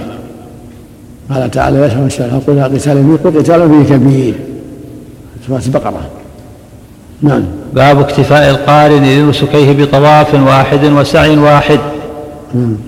قال 1.30 1.50
تعالى 1.50 1.86
يشهر 1.86 2.06
الشهر 2.06 2.38
قل 2.46 2.62
قتال 2.62 2.78
فيه 2.78 3.30
قل 3.30 3.38
قتال 3.38 3.84
فيه 3.84 3.94
كبير؟ 3.94 4.34
سورة 5.50 5.62
البقرة 5.66 6.00
نعم. 7.22 7.42
باب 7.72 8.00
اكتفاء 8.00 8.50
القارن 8.50 9.04
لنسكيه 9.04 9.84
بطواف 9.84 10.34
واحد 10.34 10.84
وسعي 10.84 11.36
واحد. 11.36 11.78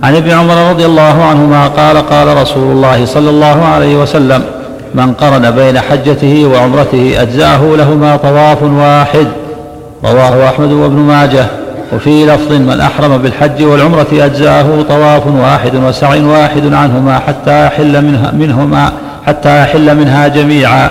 عن 0.03 0.17
ابن 0.17 0.31
عمر 0.31 0.71
رضي 0.71 0.87
الله 0.87 1.25
عنهما 1.25 1.67
قال 1.67 1.97
قال 1.97 2.37
رسول 2.37 2.73
الله 2.73 3.05
صلى 3.05 3.31
الله 3.31 3.65
عليه 3.65 3.97
وسلم 3.97 4.43
من 4.95 5.13
قرن 5.13 5.51
بين 5.51 5.81
حجته 5.81 6.47
وعمرته 6.47 7.23
أجزاه 7.23 7.77
لهما 7.77 8.17
طواف 8.17 8.63
واحد. 8.63 9.27
رواه 10.05 10.49
أحمد 10.49 10.73
وابن 10.73 10.97
ماجه. 10.97 11.47
وفي 11.93 12.27
لفظ 12.27 12.53
من 12.53 12.81
أحرم 12.81 13.19
بالحج 13.19 13.63
والعمرة 13.63 14.07
أجزاه 14.13 14.83
طواف 14.89 15.27
واحد 15.27 15.77
وسعي 15.77 16.25
واحد 16.25 16.73
عنهما 16.73 17.19
حتى 17.19 17.67
يحل 17.67 18.05
منها 18.05 18.33
منهما 18.33 18.93
حتى 19.27 19.63
يحل 19.63 19.97
منها 19.97 20.29
جميعا. 20.29 20.91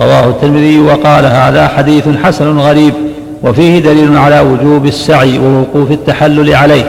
رواه 0.00 0.24
الترمذي 0.24 0.80
وقال 0.80 1.26
هذا 1.26 1.68
حديث 1.68 2.04
حسن 2.24 2.58
غريب 2.58 2.94
وفيه 3.42 3.78
دليل 3.78 4.18
على 4.18 4.40
وجوب 4.40 4.86
السعي 4.86 5.38
ووقوف 5.38 5.90
التحلل 5.90 6.54
عليه. 6.54 6.84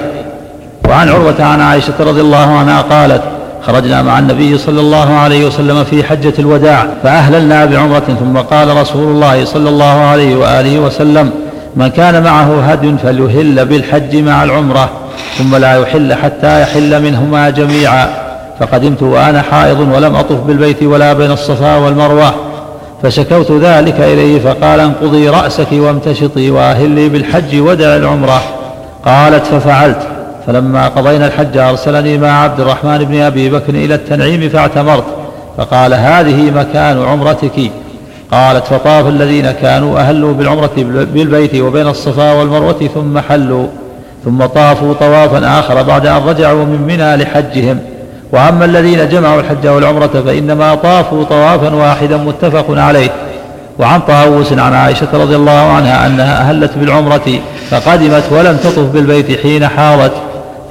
وعن 0.89 1.10
عروة 1.10 1.43
عن 1.43 1.62
عائشة 1.62 1.93
رضي 2.00 2.21
الله 2.21 2.58
عنها 2.58 2.82
قالت 2.82 3.21
خرجنا 3.65 4.02
مع 4.02 4.19
النبي 4.19 4.58
صلى 4.58 4.80
الله 4.80 5.13
عليه 5.13 5.45
وسلم 5.45 5.84
في 5.84 6.04
حجة 6.04 6.34
الوداع 6.39 6.88
فأهللنا 7.04 7.65
بعمرة 7.65 8.17
ثم 8.19 8.38
قال 8.38 8.78
رسول 8.78 9.04
الله 9.04 9.45
صلى 9.45 9.69
الله 9.69 9.86
عليه 9.86 10.36
وآله 10.36 10.80
وسلم 10.80 11.32
من 11.76 11.88
كان 11.88 12.24
معه 12.24 12.62
هدي 12.62 12.97
فليهل 13.04 13.65
بالحج 13.65 14.15
مع 14.15 14.43
العمرة 14.43 14.89
ثم 15.38 15.56
لا 15.56 15.82
يحل 15.82 16.13
حتى 16.13 16.62
يحل 16.62 17.04
منهما 17.04 17.50
جميعا 17.50 18.10
فقدمت 18.60 19.02
وأنا 19.04 19.41
حائض 19.41 19.80
ولم 19.80 20.15
أطف 20.15 20.39
بالبيت 20.39 20.84
ولا 20.84 21.13
بين 21.13 21.32
الصفا 21.32 21.76
والمروة. 21.76 22.51
فشكوت 23.04 23.52
ذلك 23.52 24.00
إليه 24.00 24.40
فقال 24.40 24.80
انقضي 24.80 25.30
رأسك 25.30 25.68
وامتشطي 25.72 26.52
وأهلي 26.52 27.10
بالحج 27.10 27.60
ودع 27.60 27.96
العمرة. 27.96 28.42
قالت 29.06 29.46
ففعلت 29.46 30.08
فلما 30.48 30.88
قضينا 30.88 31.28
الحج 31.28 31.58
أرسلني 31.58 32.18
مع 32.18 32.44
عبد 32.44 32.60
الرحمن 32.60 32.98
بن 32.98 33.22
أبي 33.22 33.50
بكر 33.50 33.74
إلى 33.74 33.96
التنعيم 33.96 34.50
فاعتمرت 34.50 35.04
فقال 35.58 35.94
هذه 35.94 36.52
مكان 36.52 37.04
عمرتك. 37.04 37.72
قالت 38.32 38.66
فطاف 38.66 39.08
الذين 39.08 39.52
كانوا 39.52 40.00
أهلوا 40.00 40.34
بالعمرة 40.34 40.72
بالبيت 41.14 41.56
وبين 41.56 41.88
الصفا 41.88 42.34
والمروة 42.34 42.90
ثم 42.96 43.20
حلوا 43.20 43.68
ثم 44.26 44.46
طافوا 44.46 44.94
طوافا 44.94 45.60
آخر 45.60 45.82
بعد 45.82 46.06
أن 46.06 46.22
رجعوا 46.28 46.66
من 46.66 46.82
منى 46.88 47.16
لحجهم. 47.16 47.80
وأما 48.32 48.65
الذين 48.65 49.10
جمعوا 49.10 49.41
الحج 49.41 49.67
والعمرة 49.67 50.24
فإنما 50.26 50.76
طافوا 50.76 51.24
طوافا 51.24 51.76
واحدا 51.76 52.17
متفق 52.17 52.65
عليه. 52.70 53.10
وعن 53.80 54.00
طاووس 54.00 54.54
عن 54.54 54.74
عائشة 54.74 55.08
رضي 55.13 55.36
الله 55.36 55.52
عنها 55.52 56.08
أنها 56.08 56.41
أهلت 56.41 56.72
بالعمرة 56.76 57.39
فقدمت 57.70 58.24
ولم 58.32 58.58
تطف 58.58 58.80
بالبيت 58.80 59.39
حين 59.39 59.67
حاضت 59.67 60.12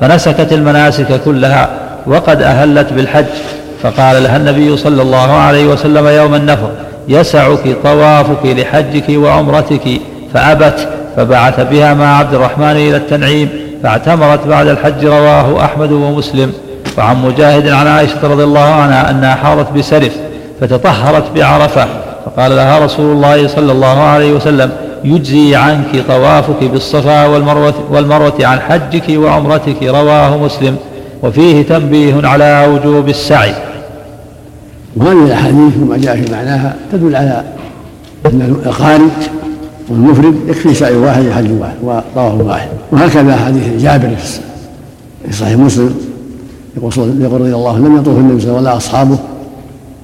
فنسكت 0.00 0.52
المناسك 0.52 1.20
كلها 1.24 1.70
وقد 2.06 2.42
أهلت 2.42 2.92
بالحج. 2.92 3.24
فقال 3.82 4.22
لها 4.22 4.36
النبي 4.36 4.76
صلى 4.76 5.02
الله 5.02 5.32
عليه 5.32 5.66
وسلم 5.66 6.06
يوم 6.06 6.34
النفر 6.34 6.70
يسعك 7.08 7.76
طوافك 7.84 8.44
لحجك 8.44 9.04
وعمرتك. 9.08 10.00
فأبت 10.34 10.88
فبعث 11.16 11.60
بها 11.60 11.94
مع 11.94 12.18
عبد 12.18 12.34
الرحمن 12.34 12.70
إلى 12.70 12.96
التنعيم 12.96 13.48
فاعتمرت 13.82 14.46
بعد 14.46 14.66
الحج 14.66 15.04
رواه 15.04 15.64
أحمد 15.64 15.92
ومسلم. 15.92 16.52
وعن 16.98 17.22
مجاهد 17.22 17.68
عن 17.68 17.86
عائشة 17.86 18.28
رضي 18.28 18.44
الله 18.44 18.60
عنها 18.60 19.10
أنها 19.10 19.34
حارت 19.34 19.72
بسرف 19.72 20.12
فتطهرت 20.60 21.24
بعرفة 21.34 21.86
فقال 22.26 22.56
لها 22.56 22.78
رسول 22.78 23.12
الله 23.12 23.48
صلى 23.48 23.72
الله 23.72 24.00
عليه 24.00 24.32
وسلم 24.32 24.70
يجزي 25.04 25.56
عنك 25.56 26.04
طوافك 26.08 26.64
بالصفا 26.64 27.26
والمروة, 27.26 27.74
والمروة 27.90 28.34
عن 28.40 28.60
حجك 28.60 29.04
وعمرتك 29.08 29.82
رواه 29.82 30.44
مسلم 30.44 30.76
وفيه 31.22 31.62
تنبيه 31.62 32.28
على 32.28 32.68
وجوب 32.74 33.08
السعي. 33.08 33.54
وهذه 34.96 35.24
الأحاديث 35.26 35.76
وما 35.82 35.96
جاء 35.96 36.16
في 36.16 36.32
معناها 36.32 36.76
تدل 36.92 37.16
على 37.16 37.44
أن 38.26 38.60
القارئ 38.66 39.02
والمفرد 39.88 40.34
يكفي 40.48 40.74
سعي 40.74 40.96
واحد 40.96 41.26
وحج 41.26 41.50
واحد 41.60 41.74
وطواف 41.82 42.40
واحد. 42.40 42.68
وهكذا 42.92 43.36
حديث 43.36 43.82
جابر 43.82 44.10
في 45.28 45.32
صحيح 45.32 45.58
مسلم. 45.58 46.09
يقول 46.76 47.40
رضي 47.40 47.54
الله 47.54 47.78
لم 47.78 47.96
يطوف 47.96 48.18
النبي 48.18 48.40
صلى 48.40 48.48
الله 48.48 48.58
عليه 48.58 48.60
وسلم 48.60 48.66
ولا 48.66 48.76
أصحابه 48.76 49.18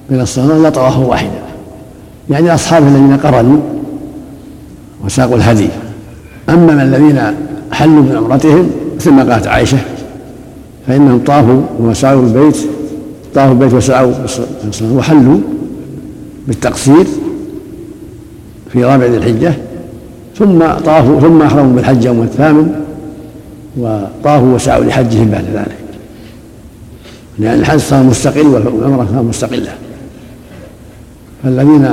من 0.09 0.21
الصلاة 0.21 0.57
إلا 0.57 0.69
طوافا 0.69 0.99
واحدا. 0.99 1.39
يعني 2.29 2.53
اصحابه 2.53 2.87
الذين 2.87 3.17
قرنوا 3.17 3.59
وساقوا 5.05 5.35
الهدي 5.35 5.69
أما 6.49 6.73
من 6.73 6.81
الذين 6.81 7.21
حلوا 7.71 8.03
بعمرتهم 8.03 8.69
مثل 8.95 9.11
ما 9.11 9.33
قالت 9.33 9.47
عائشة 9.47 9.77
فإنهم 10.87 11.19
طافوا 11.19 11.61
وسعوا 11.79 12.21
البيت 12.21 12.57
طافوا 13.35 13.53
البيت 13.53 13.73
وسعوا 13.73 14.13
وحلوا 14.81 15.37
بالتقصير 16.47 17.05
في 18.73 18.83
رابع 18.83 19.05
ذي 19.05 19.17
الحجة 19.17 19.53
ثم 20.37 20.59
طافوا 20.85 21.19
ثم 21.19 21.41
أحرموا 21.41 21.75
بالحج 21.75 22.05
يوم 22.05 22.21
الثامن 22.21 22.71
وطافوا 23.77 24.55
وسعوا 24.55 24.83
لحجهم 24.83 25.29
بعد 25.29 25.45
ذلك. 25.53 25.86
لأن 27.39 27.59
الحج 27.59 27.79
صار 27.79 28.03
مستقل 28.03 28.47
والعمرة 28.47 29.07
صار 29.13 29.23
مستقلة. 29.23 29.73
فالذين 31.43 31.89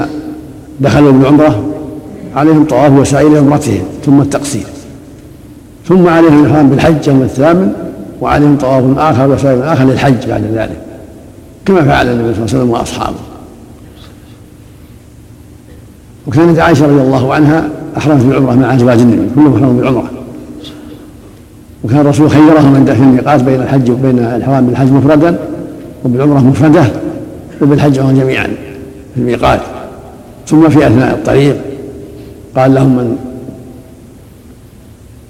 دخلوا 0.80 1.12
بالعمرة 1.12 1.64
عليهم 2.36 2.64
طواف 2.64 2.92
وسعي 2.92 3.28
لعمرتهم 3.28 3.84
ثم 4.06 4.20
التقصير. 4.20 4.66
ثم 5.88 6.08
عليهم 6.08 6.44
الإحرام 6.44 6.70
بالحج 6.70 7.08
يوم 7.08 7.22
الثامن 7.22 7.72
وعليهم 8.20 8.56
طواف 8.56 8.98
آخر 8.98 9.28
وسعي 9.28 9.62
آخر 9.62 9.84
للحج 9.84 10.28
بعد 10.28 10.44
ذلك. 10.54 10.78
كما 11.66 11.82
فعل 11.82 12.06
النبي 12.06 12.34
صلى 12.34 12.44
الله 12.44 12.54
عليه 12.54 12.58
وسلم 12.58 12.70
وأصحابه. 12.70 13.16
وكانت 16.26 16.58
عائشة 16.58 16.86
رضي 16.86 17.02
الله 17.02 17.34
عنها 17.34 17.68
أحرمت 17.96 18.24
بالعمرة 18.24 18.54
مع 18.54 18.74
أزواج 18.74 18.98
النبي 18.98 19.28
كلهم 19.34 19.54
أحرموا 19.54 19.80
بالعمرة. 19.80 20.10
وكان 21.84 22.00
الرسول 22.00 22.30
خيرهم 22.30 22.72
من 22.72 22.84
في 22.84 23.02
الميقات 23.02 23.42
بين 23.42 23.62
الحج 23.62 23.90
وبين 23.90 24.18
الإحرام 24.18 24.66
بالحج 24.66 24.92
مفردا 24.92 25.38
وبالعمرة 26.04 26.38
مفردة 26.38 26.84
وبالحج 27.62 27.92
جميعا 27.92 28.46
في 29.14 29.20
الميقات. 29.20 29.60
ثم 30.46 30.68
في 30.68 30.86
أثناء 30.86 31.14
الطريق 31.14 31.56
قال 32.56 32.74
لهم 32.74 32.96
من 32.96 33.16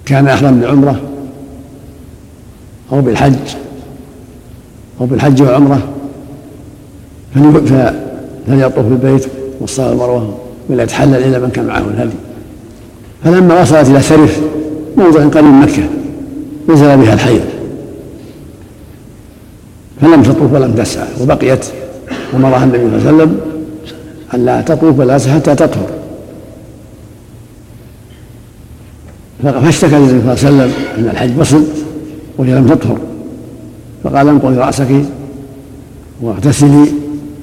كان 0.05 0.27
أحرم 0.27 0.59
بالعمرة 0.59 0.99
أو 2.91 3.01
بالحج 3.01 3.33
أو 5.01 5.05
بالحج 5.05 5.41
والعمرة 5.41 5.79
فليطوف 8.47 8.85
بالبيت 8.85 9.27
والصلاة 9.61 9.89
والمروة 9.89 10.37
ولا 10.69 10.83
يتحلل 10.83 11.15
إلا 11.15 11.39
من 11.39 11.49
كان 11.49 11.65
معه 11.65 11.79
الهدي. 11.79 12.15
فلما 13.23 13.61
وصلت 13.61 13.89
إلى 13.89 14.01
سرف 14.01 14.41
موضع 14.97 15.27
قريب 15.27 15.53
مكة 15.53 15.83
نزل 16.69 16.97
بها 16.97 17.13
الحيض 17.13 17.41
فلم 20.01 20.23
تطوف 20.23 20.53
ولم 20.53 20.73
تسعى 20.73 21.07
وبقيت 21.21 21.65
أمرها 22.33 22.63
النبي 22.63 22.77
صلى 22.77 22.87
الله 22.87 23.07
عليه 23.07 23.15
وسلم 23.15 23.39
أن 24.33 24.45
لا 24.45 24.61
تطوف 24.61 24.99
ولا 24.99 25.17
تسعى 25.17 25.33
حتى 25.33 25.55
تطهر. 25.55 25.89
فاشتكى 29.43 29.97
النبي 29.97 30.35
صلى 30.35 30.49
الله 30.49 30.63
عليه 30.63 30.73
وسلم 30.73 30.73
أن 30.97 31.09
الحج 31.09 31.39
وصل 31.39 31.63
وهي 32.37 32.55
لم 32.55 32.67
تطهر. 32.67 32.97
فقال 34.03 34.27
انقضي 34.27 34.57
رأسك 34.57 34.87
واغتسلي 36.21 36.85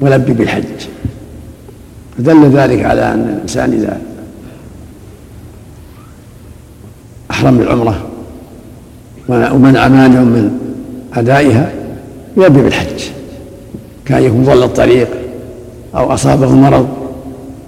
ولبي 0.00 0.32
بالحج. 0.32 0.64
فدل 2.18 2.50
ذلك 2.50 2.84
على 2.84 3.12
أن 3.12 3.34
الإنسان 3.36 3.72
إذا 3.72 4.00
أحرم 7.30 7.58
بالعمره 7.58 8.11
ومنع 9.28 9.88
مانع 9.88 10.20
من 10.20 10.50
أدائها 11.14 11.72
يلبي 12.36 12.62
بالحج. 12.62 13.02
كأن 14.04 14.22
يكون 14.22 14.44
ضل 14.44 14.62
الطريق 14.62 15.08
أو 15.94 16.14
أصابه 16.14 16.50
مرض 16.50 16.88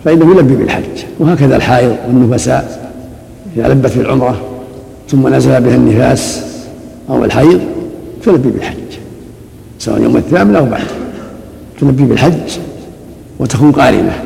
فإنه 0.05 0.35
يلبي 0.37 0.57
بالحج. 0.57 1.05
وهكذا 1.19 1.57
الحائض 1.57 1.97
والنفساء 2.07 2.90
إذا 3.57 3.69
لبت 3.69 3.90
في 3.90 4.01
العمرة 4.01 4.37
ثم 5.09 5.35
نزل 5.35 5.61
بها 5.61 5.75
النفاس 5.75 6.43
أو 7.11 7.25
الحيض 7.25 7.61
تلبي 8.25 8.51
بالحج. 8.51 8.75
سواء 9.79 10.03
يوم 10.03 10.17
الثامن 10.17 10.57
أو 10.57 10.64
بعده 10.64 10.85
تلبي 11.81 12.05
بالحج 12.05 12.59
وتكون 13.38 13.73
قارنة 13.73 14.23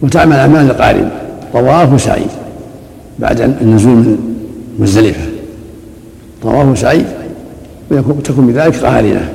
وتعمل 0.00 0.36
أعمال 0.36 0.70
القارنة 0.70 1.10
طواف 1.52 1.92
وسعي 1.92 2.26
بعد 3.18 3.40
النزول 3.40 3.94
من 3.94 4.18
مزدلفة 4.78 5.37
طواف 6.42 6.66
وسعي 6.66 7.04
وتكون 7.90 8.46
بذلك 8.46 8.76
قارنة. 8.76 9.28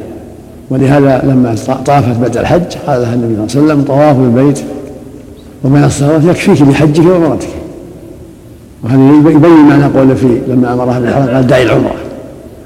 ولهذا 0.70 1.22
لما 1.24 1.56
طافت 1.86 2.18
بعد 2.22 2.38
الحج 2.38 2.76
قال 2.88 3.02
لها 3.02 3.14
النبي 3.14 3.36
صلى 3.36 3.62
الله 3.62 3.74
عليه 3.74 3.82
وسلم 3.82 3.82
طواف 3.82 4.18
البيت 4.18 4.60
ومن 5.64 5.84
الصلاة 5.84 6.22
يكفيك 6.30 6.64
بحجك 6.64 7.06
وعمرتك 7.06 7.48
وهذا 8.84 9.30
يبين 9.30 9.66
معنى 9.70 9.86
قوله 9.86 10.16
في 10.16 10.42
لما 10.48 10.74
امرها 10.74 11.00
بالحرام 11.00 11.30
قال 11.30 11.48
دعي 11.48 11.64
العمرة. 11.64 11.96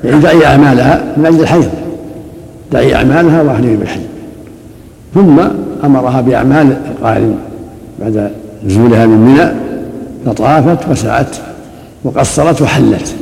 يعني 0.03 0.19
دعي 0.19 0.45
أعمالها 0.45 1.03
من 1.17 1.25
أجل 1.25 1.41
الحيض. 1.41 1.69
دعي 2.71 2.95
أعمالها 2.95 3.41
واحلمي 3.41 3.75
بالحج. 3.75 4.01
ثم 5.13 5.39
أمرها 5.83 6.21
بأعمال 6.21 6.77
القارن. 6.91 7.35
بعد 8.01 8.31
نزولها 8.65 9.05
من 9.05 9.17
منى 9.17 9.51
فطافت 10.25 10.89
وسعت 10.91 11.35
وقصرت 12.03 12.61
وحلت. 12.61 13.15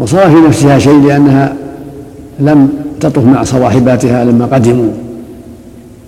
وصار 0.00 0.30
في 0.30 0.36
نفسها 0.36 0.78
شيء 0.78 1.02
لأنها 1.02 1.56
لم 2.38 2.68
تطف 3.00 3.24
مع 3.24 3.44
صواحباتها 3.44 4.24
لما 4.24 4.46
قدموا. 4.46 4.90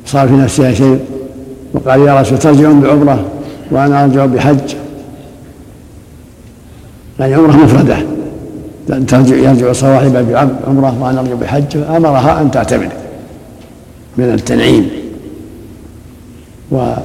صار 0.06 0.28
في 0.28 0.34
نفسها 0.34 0.72
شيء 0.72 1.00
وقال 1.74 2.00
يا 2.00 2.20
رسول 2.20 2.38
ترجعون 2.38 2.80
بعمرة 2.80 3.24
وأنا 3.70 4.04
أرجع 4.04 4.26
بحج. 4.26 4.74
يعني 7.20 7.34
عمرة 7.34 7.56
مفردة. 7.56 7.96
ترجع 8.88 9.36
يرجع 9.36 9.72
صواحب 9.72 10.12
بعمرة 10.12 11.02
وأن 11.02 11.18
أرجو 11.18 11.36
بحج. 11.36 11.76
أمرها 11.76 12.40
أن 12.40 12.50
تعتمر 12.50 12.88
من 14.16 14.24
التنعيم. 14.24 14.90
وأرسل 16.70 17.02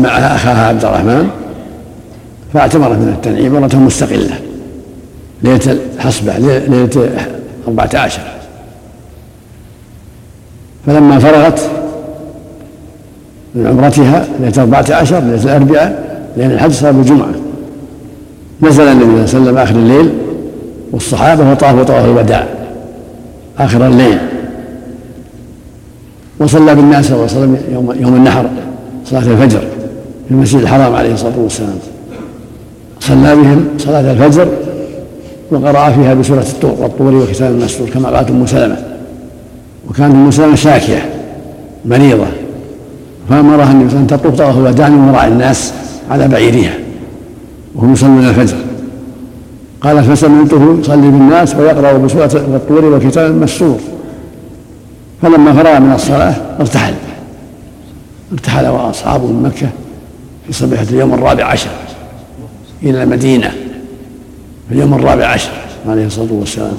معها 0.00 0.34
أخاها 0.34 0.66
عبد 0.66 0.84
الرحمن 0.84 1.30
فاعتمرت 2.54 2.98
من 2.98 3.08
التنعيم 3.08 3.52
مرة 3.52 3.76
مستقلة. 3.76 4.49
ليلة 5.42 5.78
الحصبة 5.96 6.38
ليلة 6.38 7.10
أربعة 7.68 7.90
عشر. 7.94 8.22
فلما 10.86 11.18
فرغت 11.18 11.70
من 13.54 13.66
عمرتها 13.66 14.26
ليلة 14.40 14.62
أربعة 14.62 14.86
عشر 14.90 15.20
ليلة 15.20 15.44
الأربعاء 15.44 16.20
لأن 16.36 16.50
الحج 16.50 16.72
صار 16.72 16.92
بالجمعة 16.92 17.30
نزل 18.62 18.82
النبي 18.82 19.04
صلى 19.04 19.14
الله 19.14 19.20
عليه 19.20 19.22
وسلم 19.22 19.58
آخر 19.58 19.74
الليل 19.74 20.12
والصحابة 20.92 21.50
وطافوا 21.50 21.82
طواف 21.82 22.04
الوداع. 22.04 22.46
آخر 23.58 23.86
الليل. 23.86 24.18
وصلى 26.40 26.74
بالناس 26.74 27.06
صلى 27.06 27.14
الله 27.14 27.28
عليه 27.28 27.38
وسلم 27.38 27.58
يوم, 27.72 27.94
يوم 28.00 28.16
النحر 28.16 28.50
صلاة 29.06 29.20
الفجر 29.20 29.60
في 30.28 30.30
المسجد 30.30 30.60
الحرام 30.60 30.94
عليه 30.94 31.14
الصلاة 31.14 31.38
والسلام. 31.38 31.78
صلى 33.00 33.36
بهم 33.36 33.68
صلاة 33.78 34.12
الفجر 34.12 34.48
وقرأ 35.50 35.90
فيها 35.90 36.14
بسورة 36.14 36.40
الطور 36.40 36.76
والطور 36.78 37.14
وكتاب 37.14 37.50
المسطور 37.50 37.90
كما 37.90 38.08
قالت 38.08 38.30
أم 38.30 38.46
سلمة. 38.46 38.76
وكانت 39.90 40.14
أم 40.14 40.30
سلمة 40.30 40.54
شاكية 40.54 41.10
مريضة. 41.84 42.26
فأمرها 43.28 43.72
النبي 43.72 43.90
صلى 43.90 43.98
الله 43.98 44.06
عليه 44.06 44.06
وسلم 44.06 44.06
تطوف 44.06 44.34
طواف 44.34 44.56
الوداع 44.58 44.88
من 44.88 45.08
وراء 45.08 45.28
الناس 45.28 45.72
على 46.10 46.28
بعيرها 46.28 46.74
وهم 47.74 47.92
يصلون 47.92 48.28
الفجر. 48.28 48.56
قال 49.80 50.04
فسمعته 50.04 50.76
يصلي 50.80 50.96
بالناس 50.96 51.54
ويقرأ 51.54 51.92
بسورة 51.92 52.46
والطور 52.52 52.84
وكتاب 52.84 53.34
مسور 53.34 53.78
فلما 55.22 55.52
فرغ 55.52 55.78
من 55.80 55.92
الصلاة 55.92 56.34
ارتحل. 56.60 56.94
ارتحل 58.32 58.66
وأصحابه 58.66 59.26
من 59.26 59.42
مكة 59.42 59.68
في 60.46 60.52
صبيحة 60.52 60.82
اليوم 60.82 61.14
الرابع 61.14 61.44
عشر 61.44 61.70
إلى 62.82 63.02
المدينة. 63.02 63.52
في 64.70 64.76
اليوم 64.76 64.94
الرابع 64.94 65.26
عشر 65.26 65.50
عليه 65.88 66.06
الصلاة 66.06 66.32
والسلام. 66.32 66.72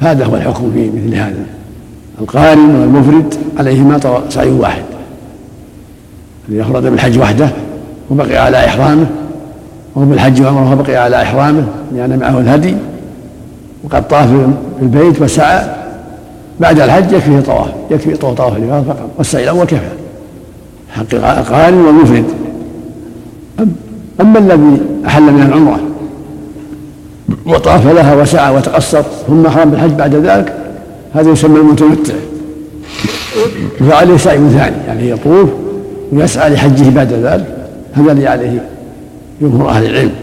هذا 0.00 0.24
هو 0.24 0.36
الحكم 0.36 0.70
في 0.74 0.90
مثل 0.90 1.14
هذا. 1.14 1.46
القارن 2.20 2.74
والمفرد 2.74 3.34
عليهما 3.58 4.20
سعي 4.28 4.50
واحد. 4.50 4.82
الذي 6.48 6.62
أفرد 6.62 6.82
بالحج 6.82 7.18
وحده 7.18 7.48
وبقي 8.10 8.36
على 8.36 8.66
إحرامه 8.66 9.06
وهو 9.94 10.06
بالحج 10.06 10.42
وعمره 10.42 10.72
وبقي 10.72 10.96
على 10.96 11.22
إحرامه 11.22 11.66
لأن 11.94 12.18
معه 12.18 12.38
الهدي 12.38 12.76
وقد 13.84 14.08
طاف 14.08 14.28
في 14.28 14.82
البيت 14.82 15.22
وسعى. 15.22 15.68
بعد 16.60 16.80
الحج 16.80 17.12
يكفيه 17.12 17.40
طواف 17.40 17.68
يكفي 17.90 18.16
طواف 18.16 18.56
الإفاضة 18.56 18.82
فقط 18.82 19.10
والسعي 19.18 19.44
الأول 19.44 19.64
كفى. 19.64 19.90
حق 20.90 21.14
القارن 21.14 21.74
والمفرد. 21.74 22.24
أما 24.20 24.38
الذي 24.38 24.80
أحل 25.06 25.22
من 25.22 25.42
العمرة 25.42 25.80
وطاف. 27.48 27.86
لها 27.86 28.14
وسعى 28.14 28.56
وتقصر 28.56 29.02
ثم 29.28 29.46
أحرم 29.46 29.70
بالحج 29.70 29.90
بعد 29.90 30.14
ذلك. 30.14 30.54
هذا 31.14 31.30
يسمى 31.30 31.60
المتمتع. 31.60 32.14
فعليه 33.88 34.16
سعي 34.16 34.38
ثاني 34.38 34.76
يعني 34.86 35.10
يطوف 35.10 35.48
ويسعى 36.12 36.50
لحجه 36.50 36.90
بعد 36.90 37.12
ذلك. 37.12 37.46
هذا 37.92 38.12
الذي 38.12 38.26
عليه 38.26 38.62
جمهور 39.42 39.68
أهل 39.68 39.86
العلم. 39.86 40.14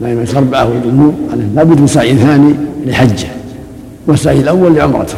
لا 0.00 0.12
يمس 0.12 0.34
أربعة 0.34 0.68
والجمهور 0.68 1.12
لا 1.54 1.62
بد 1.62 1.80
من 1.80 1.86
سعي 1.86 2.16
ثاني 2.16 2.54
لحجه 2.86 3.28
والسعي 4.06 4.40
الأول 4.40 4.74
لعمرته. 4.74 5.16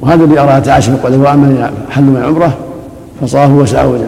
وهذا 0.00 0.24
الذي 0.24 0.38
أراه 0.38 0.62
عائشة 0.66 0.94
يقول 0.94 1.14
وأما 1.14 1.70
حلوا 1.90 2.08
من 2.08 2.16
العمرة 2.16 2.56
فطافوا 3.20 3.62
وسعوا 3.62 3.98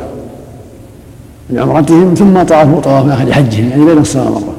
لعمرتهم 1.50 2.14
ثم 2.14 2.42
طافوا 2.42 2.80
طواف 2.80 3.08
آخر 3.08 3.32
حجهم 3.32 3.68
يعني 3.68 3.84
بين 3.84 3.98
الصلاة 3.98 4.30
مرة 4.30 4.57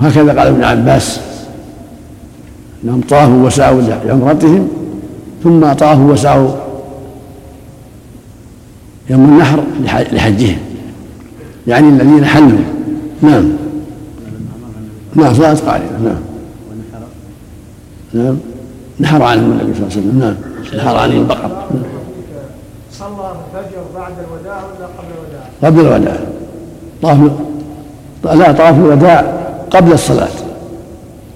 وهكذا 0.00 0.28
قال 0.28 0.46
ابن 0.46 0.64
عباس. 0.64 1.20
أنهم 2.84 3.00
طافوا 3.00 3.46
وسعوا 3.46 3.82
لعمرتهم 3.82 4.68
ثم 5.44 5.72
طافوا 5.72 6.12
وسعوا 6.12 6.50
يوم 9.10 9.24
النحر 9.24 9.64
لحجهم. 10.12 10.58
يعني 11.66 11.88
الذين 11.88 12.24
حلوا. 12.24 12.58
نعم. 13.22 13.48
نعم 15.14 15.34
صلاة 15.34 15.54
قائمة 15.54 15.98
نعم. 16.04 16.20
نعم. 18.12 18.36
نحر 19.00 19.22
عن 19.22 19.38
النبي 19.38 19.74
صلى 19.74 19.86
الله 19.86 19.96
عليه 19.96 20.00
وسلم. 20.00 20.18
نعم. 20.20 20.34
نحر 20.78 20.96
عن 20.96 21.10
البقر. 21.10 21.50
صلى 22.92 23.08
الفجر 23.08 23.82
بعد 23.94 24.12
الوداع 24.28 24.56
ولا 24.56 24.86
قبل 24.86 25.08
الوداع؟ 25.18 25.44
قبل 25.62 25.80
الوداع. 25.80 26.16
طاف 27.02 27.18
لا 28.24 28.52
طاف 28.52 28.78
الوداع 28.78 29.39
قبل 29.70 29.92
الصلاة. 29.92 30.28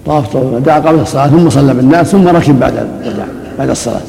طاف 0.07 0.33
طواف 0.33 0.43
الوداع 0.43 0.79
قبل 0.79 1.01
الصلاة 1.01 1.29
ثم 1.29 1.51
صلى 1.51 1.75
بالناس 1.75 2.07
ثم 2.07 2.29
ركب 2.29 2.61
بعد 2.61 2.77
الوداع 2.77 3.27
بعد 3.59 3.71
الصلاة. 3.71 4.01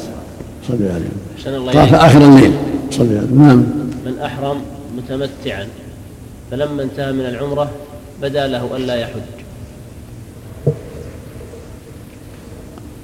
صلى 0.68 0.92
عليه. 0.92 1.72
طاف 1.72 1.94
آخر 1.94 2.20
الليل. 2.20 2.52
صلى 2.90 3.18
عليه. 3.18 3.28
نعم. 3.34 3.64
من 4.06 4.18
أحرم 4.24 4.56
متمتعا 4.96 5.66
فلما 6.50 6.82
انتهى 6.82 7.12
من 7.12 7.26
العمرة 7.26 7.70
بدا 8.22 8.46
له 8.46 8.76
ألا 8.76 8.94
يحج. 8.94 9.20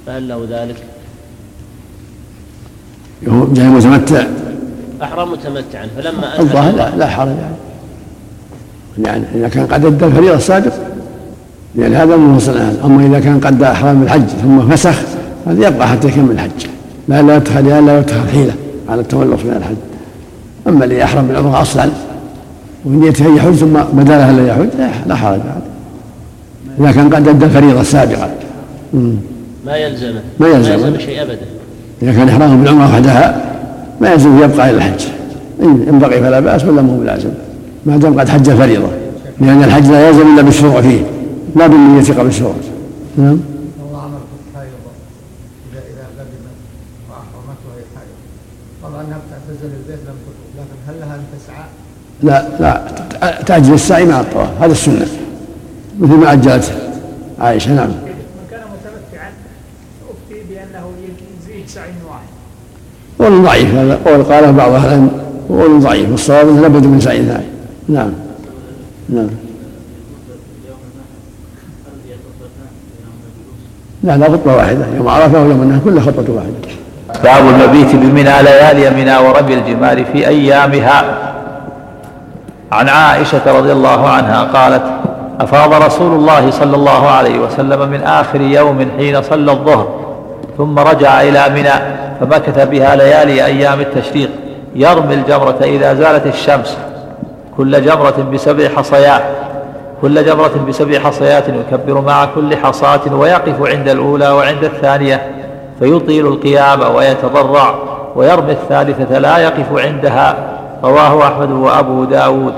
فهل 0.05 0.27
له 0.27 0.47
ذلك؟ 0.49 0.75
جاي 3.53 3.67
متمتع. 3.67 4.23
أحرم 5.03 5.31
متمتعا 5.31 5.87
فلما 5.97 6.39
الظاهر 6.39 6.75
لا, 6.75 6.95
لا 6.95 7.07
حرج 7.07 7.35
يعني 7.37 7.55
يعني 9.03 9.25
إذا 9.35 9.47
كان 9.47 9.67
قد 9.67 9.85
أدى 9.85 10.05
الفريضة 10.05 10.35
السابق 10.35 10.73
لأن 11.75 11.93
هذا 11.93 12.15
منفصل 12.15 12.57
عنه 12.57 12.77
أما 12.85 13.05
إذا 13.05 13.19
كان 13.19 13.39
قد 13.39 13.63
أحرم 13.63 13.99
بالحج 13.99 14.27
ثم 14.41 14.69
فسخ 14.69 14.95
هذا 15.47 15.67
يبقى 15.67 15.87
حتى 15.87 16.07
يكمل 16.07 16.31
الحج. 16.31 16.49
لا 17.07 17.21
لا 17.21 17.35
يدخل 17.35 17.85
لا 17.85 17.99
يدخل 17.99 18.29
حيلة 18.33 18.53
على 18.89 19.01
التولق 19.01 19.45
من 19.45 19.55
الحج. 19.57 19.75
أما 20.67 20.83
اللي 20.85 20.99
يحرم 20.99 21.27
بالعمرة 21.27 21.61
أصلا 21.61 21.89
ونيته 22.85 23.35
يحج 23.35 23.53
ثم 23.53 23.73
بدا 23.93 24.17
له 24.17 24.29
ألا 24.29 24.47
يحج 24.47 24.67
لا 25.07 25.15
حرج. 25.15 25.39
بعد 25.39 25.61
إذا 26.79 26.91
كان 26.91 27.15
قد 27.15 27.27
أدى 27.27 27.45
الفريضة 27.45 27.81
السابقة. 27.81 28.29
ما 29.65 29.75
يلزمه 29.75 30.21
ما 30.39 30.47
يلزمه 30.47 30.77
ما 30.77 30.87
يلزم 30.87 30.99
شيء 30.99 31.21
أبدا. 31.21 31.37
إذا 32.01 32.11
كان 32.11 32.29
إحرامه 32.29 32.55
بالعمرة 32.55 32.85
وحدها 32.85 33.41
ما 34.01 34.11
يلزم 34.11 34.43
يبقى 34.43 34.69
إلى 34.69 34.77
الحج. 34.77 35.01
إن 35.63 35.99
بقي 35.99 36.21
فلا 36.21 36.39
بأس 36.39 36.65
ولا 36.65 36.81
مو 36.81 36.97
بلازم. 36.97 37.29
ما 37.85 37.97
دام 37.97 38.19
قد 38.19 38.29
حج 38.29 38.49
فريضة 38.49 38.87
لأن 39.41 39.63
الحج 39.63 39.87
لا 39.87 40.09
يلزم 40.09 40.33
إلا 40.33 40.41
بالشروع 40.41 40.81
فيه. 40.81 41.01
لا 41.55 41.67
بالنية 41.67 42.13
قبل 42.13 42.27
الشروع 42.27 42.53
نعم؟ 43.17 43.39
لا 52.23 52.47
لا 52.59 52.81
تأجل 53.45 53.73
السعي 53.73 54.05
مع 54.05 54.19
الطواف. 54.19 54.61
هذا 54.61 54.71
السنة. 54.71 55.07
مثل 55.99 56.13
ما 56.13 56.33
أجلت 56.33 56.73
عائشة 57.39 57.73
نعم. 57.73 57.87
من 57.87 58.47
كان 58.51 58.59
متمتعا 58.59 59.31
افتي 60.09 60.43
بانه 60.49 60.85
يجزيه 61.03 61.67
سعي 61.67 61.91
واحد 62.09 62.27
قول 63.19 63.43
ضعيف 63.43 63.75
هذا 63.75 63.99
قول 64.05 64.23
قاله 64.23 64.51
بعض 64.51 64.71
أهل 64.71 64.85
العلم 64.85 65.11
قول 65.49 65.79
ضعيف. 65.79 66.09
والصواب 66.09 66.49
إنه 66.49 66.61
لابد 66.61 66.85
من 66.85 66.99
سعي 66.99 67.25
ثاني. 67.25 67.45
نعم. 67.87 68.11
نعم. 69.09 69.29
لا 74.03 74.17
لا 74.17 74.25
خطبه 74.25 74.55
واحدة. 74.55 74.85
يوم 74.97 75.07
عرفة 75.07 75.41
ويوم 75.41 75.61
النهر 75.61 75.79
كلها 75.83 76.03
خطبه 76.03 76.33
واحدة. 76.33 76.53
باب 77.23 77.47
المبيت 77.47 77.95
بمنى 77.95 78.43
ليالي 78.43 78.89
منى 78.89 79.17
ورمي 79.17 79.53
الجمار 79.53 80.05
في 80.05 80.27
أيامها. 80.27 81.03
عن 82.71 82.89
عائشة 82.89 83.57
رضي 83.57 83.71
الله 83.71 84.09
عنها 84.09 84.43
قالت 84.43 84.83
أفاض 85.39 85.73
رسول 85.73 86.15
الله 86.15 86.51
صلى 86.51 86.75
الله 86.75 87.09
عليه 87.09 87.39
وسلم 87.39 87.89
من 87.89 88.03
آخر 88.03 88.41
يوم 88.41 88.87
حين 88.97 89.21
صلى 89.21 89.51
الظهر 89.51 89.87
ثم 90.57 90.79
رجع 90.79 91.21
إلى 91.21 91.49
منى 91.49 91.73
فمكث 92.19 92.67
بها 92.67 92.95
ليالي 92.95 93.45
أيام 93.45 93.79
التشريق 93.79 94.29
يرمي 94.75 95.13
الجمرة 95.13 95.57
إذا 95.61 95.93
زالت 95.93 96.27
الشمس 96.27 96.77
كل 97.57 97.85
جمرة 97.85 98.27
بسبع 98.33 98.69
حصيات. 98.69 99.21
كل 100.03 100.25
جمرة 100.25 100.65
بسبع 100.67 100.99
حصيات 100.99 101.43
يكبر 101.49 102.01
مع 102.01 102.25
كل 102.25 102.57
حصاة 102.57 103.13
ويقف 103.13 103.61
عند 103.61 103.89
الأولى 103.89 104.29
وعند 104.29 104.63
الثانية 104.63 105.31
فيطيل 105.79 106.27
القيام 106.27 106.95
ويتضرع 106.95 107.75
ويرمي 108.15 108.51
الثالثة 108.51 109.19
لا 109.19 109.37
يقف 109.37 109.77
عندها 109.77 110.35
رواه 110.83 111.27
أحمد 111.27 111.51
وأبو 111.51 112.03
داود. 112.03 112.53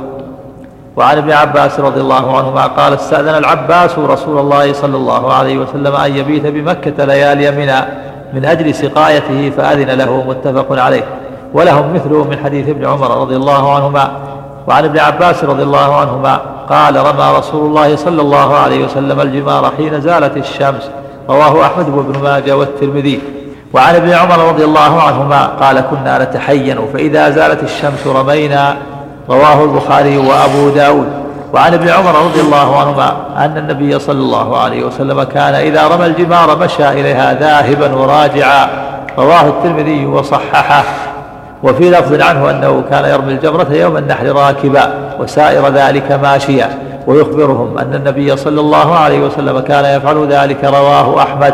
وعن 0.95 1.17
ابن 1.17 1.31
عباس 1.31 1.79
رضي 1.79 2.01
الله 2.01 2.37
عنهما 2.37 2.65
قال 2.65 2.93
استأذن 2.93 3.35
العباس 3.35 3.99
رسول 3.99 4.39
الله 4.39 4.73
صلى 4.73 4.97
الله 4.97 5.33
عليه 5.33 5.57
وسلم 5.57 5.95
أن 5.95 6.15
يبيت 6.15 6.47
بمكة 6.47 7.05
ليالي 7.05 7.51
منى 7.51 7.81
من 8.33 8.45
أجل 8.45 8.75
سقايته 8.75 9.49
فأذن 9.57 9.89
له 9.89 10.23
متفق 10.27 10.81
عليه. 10.81 11.03
ولهم 11.53 11.93
مثله 11.93 12.23
من 12.23 12.37
حديث 12.43 12.69
ابن 12.69 12.85
عمر 12.85 13.21
رضي 13.21 13.35
الله 13.35 13.75
عنهما. 13.75 14.11
وعن 14.67 14.85
ابن 14.85 14.99
عباس 14.99 15.43
رضي 15.43 15.63
الله 15.63 15.95
عنهما 15.95 16.39
قال 16.69 16.95
رمى 16.95 17.37
رسول 17.37 17.67
الله 17.67 17.95
صلى 17.95 18.21
الله 18.21 18.55
عليه 18.55 18.85
وسلم 18.85 19.21
الجمار 19.21 19.71
حين 19.77 20.01
زالت 20.01 20.37
الشمس 20.37 20.89
رواه 21.29 21.65
أحمد 21.65 21.89
وابن 21.89 22.19
ماجه 22.19 22.57
والترمذي. 22.57 23.19
وعن 23.73 23.95
ابن 23.95 24.09
عمر 24.13 24.47
رضي 24.47 24.63
الله 24.63 25.01
عنهما 25.01 25.45
قال 25.45 25.79
كنا 25.79 26.23
نتحين 26.23 26.77
فإذا 26.93 27.29
زالت 27.29 27.63
الشمس 27.63 28.07
رمينا 28.07 28.77
رواه 29.29 29.63
البخاري 29.63 30.17
وأبو 30.17 30.69
داود. 30.69 31.07
وعن 31.53 31.73
ابن 31.73 31.89
عمر 31.89 32.25
رضي 32.25 32.41
الله 32.41 32.79
عنهما 32.79 33.15
أن 33.37 33.57
النبي 33.57 33.99
صلى 33.99 34.19
الله 34.19 34.57
عليه 34.57 34.83
وسلم 34.83 35.23
كان 35.23 35.53
إذا 35.53 35.87
رمى 35.87 36.05
الجمار 36.05 36.57
مشى 36.57 36.89
إليها 36.89 37.33
ذاهبا 37.33 37.95
وراجعا 37.95 38.69
رواه 39.17 39.41
الترمذي 39.41 40.05
وصححه. 40.05 40.83
وفي 41.65 41.89
لفظ 41.89 42.21
عنه 42.21 42.49
أنه 42.49 42.83
كان 42.89 43.05
يرمي 43.05 43.31
الجمرة 43.33 43.67
يوم 43.71 43.97
النحر 43.97 44.25
راكبا 44.25 44.93
وسائر 45.19 45.69
ذلك 45.69 46.11
ماشيا 46.11 46.69
ويخبرهم 47.07 47.77
أن 47.77 47.95
النبي 47.95 48.37
صلى 48.37 48.61
الله 48.61 48.95
عليه 48.95 49.19
وسلم 49.19 49.59
كان 49.59 49.97
يفعل 49.97 50.27
ذلك 50.27 50.63
رواه 50.63 51.23
أحمد. 51.23 51.53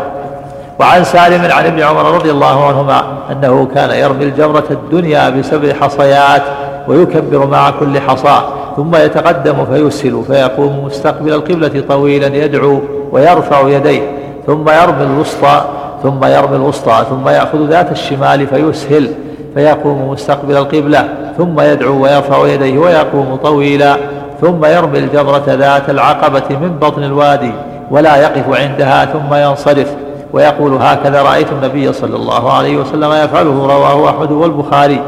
وعن 0.80 1.04
سالم 1.04 1.52
عن 1.52 1.66
ابن 1.66 1.80
عمر 1.82 2.14
رضي 2.14 2.30
الله 2.30 2.66
عنهما 2.66 3.02
أنه 3.30 3.68
كان 3.74 3.90
يرمي 3.90 4.24
الجمرة 4.24 4.64
الدنيا 4.70 5.30
بسبع 5.30 5.72
حصيات 5.72 6.42
ويكبر 6.88 7.46
مع 7.46 7.70
كل 7.70 8.00
حصاة 8.00 8.42
ثم 8.76 8.96
يتقدم 8.96 9.64
فيسهل 9.64 10.22
فيقوم 10.26 10.84
مستقبل 10.84 11.32
القبلة 11.32 11.84
طويلا 11.88 12.26
يدعو 12.26 12.80
ويرفع 13.12 13.68
يديه 13.68 14.02
ثم 14.46 14.68
يرمي 14.68 15.04
الوسطى 15.04 15.64
ثم 16.02 16.24
يرمي 16.24 16.56
الوسطى 16.56 17.04
ثم 17.10 17.28
يأخذ 17.28 17.68
ذات 17.68 17.92
الشمال 17.92 18.46
فيسهل. 18.46 19.14
فيقوم 19.54 20.10
مستقبل 20.10 20.56
القبلة 20.56 21.08
ثم 21.38 21.60
يدعو 21.60 22.02
ويرفع 22.02 22.46
يديه 22.46 22.78
ويقوم 22.78 23.36
طويلا 23.36 23.96
ثم 24.40 24.64
يرمي 24.64 24.98
الجمرة 24.98 25.44
ذات 25.46 25.90
العقبة 25.90 26.42
من 26.50 26.78
بطن 26.80 27.04
الوادي 27.04 27.52
ولا 27.90 28.16
يقف 28.16 28.60
عندها 28.60 29.04
ثم 29.04 29.34
ينصرف. 29.34 29.94
ويقول 30.32 30.72
هكذا 30.72 31.22
رأيت 31.22 31.46
النبي 31.52 31.92
صلى 31.92 32.16
الله 32.16 32.52
عليه 32.52 32.76
وسلم 32.76 33.12
يفعله 33.12 33.66
رواه 33.66 34.10
أحمد 34.10 34.30
والبخاري. 34.30 35.00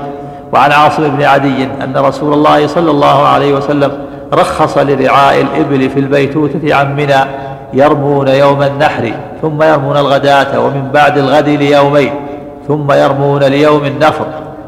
وعن 0.53 0.73
عاصم 0.73 1.09
بن 1.09 1.23
عدي 1.23 1.69
أن 1.85 1.97
رسول 1.97 2.33
الله 2.33 2.67
صلى 2.67 2.91
الله 2.91 3.27
عليه 3.27 3.55
وسلم 3.55 3.93
رخص 4.35 4.79
لرعاء 4.79 5.41
الإبل 5.41 5.91
في 5.91 6.01
البيتوتة 6.01 6.75
عن 6.75 6.97
منى 6.97 7.25
يرمون 7.73 8.29
يوم 8.29 8.63
النحر 8.63 9.13
ثم 9.43 9.63
يرمون 9.63 9.97
الغداة 9.97 10.61
ومن 10.61 10.89
بعد 10.95 11.19
الغد 11.19 11.49
ليومين 11.49 12.13
ثم 12.69 12.93
يرمون 12.93 13.43
ليوم 13.43 13.85
النفر. 13.85 14.25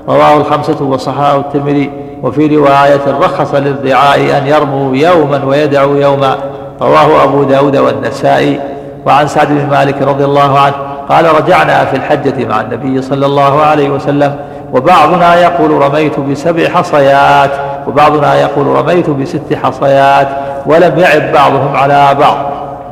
رواه 0.09 0.37
الخمسة 0.37 0.85
وصححه 0.85 1.37
الترمذي 1.37 1.91
وفي 2.23 2.57
رواية 2.57 3.01
رخص 3.21 3.55
للرعاء 3.55 4.39
أن 4.39 4.47
يرموا 4.47 4.97
يوما 4.97 5.45
ويدعوا 5.45 5.97
يوما. 5.97 6.37
رواه 6.83 7.25
أبو 7.25 7.43
داود 7.45 7.77
والنسائي. 7.77 8.61
وعن 9.07 9.27
سعد 9.27 9.49
بن 9.49 9.71
مالك 9.71 10.03
رضي 10.03 10.25
الله 10.25 10.59
عنه 10.59 10.75
قال 11.09 11.25
رجعنا 11.35 11.85
في 11.85 11.97
الحجة 11.97 12.45
مع 12.45 12.61
النبي 12.61 13.03
صلى 13.03 13.27
الله 13.27 13.63
عليه 13.63 13.91
وسلم 13.91 14.37
وبعضنا 14.73 15.35
يقول 15.35 15.71
رميت 15.71 16.21
بسبع 16.21 16.69
حصيات. 16.69 17.51
وبعضنا 17.87 18.35
يقول 18.35 18.67
رميت 18.67 19.11
بست 19.11 19.55
حصيات 19.63 20.29
ولم 20.67 20.99
يعب 20.99 21.33
بعضهم 21.33 21.77
على 21.77 22.17
بعض. 22.21 22.37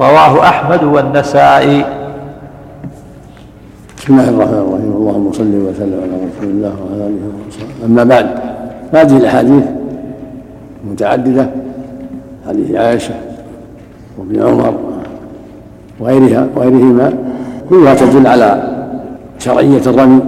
رواه 0.00 0.48
أحمد 0.48 0.84
والنسائي. 0.84 1.84
بسم 3.98 4.12
الله 4.12 4.28
الرحمن 4.28 4.54
الرحيم. 4.54 4.83
اللهم 5.04 5.32
صل 5.32 5.42
وسلم 5.42 6.00
على 6.02 6.12
رسول 6.12 6.50
الله 6.50 6.72
وعلى 6.82 7.06
آله 7.06 7.22
وصحبه 7.48 7.84
أما 7.86 8.04
بعد 8.04 8.26
هذه 8.92 9.16
الأحاديث 9.16 9.64
متعدده 10.90 11.46
حديث 12.48 12.74
عائشة 12.74 13.14
وابن 14.18 14.42
عمر 14.42 14.74
وغيرها 16.00 16.46
وغيرهما 16.56 17.12
كلها 17.70 17.94
تدل 17.94 18.26
على 18.26 18.62
شرعية 19.38 19.82
الرمي 19.86 20.20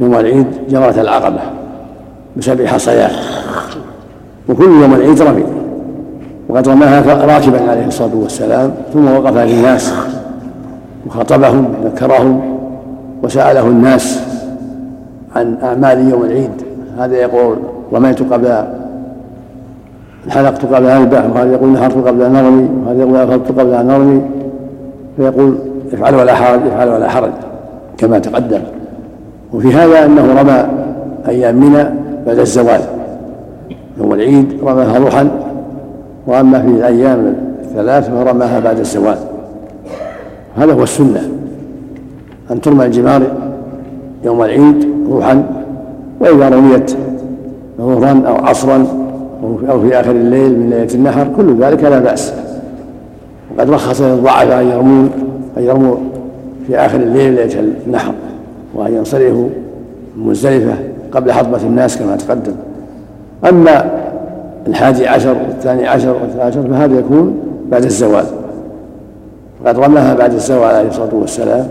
يوم 0.00 0.14
العيد 0.14 0.46
جمرة 0.70 1.00
العقبة 1.00 1.40
بسبع 2.36 2.66
حصيات 2.66 3.12
وكل 4.48 4.64
يوم 4.64 4.94
العيد 4.94 5.22
رمي. 5.22 5.44
وقد 6.48 6.68
رماها 6.68 7.26
راكبا 7.26 7.70
عليه 7.70 7.86
الصلاة 7.86 8.14
والسلام 8.14 8.74
ثم 8.92 9.06
وقف 9.08 9.36
للناس 9.36 9.92
وخطبهم 11.06 11.74
ذكرهم 11.84 12.61
وسأله 13.22 13.66
الناس 13.66 14.20
عن 15.36 15.56
أعمال 15.62 16.10
يوم 16.10 16.22
العيد. 16.22 16.50
هذا 16.98 17.16
يقول 17.16 17.56
رميت 17.92 18.32
قبل 18.32 18.64
حلقت 20.28 20.64
قبل 20.64 20.86
أن 20.86 21.30
وهذا 21.34 21.52
يقول 21.52 21.68
نحرت 21.68 22.06
قبل 22.06 22.22
أن 22.22 22.36
أرمي 22.36 22.68
وهذا 22.86 23.00
يقول 23.00 23.16
أفضت 23.16 23.60
قبل 23.60 23.74
أن 23.74 23.90
أرمي 23.90 24.22
فيقول 25.16 25.58
افعل 25.92 26.14
ولا 26.14 26.34
حرج 26.34 26.60
افعل 26.66 26.88
ولا 26.88 27.08
حرج 27.08 27.32
كما 27.98 28.18
تقدم. 28.18 28.60
وفي 29.52 29.74
هذا 29.74 30.04
أنه 30.04 30.40
رمى 30.40 30.66
أيام 31.28 31.56
منى 31.56 31.84
بعد 32.26 32.38
الزوال. 32.38 32.80
يوم 33.98 34.12
العيد 34.12 34.58
رماها 34.62 34.98
ضحى 34.98 35.26
وأما 36.26 36.62
في 36.62 36.68
الأيام 36.68 37.34
الثلاث 37.62 38.10
فرماها 38.10 38.60
بعد 38.60 38.78
الزوال. 38.78 39.18
هذا 40.56 40.72
هو 40.72 40.82
السنة. 40.82 41.20
أن 42.52 42.60
ترمى 42.60 42.86
الجمار 42.86 43.22
يوم 44.24 44.42
العيد 44.42 44.88
روحا 45.10 45.42
وإذا 46.20 46.48
رميت 46.48 46.96
ظهرا 47.78 48.22
أو 48.26 48.34
عصرا 48.34 48.86
أو 49.70 49.80
في 49.80 50.00
آخر 50.00 50.10
الليل 50.10 50.58
من 50.58 50.70
ليلة 50.70 50.94
النحر 50.94 51.28
كل 51.36 51.56
ذلك 51.60 51.84
لا 51.84 51.98
بأس. 51.98 52.32
وقد 53.56 53.70
رخص 53.70 54.00
للضعفاء 54.00 54.60
أن 54.60 54.68
يرمون 54.68 55.10
أن 55.58 55.62
يرموا 55.62 55.96
في 56.66 56.76
آخر 56.76 57.00
الليل 57.00 57.34
ليلة 57.34 57.60
النحر 57.86 58.12
وأن 58.74 58.94
ينصرفوا 58.94 59.48
مزدلفة 60.16 60.74
قبل 61.12 61.32
حطبة 61.32 61.62
الناس 61.62 61.98
كما 61.98 62.16
تقدم. 62.16 62.52
أما 63.48 63.90
الحادي 64.66 65.08
عشر 65.08 65.36
والثاني 65.48 65.88
عشر 65.88 66.12
والثالث 66.12 66.40
عشر 66.40 66.68
فهذا 66.68 66.98
يكون 66.98 67.34
بعد 67.70 67.84
الزوال. 67.84 68.24
وقد 69.64 69.78
رماها 69.78 70.14
بعد 70.14 70.34
الزوال 70.34 70.74
عليه 70.74 70.88
الصلاة 70.88 71.14
والسلام. 71.14 71.68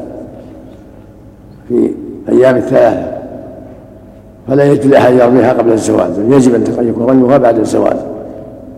في 1.71 1.91
أيام 2.29 2.55
الثلاثة 2.55 3.11
فلا 4.47 4.63
يجوز 4.63 4.85
لأحد 4.85 5.13
يرميها 5.13 5.53
قبل 5.53 5.71
الزوال 5.71 6.11
بل 6.17 6.33
يجب 6.33 6.55
أن 6.79 6.87
يكون 6.87 7.09
رميها 7.09 7.37
بعد 7.37 7.59
الزوال 7.59 7.97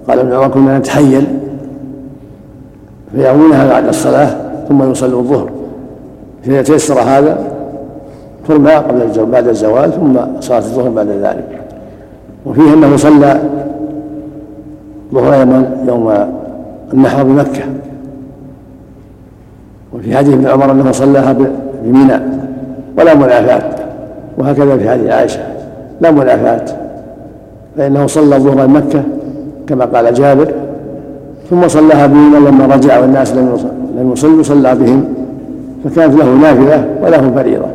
قال 0.08 0.20
ابن 0.20 0.34
عمر 0.34 0.48
كنا 0.48 0.78
نتحيل 0.78 1.26
فيرمونها 3.16 3.70
بعد 3.70 3.88
الصلاة 3.88 4.36
ثم 4.70 4.92
يصلوا 4.92 5.22
الظهر. 5.22 5.50
فإذا 6.44 6.62
تيسر 6.62 7.00
هذا 7.00 7.38
ترمى 8.48 8.72
قبل 8.72 9.02
الزوال 9.02 9.32
بعد 9.32 9.48
الزوال 9.48 9.92
ثم 9.92 10.42
صلاة 10.42 10.58
الظهر 10.58 10.90
بعد 10.90 11.08
ذلك. 11.08 11.62
وفيه 12.46 12.74
أنه 12.74 12.98
صلى 12.98 13.42
ظهر 15.14 15.40
يوم 15.40 15.66
يوم 15.88 16.28
النحر 16.94 17.24
بمكة. 17.24 17.64
وفي 19.94 20.18
حديث 20.18 20.34
ابن 20.34 20.48
عمر 20.48 20.72
أنه 20.72 20.92
صلاها 20.92 21.36
بمنى. 21.84 22.33
ولا 22.98 23.16
منافاة. 23.16 23.64
وهكذا 24.38 24.78
في 24.78 24.90
حديث 24.90 25.10
عائشة 25.10 25.40
لا 26.02 26.12
منافاة. 26.12 26.66
فإنه 27.78 28.08
صلى 28.08 28.36
الظهر 28.36 28.66
بمكة 28.66 29.04
كما 29.68 29.86
قال 29.86 30.14
جابر 30.14 30.52
ثم 31.50 31.68
صلاها 31.68 32.08
بمنى 32.08 32.40
لما 32.40 32.76
رجع 32.76 33.00
والناس 33.00 33.34
لم 33.34 34.12
يصلوا 34.14 34.44
صلى 34.44 34.76
بهم. 34.76 35.06
فكانت 35.84 36.16
له 36.16 36.34
نافلة 36.36 36.86
وله 37.04 37.32
فريضة. 37.36 37.66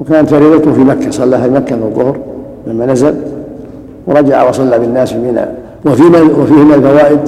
وكانت 0.00 0.28
فريضته 0.28 0.72
في 0.72 0.80
مكة 0.80 1.10
صلاها 1.10 1.42
في 1.42 1.50
مكة 1.50 1.74
الظهر 1.74 2.16
لما 2.66 2.86
نزل. 2.86 3.14
ورجع 4.06 4.48
وصلى 4.48 4.78
بالناس 4.78 5.12
في 5.12 5.18
منى. 5.18 5.44
وفيه 5.86 6.04
من 6.64 6.72
الفوائد 6.74 7.20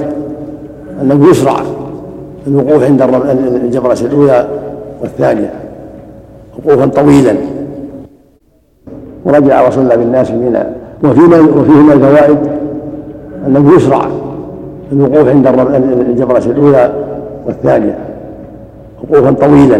أنه 1.01 1.29
يشرع 1.29 1.61
الوقوف 2.47 2.83
عند 2.83 3.01
الجبرة 3.63 3.97
الأولى 4.01 4.47
والثانية. 5.01 5.53
وقوفا 6.57 6.85
طويلا. 6.85 7.35
ورجع 9.25 9.67
وصلى 9.67 9.97
بالناس 9.97 10.31
منى 10.31 10.63
وفيه 11.03 11.81
من 11.81 11.91
الفوائد 11.91 12.37
أنه 13.47 13.75
يشرع 13.75 14.07
الوقوف 14.91 15.27
عند 15.29 15.47
الجبرة 16.09 16.43
الأولى 16.45 16.91
والثانية. 17.47 17.97
وقوفا 19.03 19.31
طويلا 19.31 19.79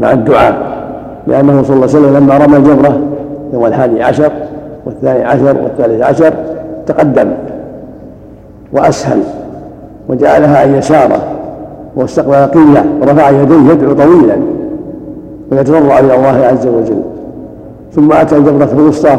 مع 0.00 0.12
الدعاء 0.12 0.78
لأنه 1.26 1.62
صلى 1.62 1.76
الله 1.76 1.88
عليه 1.88 1.98
وسلم 1.98 2.16
لما 2.16 2.38
رمى 2.38 2.56
الجمرة 2.56 3.00
يوم 3.52 3.66
الحادي 3.66 4.02
عشر 4.02 4.32
والثاني 4.86 5.24
عشر 5.24 5.56
والثالث 5.62 6.02
عشر 6.02 6.34
تقدم 6.86 7.30
وأسهل 8.72 9.18
وجعلها 10.08 10.58
عن 10.58 10.74
يسارة 10.74 11.22
واستقبل 11.96 12.34
قبلة 12.34 12.84
ورفع 13.00 13.30
يديه 13.30 13.72
يدعو 13.72 13.94
طويلا. 13.94 14.36
ويتضرع 15.52 15.98
إلى 15.98 16.14
الله 16.14 16.46
عز 16.46 16.66
وجل. 16.66 17.02
ثم 17.92 18.12
أتى 18.12 18.36
الجمرة 18.36 18.68
الوسطى 18.72 19.18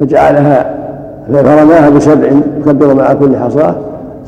فجعلها 0.00 0.74
فرماها 1.32 1.90
بسبع 1.90 2.28
يكبر 2.58 2.94
مع 2.94 3.12
كل 3.12 3.36
حصاة. 3.36 3.74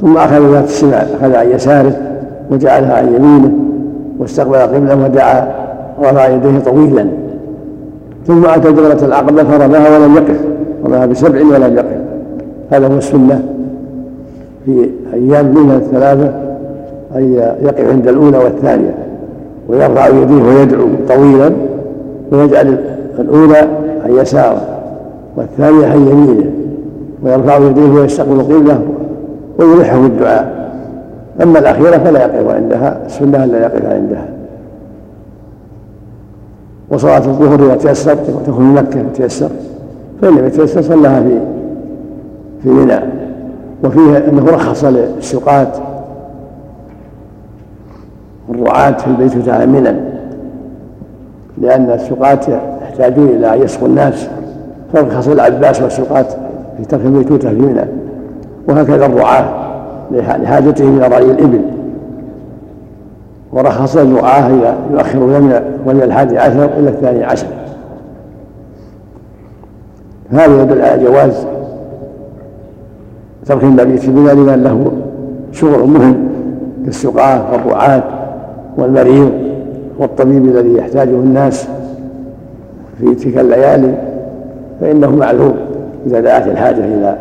ثم 0.00 0.16
أخذ 0.16 0.52
ذات 0.52 0.64
الشمال 0.64 1.06
أخذ 1.20 1.34
عن 1.34 1.50
يساره 1.50 1.92
وجعلها 2.50 2.96
عن 2.96 3.06
يمينه 3.06 3.52
واستقبل 4.18 4.56
قبلة 4.56 5.04
ودعا 5.04 5.48
ورفع 5.98 6.28
يديه 6.28 6.58
طويلا. 6.58 7.06
ثم 8.26 8.44
أتى 8.44 8.72
جمرة 8.72 8.98
العقبة 9.02 9.44
فرماها 9.44 9.98
ولم 9.98 10.14
يقف. 10.14 10.40
رماها 10.84 11.06
بسبع 11.06 11.40
ولم 11.40 11.76
يقف. 11.76 11.98
هذا 12.70 12.86
هو 12.86 12.98
السنة 12.98 13.42
في 14.64 14.90
أيام 15.14 15.54
منها 15.54 15.76
الثلاثة 15.76 16.32
أن 17.16 17.32
يقف 17.62 17.90
عند 17.90 18.08
الأولى 18.08 18.38
والثانية. 18.38 18.94
ويرفع 19.68 20.06
يديه 20.06 20.42
ويدعو 20.42 20.86
طويلا 21.08 21.52
ويجعل 22.32 22.78
الأولى 23.18 23.68
عن 24.04 24.16
يساره 24.16 24.60
والثانية 25.36 25.86
عن 25.86 26.08
يمينه 26.08 26.50
ويرفع 27.22 27.56
يديه 27.56 27.90
ويستقبل 27.90 28.42
قبله 28.42 28.82
ويلحه 29.58 30.00
بالدعاء. 30.00 30.72
أما 31.42 31.58
الأخيرة 31.58 31.98
فلا 31.98 32.20
يقف 32.20 32.54
عندها 32.54 33.00
السنة 33.06 33.44
ألا 33.44 33.62
يقف 33.62 33.86
عندها. 33.86 34.28
وصلاة 36.90 37.18
الظهر 37.18 37.64
إذا 37.64 37.74
تيسر 37.74 38.14
تكون 38.46 38.74
مكة 38.74 39.02
تيسر 39.14 39.50
فإن 40.22 40.36
لم 40.36 40.46
يتيسر 40.46 40.82
صلاها 40.82 41.22
في 41.22 41.38
في 42.62 42.68
منى. 42.68 43.00
وفيه 43.84 44.18
أنه 44.28 44.46
رخص 44.46 44.84
للسقاة 44.84 45.72
والرعاة 48.48 48.92
في 48.92 49.06
البيت 49.06 49.48
منى 49.48 49.94
لأن 51.58 51.90
السقاة 51.90 52.40
يحتاجون 52.82 53.28
إلى 53.28 53.54
أن 53.54 53.62
يسقوا 53.62 53.88
الناس. 53.88 54.28
فرخص 54.92 55.28
العباس 55.28 55.82
والسقاة 55.82 56.26
في 56.76 56.84
ترك 56.84 57.00
البيتوتة 57.04 57.48
في 57.48 57.54
منى 57.54 57.84
وهكذا 58.68 59.06
الرعاة 59.06 59.44
لحاجتهم 60.10 60.98
إلى 60.98 61.08
رأي 61.08 61.30
الإبل. 61.30 61.60
ورخص 63.52 63.96
الرعاة 63.96 64.46
إذا 64.46 64.76
يؤخرون 64.92 65.50
من 65.86 66.00
الحادي 66.02 66.38
عشر 66.38 66.64
إلى 66.64 66.88
الثاني 66.88 67.24
عشر. 67.24 67.46
هذا 70.30 70.62
يدل 70.62 70.82
على 70.82 71.04
جواز 71.04 71.46
ترك 73.46 73.62
المبيت 73.62 74.00
في 74.00 74.10
بلاد 74.10 74.36
لمن 74.36 74.62
له 74.62 74.92
شغل 75.52 75.88
مهم 75.88 76.28
كالسقاة 76.84 77.52
والرعاة. 77.52 78.02
والمريض 78.78 79.32
والطبيب 79.98 80.44
الذي 80.44 80.74
يحتاجه 80.76 81.10
الناس 81.10 81.68
في 82.98 83.14
تلك 83.14 83.38
الليالي 83.38 83.94
فإنه 84.80 85.10
معلوم 85.10 85.54
إذا 86.06 86.20
دعت 86.20 86.46
الحاجة 86.46 86.84
إلى 86.84 87.16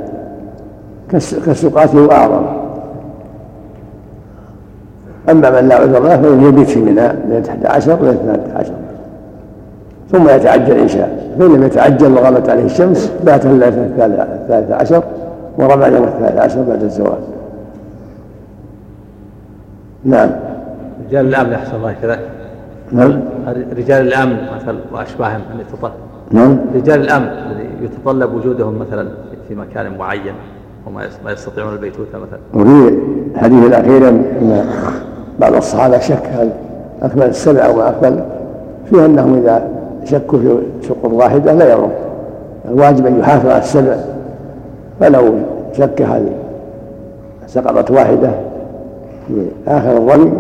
كالسقاة 1.45 1.89
وأعظم 1.95 2.45
أما 5.29 5.61
من 5.61 5.67
لا 5.67 5.75
عذر 5.75 6.03
له 6.03 6.21
فإنه 6.21 6.47
يبيت 6.47 6.67
في 6.69 6.79
منى 6.79 7.07
ليلة 7.29 7.49
11 7.49 7.97
وليلة 8.01 8.17
13 8.25 8.71
ثم 10.11 10.29
يتعجل 10.29 10.77
إن 10.79 10.87
شاء. 10.87 11.35
فإن 11.39 11.53
لم 11.55 11.63
يتعجل 11.63 12.11
وغابت 12.13 12.49
عليه 12.49 12.65
الشمس 12.65 13.11
بات 13.25 13.45
الليلة 13.45 13.67
الثالثة 13.67 14.75
عشر 14.75 15.03
ورمى 15.57 15.85
يوم 15.85 16.03
الثالث 16.03 16.37
عشر 16.39 16.61
بعد 16.61 16.83
الزواج 16.83 17.19
نعم. 20.05 20.29
رجال 21.07 21.27
الأمن 21.27 21.53
أحسن 21.53 21.75
الله 21.75 21.95
كذلك 22.01 22.29
نعم. 22.91 23.19
رجال 23.77 24.07
الأمن 24.07 24.37
مثلا 24.55 24.77
وأشباههم 24.91 25.41
ان 25.53 25.59
يتطلب 25.59 25.91
نعم. 26.31 26.59
رجال 26.75 27.01
الأمن 27.01 27.27
الذي 27.27 27.69
يتطلب 27.81 28.33
وجودهم 28.33 28.79
مثلا 28.79 29.07
في 29.47 29.55
مكان 29.55 29.97
معين 29.97 30.33
وما 30.87 31.01
ما 31.25 31.31
يستطيعون 31.31 31.73
البيتوتة 31.73 32.17
مثلا. 32.17 32.39
وفي 32.53 32.97
الحديث 33.35 33.65
الأخير 33.65 34.09
أن 34.09 34.65
بعض 35.39 35.53
الصحابة 35.53 35.99
شك 35.99 36.23
هل 36.25 36.49
أكمل 37.01 37.23
السبع 37.23 37.65
أو 37.65 37.75
ما 37.75 37.89
أكمل 37.89 38.25
فيها 38.89 39.05
أنهم 39.05 39.37
إذا 39.37 39.67
شكوا 40.05 40.39
في 40.39 40.57
شق 40.87 41.05
واحدة 41.05 41.53
لا 41.53 41.71
يرون 41.71 41.91
الواجب 42.69 43.05
أن 43.05 43.19
يحافظ 43.19 43.49
على 43.49 43.59
السبع. 43.59 43.95
فلو 44.99 45.33
شك 45.73 46.01
هل 46.01 46.27
سقطت 47.47 47.91
واحدة 47.91 48.29
في 49.27 49.47
آخر 49.67 49.97
الرمي 49.97 50.31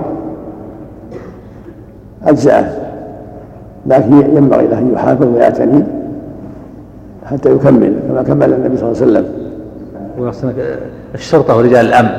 اجزاه 2.27 2.65
لكن 3.85 4.13
ينبغي 4.13 4.67
له 4.67 4.79
أن 4.79 4.93
يحافظ 4.93 5.25
ويعتني 5.25 5.83
حتى 7.25 7.51
يكمل 7.51 7.93
كما 8.09 8.23
كمل 8.23 8.53
النبي 8.53 8.77
صلى 8.77 8.91
الله 8.91 9.01
عليه 9.01 9.27
وسلم. 10.17 10.57
الشرطة 11.15 11.57
ورجال 11.57 11.85
الأمن 11.85 12.09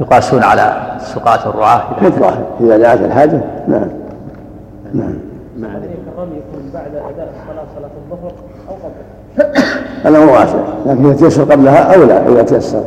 يقاسون 0.00 0.42
على 0.42 0.96
سقاة 0.98 1.50
الرعاة 1.50 1.82
مطلق 2.02 2.38
إذا 2.60 2.78
دعت 2.78 3.00
الحاجة 3.00 3.40
نعم. 3.68 3.88
نعم. 4.94 5.14
ما 5.58 5.66
الرمي 5.66 6.36
يكون 6.36 6.70
بعد 6.74 6.86
اداء 6.86 7.28
الصلاه 7.36 7.64
صلاه 7.76 7.90
الظهر 8.12 8.32
أو 8.68 8.74
قبل 8.74 10.16
هذا 10.16 10.18
هو 10.18 10.34
واسع 10.34 10.58
لكن 10.86 11.10
يتيسر 11.10 11.44
قبلها 11.44 11.94
أو 11.94 12.02
لا 12.02 12.28
إذا 12.28 12.42
تيسر. 12.42 12.82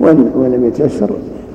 وان 0.00 0.52
لم 0.54 0.64
يتيسر 0.64 1.10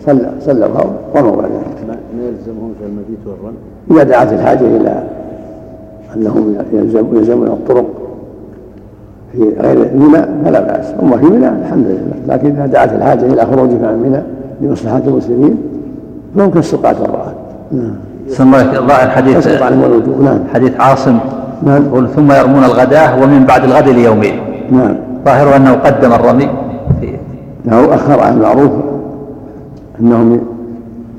صلى 0.05 0.31
صلى 0.39 0.65
الظهر 0.65 0.93
بعد 1.13 1.51
ذلك. 1.51 1.82
ما 2.17 2.23
يلزمهم 2.27 2.73
في 2.79 2.85
المبيت 2.85 3.19
والرمي؟ 3.25 3.57
إذا 3.91 4.03
دعت 4.03 4.33
الحاجة 4.33 4.77
إلى 4.77 5.03
أنهم 6.15 6.55
يلزم 6.73 7.05
يلزمون 7.15 7.47
الطرق 7.47 7.85
في 9.31 9.53
غير 9.59 9.77
منى 9.77 10.25
فلا 10.45 10.59
بأس. 10.59 10.93
اما 11.03 11.17
في 11.17 11.25
منى 11.25 11.49
الحمد 11.49 11.85
لله. 11.85 12.35
لكن 12.35 12.47
إذا 12.47 12.65
دعت 12.65 12.93
الحاجة 12.93 13.25
إلى 13.25 13.45
خروجهم 13.45 13.85
عن 13.85 13.99
منى 14.03 14.21
لمصلحة 14.61 15.01
المسلمين 15.07 15.57
فهم 16.37 16.51
كالسقاة 16.51 16.91
الرعاة 16.91 17.33
نعم. 17.71 17.95
الله 18.53 19.03
الحديث 19.03 19.47
نعم. 20.21 20.39
حديث 20.53 20.79
عاصم. 20.79 21.17
نعم. 21.63 22.07
ثم 22.15 22.31
يرمون 22.31 22.63
الغداة 22.63 23.23
ومن 23.23 23.45
بعد 23.45 23.63
الغد 23.63 23.89
ليومين 23.89 24.39
نعم. 24.71 24.95
ظاهر 25.25 25.55
أنه 25.55 25.73
قدم 25.73 26.13
الرمي. 26.13 26.47
في 27.01 27.17
له 27.65 27.95
أخر 27.95 28.19
عن 28.19 28.33
المعروف 28.33 28.71
أنهم 29.99 30.39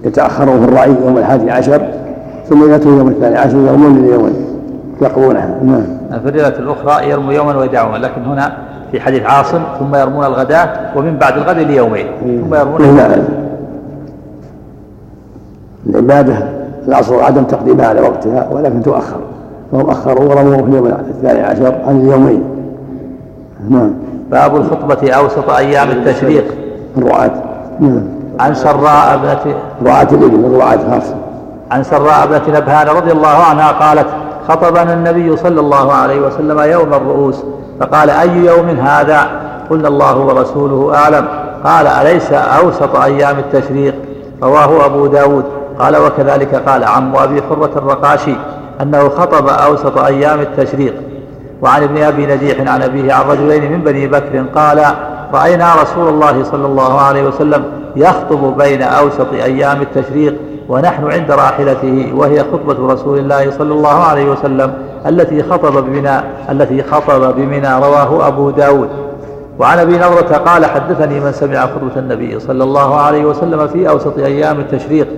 يتاخرون 0.05 0.61
في 0.61 0.65
الرعي 0.65 0.95
يوم 1.07 1.19
الحادي 1.19 1.51
عشر 1.51 1.89
ثم 2.49 2.71
ياتون 2.71 2.99
يوم 2.99 3.09
الثاني 3.09 3.37
عشر 3.37 3.57
يرمون 3.57 3.99
لليومين 3.99 4.47
يقضونها 5.03 5.55
نعم. 5.63 6.21
في 6.21 6.29
الرواية 6.29 6.59
الأخرى 6.59 7.11
يرموا 7.11 7.33
يوما 7.33 7.57
ويدعون 7.57 8.01
لكن 8.01 8.25
هنا 8.25 8.57
في 8.93 9.01
حديث 9.01 9.23
عاصم 9.23 9.61
ثم 9.79 9.95
يرمون 9.95 10.25
الغداة 10.25 10.69
ومن 10.97 11.17
بعد 11.17 11.37
الغد 11.37 11.59
ليومين 11.59 12.07
ثم 12.21 12.55
يرمون 12.55 12.97
نعم. 12.97 13.11
العبادة 15.87 16.35
الأصل 16.89 17.21
عدم 17.21 17.45
تقديمها 17.45 17.87
على 17.87 18.01
وقتها 18.01 18.49
ولكن 18.53 18.83
تؤخر. 18.83 19.21
فهم 19.73 19.91
أخروا 19.91 20.29
ورموا 20.29 20.57
في 20.57 20.69
اليوم 20.69 20.87
الثاني 20.87 21.41
عشر 21.41 21.75
عن 21.87 22.01
اليومين. 22.01 22.43
نعم. 23.71 23.91
باب 24.31 24.57
الخطبة 24.57 25.13
أوسط 25.13 25.51
أيام 25.51 25.91
التشريق. 25.91 26.45
الرعاة 26.99 27.31
نعم. 27.81 28.24
عن 28.41 28.55
سراء 28.55 29.15
ابنة 29.15 29.55
رعاة 29.87 30.09
الإبل 30.13 30.47
الرعاة 30.47 30.79
خاصة 30.91 31.15
عن 31.71 31.83
سراء 31.83 32.25
ابنة 32.25 32.59
نبهان 32.59 32.89
رضي 32.89 33.13
الله 33.13 33.29
عنها 33.51 33.73
قالت 33.73 34.07
خطبنا 34.49 34.95
النبي 34.95 35.37
صلى 35.37 35.61
الله 35.61 35.93
عليه 35.93 36.21
وسلم 36.21 36.61
يوم 36.61 36.95
الرؤوس 36.95 37.45
فقال 37.81 38.11
أي 38.11 38.37
يوم 38.37 38.69
هذا؟ 38.69 39.27
قلنا 39.71 39.89
الله 39.89 40.19
ورسوله 40.19 40.95
أعلم. 40.95 41.29
قال 41.65 41.87
أليس 41.87 42.33
أوسط 42.33 42.97
أيام 42.97 43.39
التشريق؟ 43.39 43.95
رواه 44.43 44.87
أبو 44.87 45.07
داود. 45.07 45.45
قال 45.79 45.97
وكذلك 45.97 46.55
قال 46.55 46.85
عم 46.85 47.17
أبي 47.17 47.43
حرة 47.43 47.71
الرقاشي 47.77 48.37
أنه 48.83 49.09
خطب 49.09 49.49
أوسط 49.49 49.99
أيام 49.99 50.41
التشريق. 50.41 50.95
وعن 51.63 51.83
ابن 51.83 52.03
أبي 52.03 52.27
نجيح 52.27 52.73
عن 52.73 52.83
أبيه 52.83 53.13
عن 53.13 53.25
رجلين 53.31 53.73
من 53.73 53.81
بني 53.81 54.07
بكر 54.07 54.45
قال 54.55 54.85
رأينا 55.33 55.75
رسول 55.83 56.09
الله 56.09 56.45
صلى 56.45 56.67
الله 56.67 57.01
عليه 57.01 57.23
وسلم 57.23 57.65
يخطب 57.97 58.57
بين 58.59 58.83
أوسط 58.83 59.33
أيام 59.33 59.83
التشريق 59.83 60.35
ونحن 60.69 61.11
عند 61.11 61.31
راحلته 61.31 62.13
وهي 62.15 62.45
خطبة 62.53 62.93
رسول 62.93 63.19
الله 63.19 63.51
صلى 63.51 63.75
الله 63.75 64.05
عليه 64.05 64.31
وسلم 64.31 64.75
التي 65.07 65.43
خطب 65.43 65.85
بمنى 65.85 66.21
التي 66.51 66.83
خطب 66.83 67.35
بمنى 67.37 67.75
رواه 67.75 68.29
أبو 68.29 68.51
داود. 68.51 68.89
وعن 69.59 69.79
أبي 69.79 69.97
نضرة 69.99 70.37
قال 70.37 70.67
حدثني 70.67 71.21
من 71.21 71.33
سمع 71.33 71.67
خطبة 71.67 71.97
النبي 71.97 72.41
صلى 72.41 72.65
الله 72.65 73.01
عليه 73.01 73.25
وسلم 73.25 73.67
في 73.69 73.89
أوسط 73.89 74.19
أيام 74.19 74.61
التشريق. 74.61 75.09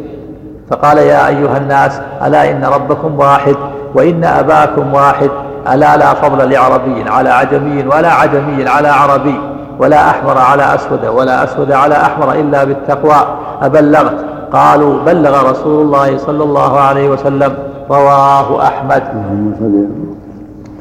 فقال 0.71 0.99
يا 0.99 1.29
أيها 1.29 1.57
الناس 1.57 2.01
ألا 2.25 2.51
إن 2.51 2.65
ربكم 2.65 3.19
واحد 3.19 3.57
وإن 3.95 4.25
أباكم 4.25 4.95
واحد 4.95 5.31
ألا 5.73 5.97
لا 5.97 6.15
فضل 6.15 6.51
لعربي 6.51 7.05
على 7.09 7.29
عجمي 7.29 7.85
ولا 7.87 8.13
عجمي 8.13 8.69
على 8.69 8.89
عربي. 8.89 9.41
ولا 9.81 10.11
أحمر 10.11 10.39
على 10.39 10.75
أسود 10.75 11.07
ولا 11.07 11.45
أسود 11.45 11.73
على 11.73 11.95
أحمر 11.95 12.33
إلا 12.33 12.65
بالتقوى. 12.65 13.17
أبلغت. 13.63 14.25
قالوا 14.53 15.03
بلغ 15.07 15.51
رسول 15.51 15.85
الله 15.85 16.19
صلى 16.19 16.45
الله 16.45 16.79
عليه 16.79 17.11
وسلم. 17.11 17.55
رواه 17.91 18.63
أحمد. 18.63 19.03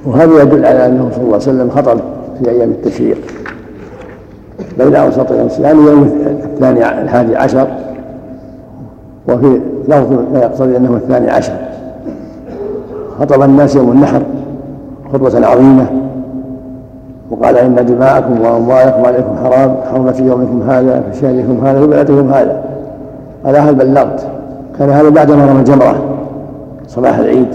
وهذا 0.06 0.42
يدل 0.42 0.66
على 0.66 0.86
أنه 0.86 1.10
صلى 1.12 1.24
الله 1.24 1.34
عليه 1.34 1.36
وسلم 1.36 1.70
خطب 1.70 2.00
في 2.40 2.50
أيام 2.50 2.70
التشريق 2.70 3.18
بين 4.78 4.96
أوسط 4.96 5.32
يوم 5.32 5.50
يعني 5.60 5.80
يوم 5.80 6.04
الثاني 6.44 7.02
الحادي 7.02 7.36
عشر 7.36 7.68
وفي 9.28 9.62
لفظ 9.88 10.12
لا 10.34 10.40
يقتضي 10.40 10.78
أنه 10.78 10.96
الثاني 10.96 11.32
عشر. 11.32 11.54
خطب 13.20 13.42
الناس 13.42 13.76
يوم 13.76 13.92
النحر 13.92 14.22
خطبة 15.14 15.48
عظيمة. 15.48 15.88
وقال 17.32 17.58
إن 17.58 17.86
دماءكم 17.86 18.42
وأموالكم 18.42 19.06
عليكم 19.06 19.36
حرام 19.44 19.76
حرمة 19.92 20.16
يومكم 20.20 20.70
هذا 20.70 21.04
في 21.12 21.20
شهركم 21.22 21.66
هذا 21.66 21.80
في 21.80 21.88
بلدكم 21.88 22.30
هذا. 22.34 22.64
قال 23.46 23.56
هل 23.56 23.76
بلغت؟ 23.76 24.28
كان 24.80 24.90
هذا 24.90 25.10
بعد 25.10 25.32
ما 25.32 25.46
رمى 25.46 25.60
الجمرة 25.60 25.96
صباح 26.88 27.18
العيد. 27.18 27.48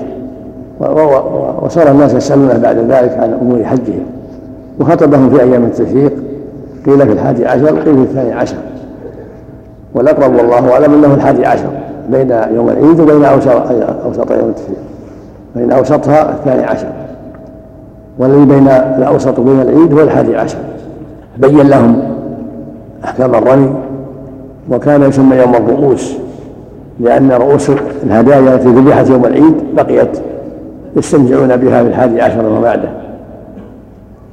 وصار 1.62 1.90
الناس 1.90 2.14
يسألونه 2.14 2.58
بعد 2.58 2.76
ذلك 2.76 3.18
عن 3.18 3.38
أمور 3.42 3.64
حجهم. 3.64 4.04
وخطبهم 4.80 5.30
في 5.30 5.42
أيام 5.42 5.64
التشريق 5.64 6.12
قيل 6.86 7.06
في 7.06 7.12
الحادي 7.12 7.46
عشر 7.46 7.66
قيل 7.66 7.94
في 7.94 8.02
الثاني 8.02 8.32
عشر. 8.32 8.56
والأقرب 9.94 10.34
والله 10.34 10.72
أعلم 10.72 10.94
أنه 10.94 11.14
الحادي 11.14 11.46
عشر 11.46 11.70
بين 12.08 12.30
يوم 12.30 12.68
العيد 12.68 13.00
وبين 13.00 13.24
أوسط 13.24 14.30
يوم 14.30 14.48
التشريق. 14.48 14.78
بين 15.56 15.72
أوسطها 15.72 16.30
الثاني 16.30 16.64
عشر. 16.64 16.88
والذي 18.18 18.44
بين 18.44 18.68
الأوسط 18.68 19.38
وبين 19.38 19.61
العيد 19.61 19.92
هو 19.92 20.00
الحادي 20.00 20.36
عشر. 20.36 20.58
بين 21.38 21.68
لهم 21.68 22.02
أحكام 23.04 23.34
الرمي 23.34 23.70
وكان 24.70 25.02
يسمى 25.02 25.36
يوم 25.36 25.54
الرؤوس 25.54 26.14
لأن 27.00 27.30
رؤوس 27.32 27.70
الهدايا 28.02 28.54
التي 28.54 28.68
ذبحت 28.68 29.11
يوم 29.11 29.24
العيد 29.24 29.54
بقيت 29.74 30.18
يستمتعون 30.96 31.56
بها 31.56 31.82
في 31.82 31.88
الحادي 31.88 32.20
عشر 32.20 32.46
وبعده 32.46 32.88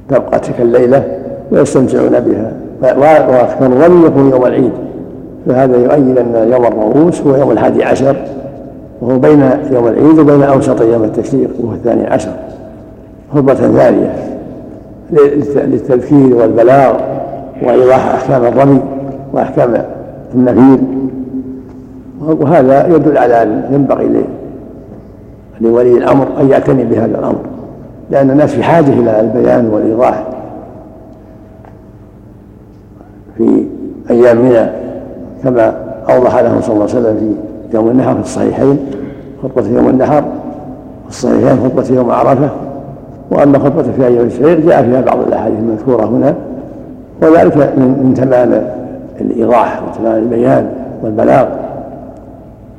تبقى 0.08 0.40
تلك 0.40 0.60
الليلة 0.60 1.04
ويستمتعون 1.52 2.20
بها. 2.20 2.52
وأكثر 3.28 3.66
الرمي 3.66 4.06
يكون 4.06 4.30
يوم 4.30 4.46
العيد. 4.46 4.72
فهذا 5.46 5.76
يؤيد 5.76 6.18
أن 6.18 6.48
يوم 6.52 6.66
الرؤوس 6.66 7.20
هو 7.20 7.36
يوم 7.36 7.50
الحادي 7.50 7.84
عشر 7.84 8.16
وهو 9.02 9.18
بين 9.18 9.50
يوم 9.72 9.88
العيد 9.88 10.18
وبين 10.18 10.42
أوسط 10.42 10.80
يوم 10.80 11.04
التشريق 11.04 11.50
وهو 11.60 11.72
الثاني 11.72 12.06
عشر. 12.06 12.32
خطبة 13.34 13.54
ثانية 13.54 14.14
للتذكير 15.56 16.36
والبلاغ 16.36 16.94
وإيضاح 17.62 18.14
أحكام 18.14 18.44
الرمي 18.44 18.80
وأحكام 19.32 19.84
النفير. 20.34 20.78
وهذا 22.20 22.86
يدل 22.86 23.18
على 23.18 23.42
أن 23.42 23.68
ينبغي 23.72 24.24
لولي 25.60 25.92
الأمر 25.92 26.26
أن 26.40 26.48
يعتني 26.48 26.84
بهذا 26.84 27.18
الأمر 27.18 27.40
لأن 28.10 28.30
الناس 28.30 28.54
في 28.54 28.62
حاجة 28.62 28.92
إلى 28.92 29.20
البيان 29.20 29.68
والإيضاح. 29.68 30.24
في 33.38 33.64
أيام 34.10 34.36
منى 34.36 34.66
كما 35.44 35.74
أوضح 36.10 36.38
لهم 36.38 36.60
صلى 36.60 36.74
الله 36.74 36.88
عليه 36.88 37.00
وسلم 37.00 37.36
في 37.70 37.76
يوم 37.76 37.88
النحر 37.90 38.14
في 38.14 38.20
الصحيحين 38.20 38.78
خطبة 39.42 39.68
يوم 39.68 39.88
النحر 39.88 40.24
الصحيحين 41.08 41.58
خطبة 41.64 41.94
يوم 41.96 42.10
عرفة. 42.10 42.50
وأما 43.30 43.58
خطبة 43.58 43.82
في 43.82 44.06
أيام 44.06 44.26
الشعير 44.26 44.60
جاء 44.60 44.82
فيها 44.82 45.00
بعض 45.00 45.18
الأحاديث 45.18 45.58
المذكورة 45.58 46.04
هنا 46.04 46.34
وذلك 47.22 47.56
من 47.76 48.14
تمام 48.16 48.62
الإيضاح 49.20 49.82
وتمام 49.82 50.22
البيان 50.22 50.70
والبلاغ. 51.02 51.46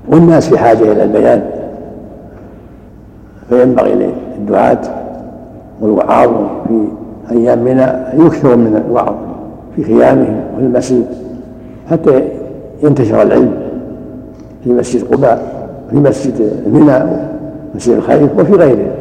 والناس 0.08 0.50
في 0.50 0.58
حاجة 0.58 0.92
إلى 0.92 1.04
البيان. 1.04 1.42
فينبغي 3.50 4.12
للدعاة 4.40 4.82
والوعاظ 5.82 6.30
في 6.68 6.88
أيام 7.32 7.60
منى 7.60 7.84
أن 7.84 8.26
يكثروا 8.26 8.56
من 8.56 8.84
الوعظ 8.88 9.14
في 9.76 9.84
خيامهم 9.84 10.42
وفي 10.56 10.66
المسجد 10.66 11.06
حتى 11.92 12.22
ينتشر 12.84 13.22
العلم 13.22 13.52
في 14.64 14.74
مسجد 14.74 15.14
قباء 15.14 15.68
في 15.90 15.96
مسجد 15.96 16.64
منى 16.74 17.04
ومسجد 17.74 17.96
الخير 17.96 18.30
وفي 18.40 18.54
غيره. 18.54 18.92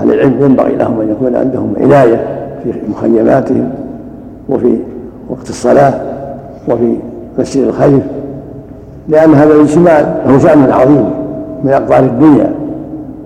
أهل 0.00 0.12
العلم 0.12 0.42
ينبغي 0.44 0.76
لهم 0.76 1.00
أن 1.00 1.10
يكون 1.10 1.36
عندهم 1.36 1.74
عناية 1.80 2.26
في 2.64 2.72
مخيماتهم 2.88 3.70
وفي 4.48 4.76
وقت 5.30 5.48
الصلاة 5.50 5.94
وفي 6.68 6.96
مسجد 7.38 7.64
الخير 7.64 8.00
لأن 9.08 9.34
هذا 9.34 9.54
الاجتماع 9.54 10.00
له 10.26 10.38
شأن 10.38 10.70
عظيم 10.72 11.10
من 11.64 11.70
أقطار 11.72 11.98
الدنيا 11.98 12.52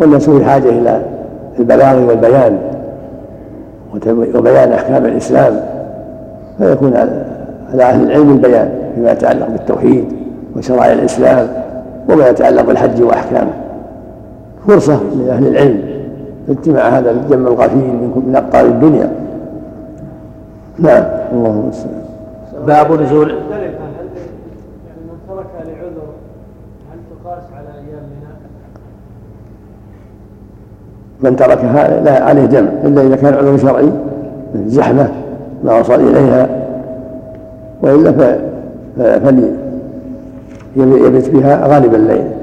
والناس 0.01 0.31
في 0.31 0.45
حاجة 0.45 0.69
إلى 0.69 1.03
البلاغ 1.59 2.09
والبيان 2.09 2.59
وبيان 4.35 4.73
أحكام 4.73 5.05
الإسلام 5.07 5.61
فيكون 6.59 6.97
على 7.73 7.83
أهل 7.83 8.05
العلم 8.07 8.31
البيان 8.31 8.69
فيما 8.95 9.13
يتعلق 9.13 9.49
بالتوحيد 9.49 10.05
وشرائع 10.57 10.93
الإسلام 10.93 11.49
وما 12.09 12.29
يتعلق 12.29 12.63
بالحج 12.63 13.03
وأحكامه. 13.03 13.51
فرصة 14.69 15.01
لأهل 15.27 15.47
العلم 15.47 15.96
اجتماع 16.49 16.89
هذا 16.89 17.11
الجم 17.11 17.47
الغفير 17.47 17.93
من 18.27 18.33
أقطار 18.37 18.67
الدنيا. 18.67 19.13
نعم. 20.79 21.05
اللهم 21.33 21.61
المستعان 21.61 22.03
باب 22.67 22.93
نزول 22.93 23.29
من 23.29 23.43
تركها 25.29 25.65
لعذر 25.65 26.07
هل 26.91 26.99
تقاس 27.11 27.43
على 27.57 27.69
أيام 27.69 28.05
منى؟ 28.11 28.35
من 31.21 31.37
تركها 31.37 32.01
لا 32.01 32.25
عليه 32.25 32.45
دم 32.45 32.69
إلا 32.85 33.03
إذا 33.03 33.17
كان 33.17 33.35
عذر 33.35 33.57
شرعي 33.59 33.91
زحمة 34.67 35.09
ما 35.65 35.81
وصل 35.81 35.95
إليها 35.95 36.49
وإلا 37.83 38.13
فلي 38.97 39.53
يبت 40.77 41.31
بها 41.31 41.67
غالب 41.67 41.95
الليل. 41.95 42.36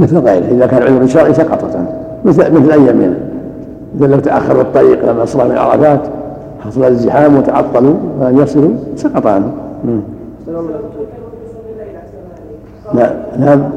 مثل 0.00 0.18
غيره 0.18 0.44
إذا 0.44 0.66
كان 0.66 0.82
عذر 0.82 1.06
شرعي 1.06 1.34
سقطت 1.34 1.76
مثل 2.24 2.52
مثل 2.52 2.70
ايامنا 2.70 3.14
مثل 3.94 4.10
لو 4.10 4.18
تاخروا 4.18 4.62
الطريق 4.62 5.04
لما 5.04 5.22
اصبح 5.22 5.44
من 5.44 5.56
عرفات 5.56 6.00
حصل 6.60 6.84
الزحام 6.84 7.36
وتعطلوا 7.36 7.94
فلم 8.20 8.38
يصلوا 8.38 8.70
سقط 8.96 9.26
عنه. 9.26 9.52
نعم 12.94 13.10
نعم 13.38 13.70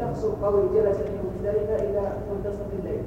شخص 0.00 0.24
قوي 0.42 0.62
جلس 0.74 0.96
في 0.96 1.50
إلى 1.50 2.00
منتصف 2.30 2.68
الليل 2.78 3.00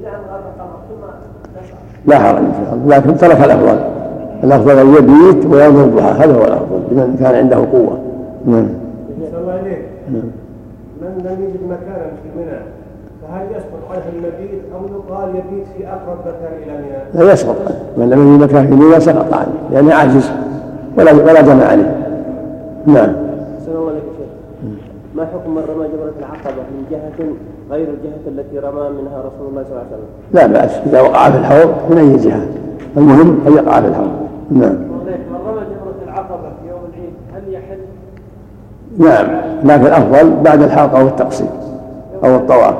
إلى 0.00 0.08
أن 0.08 0.20
غاب 0.30 0.40
القمر 0.54 0.78
ثم 0.88 2.10
لا 2.10 2.18
حرج 2.18 2.38
إن 2.38 2.52
شاء 2.52 2.74
الله. 2.74 2.96
لكن 2.96 3.16
ترك 3.16 3.44
الأفضل. 3.44 3.78
الأفضل 4.44 4.78
أن 4.78 4.94
يبيت 4.94 5.46
وينظر 5.46 5.84
الضحى 5.84 6.24
هذا 6.24 6.34
هو 6.34 6.44
الأفضل 6.44 6.80
لمن 6.90 7.16
كان 7.20 7.34
عنده 7.34 7.56
قوة. 7.56 7.98
نعم 8.46 8.68
الله 9.40 9.52
عليك 9.52 9.78
نعم 10.12 10.22
من 11.18 11.24
لم 11.24 11.44
يجد 11.44 11.62
مكانا 11.64 12.10
في 12.22 12.28
منى 12.38 12.60
فهل 13.22 13.46
يسقط 13.50 13.90
عنه 13.90 14.02
المبيت 14.14 14.62
أو 14.74 14.80
يقال 14.98 15.28
يبيت 15.28 15.66
في 15.76 15.88
أقرب 15.88 16.18
مكان 16.20 16.62
إلى 16.62 16.72
منى؟ 16.78 17.24
لا 17.24 17.32
يسقط 17.32 17.56
من 17.96 18.10
لم 18.10 18.34
يجد 18.34 18.42
مكان 18.42 18.66
في 18.66 18.74
منى 18.74 19.00
سقط 19.00 19.34
عنه 19.34 19.52
لأنه 19.70 19.94
عاجز 19.94 20.30
ولا 20.98 21.12
ولا 21.12 21.40
دم 21.40 21.60
عليه. 21.60 21.96
نعم. 22.86 23.14
أحسن 23.58 23.72
الله 23.72 23.90
عليك 23.90 24.02
يا 24.02 24.12
شيخ. 24.18 24.78
ما 25.14 25.26
حكم 25.26 25.50
من 25.50 25.62
رمى 25.68 25.88
جمرة 25.88 26.12
العقبة؟ 26.18 26.62
من 26.62 26.84
جهة 26.90 27.26
غير 27.70 27.88
الجهة 27.88 28.28
التي 28.28 28.58
رمى 28.58 29.02
منها 29.02 29.18
رسول 29.18 29.48
الله 29.50 29.62
صلى 29.64 29.72
الله 29.72 29.78
عليه 29.80 29.96
وسلم؟ 29.96 30.08
لا 30.32 30.46
بأس 30.46 30.70
إذا 30.86 31.00
وقع 31.00 31.30
في 31.30 31.38
الحوض 31.38 31.74
من 31.90 31.98
أي 31.98 32.16
جهة؟ 32.16 32.46
المهم 32.96 33.40
أن 33.46 33.52
يقع 33.52 33.80
في 33.80 33.88
الحوض 33.88 34.10
نعم 34.50 34.74
من 35.30 35.38
رمى 35.46 35.60
جمرة 35.60 35.98
العقبة 36.04 36.48
في 36.62 36.68
يوم 36.68 36.80
العيد 36.94 37.12
هل 37.34 37.52
يحل؟ 37.54 37.78
نعم 38.98 39.26
لكن 39.64 39.86
الأفضل 39.86 40.32
بعد 40.44 40.62
الحلق 40.62 40.96
أو 40.96 41.06
التقصير 41.06 41.46
أو 42.24 42.36
الطواف. 42.36 42.74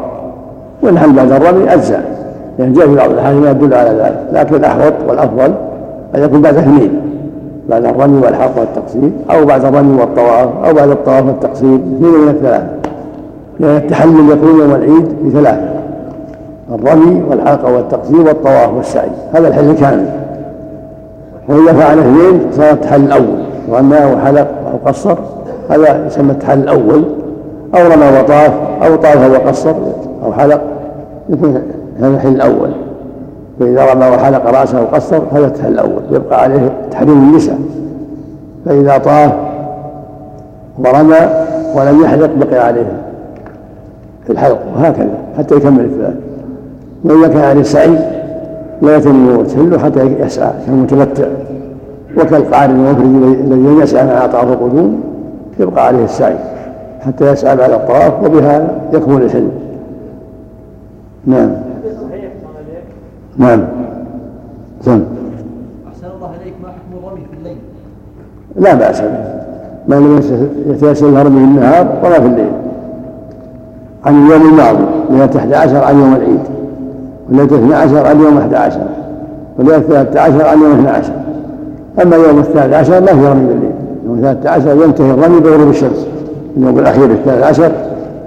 والحل 0.82 1.12
بعد 1.12 1.32
الرمي 1.32 1.74
أجزاء 1.74 2.18
يعني 2.58 2.72
جاء 2.72 2.86
في 2.86 2.94
بعض 2.94 3.10
الأحاديث 3.10 3.42
ما 3.42 3.50
يدل 3.50 3.74
على 3.74 3.90
ذلك 3.90 4.20
لكن 4.32 4.54
الأحوط 4.54 4.92
والأفضل 5.08 5.54
أن 6.14 6.22
يكون 6.22 6.42
بعد 6.42 6.56
اثنين 6.56 7.00
بعد 7.68 7.84
الرمي 7.84 8.18
والحلق 8.18 8.58
والتقصير 8.58 9.10
أو 9.30 9.44
بعد 9.44 9.64
الرمي 9.64 10.00
والطواف 10.00 10.48
أو 10.64 10.74
بعد 10.74 10.88
الطواف 10.88 11.26
والتقصير 11.26 11.74
اثنين 11.74 12.20
من 12.20 12.28
الثلاثة 12.28 12.66
لأن 13.60 13.76
التحلل 13.76 14.30
يكون 14.30 14.60
يوم 14.60 14.74
العيد 14.74 15.08
بثلاثة 15.24 15.68
الرمي 16.74 17.22
والحلق 17.30 17.68
والتقصير 17.68 18.20
والطواف 18.20 18.74
والسعي 18.74 19.08
هذا 19.32 19.48
الحل 19.48 19.74
كامل 19.74 20.06
وإذا 21.48 21.72
فعل 21.72 21.98
اثنين 21.98 22.40
صار 22.52 22.70
التحلل 22.70 23.04
الأول 23.04 23.38
رمى 23.72 23.96
وحلق 24.14 24.48
أو 24.72 24.88
قصر 24.90 25.16
هذا 25.68 26.06
يسمى 26.06 26.32
التحلل 26.32 26.62
الأول. 26.62 27.04
أو 27.74 27.86
رمى 27.92 28.18
وطاف 28.18 28.52
أو 28.82 28.96
طاف 28.96 29.30
وقصر 29.30 29.74
أو 30.24 30.32
حلق. 30.32 30.60
يكون 31.28 31.62
هذا 32.00 32.14
الحل 32.14 32.28
الأول. 32.28 32.70
فإذا 33.60 33.92
رمى 33.92 34.06
وحلق 34.06 34.46
رأسه 34.60 34.82
وقصر 34.82 35.22
هذا 35.32 35.46
التحلل 35.46 35.74
الأول. 35.74 36.02
يبقى 36.10 36.42
عليه 36.42 36.72
تحريم 36.90 37.12
النساء. 37.12 37.58
فإذا 38.66 38.98
طاف 38.98 39.32
ورمى 40.78 41.16
ولم 41.76 42.02
يحلق 42.02 42.30
بقي 42.36 42.66
عليه 42.66 42.92
الحلق. 44.30 44.58
وهكذا 44.76 45.18
حتى 45.38 45.54
يكمل 45.54 45.84
الثلاث 45.84 46.14
وإذا 47.04 47.28
كان 47.28 47.44
عليه 47.44 47.62
سعي 47.62 47.98
لا 48.82 48.96
يتم 48.96 49.42
تحله 49.44 49.78
حتى 49.78 50.00
يسعى 50.00 50.50
كالمتمتع. 50.66 51.24
وكالقارن 52.16 52.70
المفرد 52.70 53.52
الذي 53.52 53.82
يسعى 53.82 54.06
مع 54.06 54.26
طواف 54.26 54.44
القدوم 54.44 55.00
يبقى 55.58 55.86
عليه 55.86 56.04
السعي 56.04 56.36
حتى 57.00 57.32
يسعى 57.32 57.56
بعد 57.56 57.70
الطواف 57.70 58.24
وبها 58.24 58.68
يكمل 58.92 59.22
الحلم 59.22 59.50
نعم. 61.26 61.50
نعم. 63.36 63.64
سم 64.80 65.04
أحسن 65.88 66.06
الله 66.16 66.28
عليك 66.40 66.54
ما 66.62 66.68
حكم 66.68 67.06
الرمي 67.06 67.20
في 67.20 67.36
الليل؟ 67.38 67.56
لا 68.56 68.74
بأس 68.74 69.00
به. 69.00 69.08
ما 69.88 69.94
لم 69.94 70.20
يتيسر 70.66 71.08
الرمي 71.08 71.38
في 71.38 71.44
النهار 71.44 71.86
ولا 72.04 72.20
في 72.20 72.26
الليل. 72.26 72.52
عن 74.04 74.26
اليوم 74.26 74.48
الماضي 74.48 74.84
ليلة 75.10 75.30
11 75.36 75.84
عن 75.84 75.98
يوم 75.98 76.14
العيد 76.14 76.40
وليلة 77.30 77.56
12 77.56 78.06
عن 78.06 78.20
يوم 78.20 78.38
11 78.38 78.80
وليلة 79.58 79.78
13 79.78 80.46
عن 80.46 80.58
يوم 80.62 80.72
12 80.72 81.12
أما 82.02 82.16
يوم 82.16 82.38
الثالث 82.38 82.74
عشر 82.74 83.00
ما 83.00 83.06
في 83.06 83.26
رمي 83.26 83.46
بالليل 83.46 83.67
يوم 84.08 84.18
الثالث 84.18 84.46
عشر 84.46 84.84
ينتهي 84.84 85.10
الرمي 85.10 85.40
بغروب 85.40 85.70
الشمس. 85.70 86.06
اليوم 86.56 86.78
الأخير 86.78 87.04
الثالث 87.04 87.42
عشر 87.42 87.72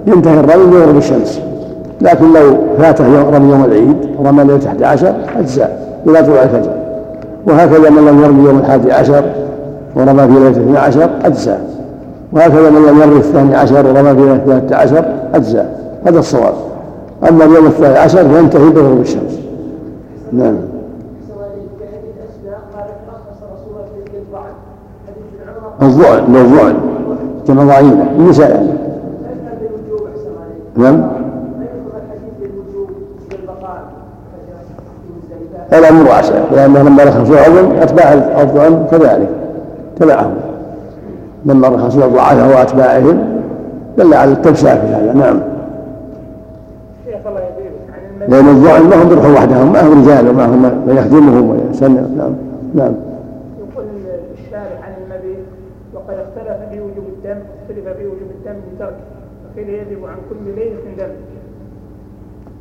ينتهي 0.06 0.40
الرمي 0.40 0.66
بغروب 0.66 0.96
الشمس. 0.96 1.40
لكن 2.00 2.32
لو 2.32 2.56
فاته 2.78 3.06
يوم 3.06 3.34
رمي 3.34 3.52
يوم 3.52 3.64
العيد 3.64 3.96
ورمى 4.18 4.44
ليلة 4.44 4.66
11 4.66 5.14
أجزاء 5.38 6.02
إلى 6.06 6.22
طلوع 6.22 6.42
الفجر. 6.42 6.70
وهكذا 7.46 7.90
من 7.90 8.06
لم 8.06 8.22
يرمي 8.22 8.48
يوم 8.48 8.58
الحادي 8.58 8.92
عشر 8.92 9.24
ورمى 9.96 10.22
في 10.22 10.32
ليلة 10.32 10.50
12 10.50 11.10
أجزاء. 11.24 11.60
وهكذا 12.32 12.70
من 12.70 12.86
لم 12.86 13.00
يرمي 13.00 13.16
الثاني 13.16 13.54
عشر 13.54 13.86
ورمى 13.86 14.14
في 14.14 14.20
ليلة 14.20 14.40
13 14.46 15.04
أجزاء. 15.34 15.82
هذا 16.06 16.18
الصواب. 16.18 16.54
أما 17.28 17.44
اليوم 17.44 17.66
الثاني 17.66 17.98
عشر 17.98 18.28
فينتهي 18.28 18.70
بغروب 18.70 19.00
الشمس. 19.00 19.38
نعم. 20.32 20.54
الظعن 25.82 26.36
الظعن 26.36 26.74
كما 27.46 27.64
ضعينة 27.64 28.06
النساء 28.18 28.76
نعم. 30.76 31.08
الأمر 35.72 36.10
واسع 36.10 36.34
لأنه 36.52 36.82
لما 36.82 37.04
رخصوا 37.04 37.34
العظم 37.34 37.72
أتباع 37.72 38.12
الظعن 38.42 38.86
كذلك. 38.90 39.28
تبعهم. 40.00 40.34
لما 41.46 41.68
رخصوا 41.68 42.04
الضعفاء 42.04 42.58
وأتباعهم 42.58 43.42
دل 43.98 44.14
على 44.14 44.32
التوسعة 44.32 44.80
في 44.80 44.86
هذا 44.86 45.12
نعم. 45.12 45.40
لأن 48.28 48.48
الظعن 48.48 48.82
ما 48.82 49.02
هم 49.02 49.08
بروح 49.08 49.24
وحدهم 49.24 49.72
ما 49.72 49.86
هم 49.86 50.02
رجال 50.02 50.28
وما 50.28 50.46
هم 50.46 50.62
من 50.62 50.96
يخدمهم 50.96 51.50
ويسنى 51.50 52.00
نعم. 52.16 52.32
نعم 52.74 52.94
يقول 53.58 53.84
الشارع 54.38 54.78
عن 54.82 54.92
المبيت 55.02 55.44
وقد 55.94 56.14
اختلف 56.14 56.56
في 56.70 56.80
وجوب 56.80 57.04
الدم 57.08 57.40
اختلف 57.62 57.96
في 57.98 58.06
وجوب 58.06 58.30
الدم 58.82 58.96
بتركه 58.96 59.12
وقيل 59.54 59.68
يجب 59.68 60.04
عن 60.04 60.16
كل 60.30 60.60
ليلة 60.60 60.96
دم 60.98 61.12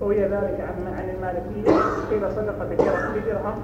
روي 0.01 0.21
ذلك 0.21 0.57
عن 0.59 0.93
عن 0.97 1.05
المالكية. 1.15 1.71
قيل 2.11 2.31
صدقة 2.35 2.65
بدرهم 3.15 3.55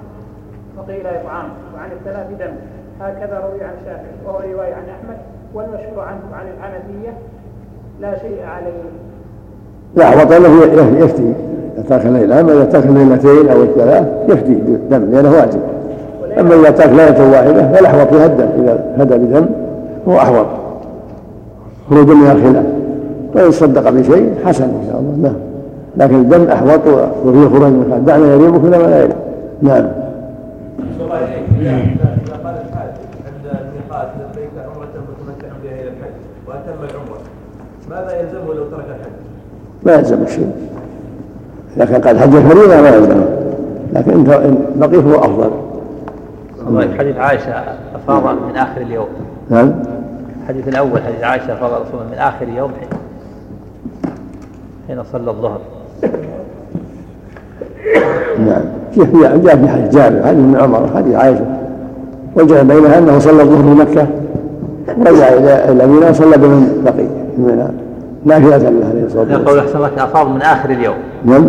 وقيل 0.78 1.06
إطعام. 1.06 1.48
وعن 1.74 1.90
الثلاث 1.92 2.26
دم. 2.38 2.54
هكذا 3.00 3.38
روي 3.38 3.64
عن 3.64 3.72
الشافعي 3.80 4.14
وهو 4.26 4.38
رواية 4.38 4.74
عن 4.74 4.82
أحمد. 4.82 5.16
والمشهور 5.54 6.00
عنهم 6.00 6.34
عن 6.34 6.46
الحنفية. 6.46 7.12
لا 8.00 8.18
شيء 8.18 8.44
عليه. 8.44 8.82
لا 9.96 10.08
أحوط 10.08 10.32
أنه 10.32 10.62
يفتي. 10.98 11.34
ترك 11.88 12.06
الليلة 12.06 12.40
أما 12.40 12.52
إذا 12.52 12.64
ترك 12.64 12.84
الليلتين 12.84 13.48
أو 13.48 13.62
الثلاث 13.62 14.06
يفتي 14.28 14.54
بالدم 14.54 15.10
لأنه 15.10 15.32
واجب. 15.32 15.60
أما 16.38 16.54
إذا 16.54 16.70
ترك 16.70 16.88
ليلة 16.88 17.30
واحدة 17.32 17.72
فالأحوط 17.72 18.08
فيها 18.08 18.26
الدم 18.26 18.48
إذا 18.62 18.94
هدى 18.98 19.14
بدم 19.14 19.46
هو 20.08 20.16
أحوط. 20.16 20.46
خروج 21.90 22.10
من 22.10 22.30
الخلاف 22.30 22.66
وإن 23.34 23.50
صدق 23.50 23.90
بشيء 23.90 24.34
حسن 24.44 24.64
إن 24.64 24.84
شاء 24.90 25.00
الله. 25.00 25.16
نعم. 25.22 25.34
لكن 25.96 26.14
الدم 26.14 26.44
أحوط 26.48 26.80
وفيه 27.24 27.48
خروج 27.48 27.72
من 27.72 27.82
الخلاف 27.86 28.02
دعنا 28.02 28.34
يريبك 28.34 28.64
إلى 28.64 28.78
ما 28.78 28.86
لا 28.86 28.98
يريب 28.98 29.16
نعم. 29.62 29.86
إذا 31.60 32.36
قال 32.44 32.54
الحاج 32.54 32.90
عند 33.26 33.44
الميقات 33.46 34.08
لبيك 34.20 34.50
عمرة 34.64 34.94
متمتع 35.08 35.48
بها 35.64 35.72
إلى 35.72 35.88
الحج 35.88 36.16
وأتم 36.48 36.78
العمرة 36.90 37.18
ماذا 37.90 38.20
يلزمه 38.20 38.54
لو 38.54 38.64
ترك 38.64 38.84
الحج؟ 38.88 39.12
ما 39.86 39.94
يلزم 39.94 40.26
شيء 40.26 40.52
إذا 41.76 41.84
كان 41.84 42.00
قال 42.00 42.18
حج 42.18 42.34
الفريضة 42.34 42.80
ما 42.80 42.88
يلزمه 42.88 43.26
لكن 43.92 44.12
إن 44.12 44.58
بقي 44.76 44.96
هو 44.96 45.14
أفضل. 45.14 45.50
حديث 46.98 47.16
عائشة 47.16 47.52
أفاض 47.94 48.36
من 48.48 48.56
آخر 48.56 48.80
اليوم. 48.80 49.06
نعم. 49.50 49.72
الحديث 50.48 50.68
الأول 50.68 51.00
حديث 51.02 51.22
عائشة 51.22 51.52
أفاض 51.52 51.70
رسول 51.70 52.00
من 52.10 52.18
آخر 52.18 52.48
يوم 52.48 52.70
حين 54.88 55.02
صلى 55.12 55.30
الظهر. 55.30 55.60
نعم. 58.38 58.62
في 58.92 59.00
جاء 59.44 59.56
في 59.56 59.68
حديث 59.68 59.94
جابر 59.94 60.26
حديث 60.26 60.38
ابن 60.38 60.56
عمر 60.56 60.90
حديث 60.96 61.14
عائشة. 61.14 61.46
وجاء 62.36 62.64
بينها 62.64 62.98
أنه 62.98 63.18
صلى 63.18 63.42
الظهر 63.42 63.62
في 63.62 63.80
مكة. 63.80 64.06
ورجع 64.98 65.28
إلى 65.28 65.72
إلى 65.72 65.86
منى 65.86 66.10
وصلى 66.10 66.36
بمن 66.36 66.82
بقي 66.84 67.06
في 67.36 67.42
منى 67.42 67.68
نافله 68.24 68.56
له 68.56 68.86
عليه 68.88 69.04
الصلاة 69.04 69.22
والسلام. 69.22 69.42
يقول 69.42 69.58
أحسن 69.58 69.80
لك 69.80 69.98
أفاض 69.98 70.28
من 70.28 70.42
آخر 70.42 70.70
اليوم. 70.70 70.96
نعم. 71.24 71.44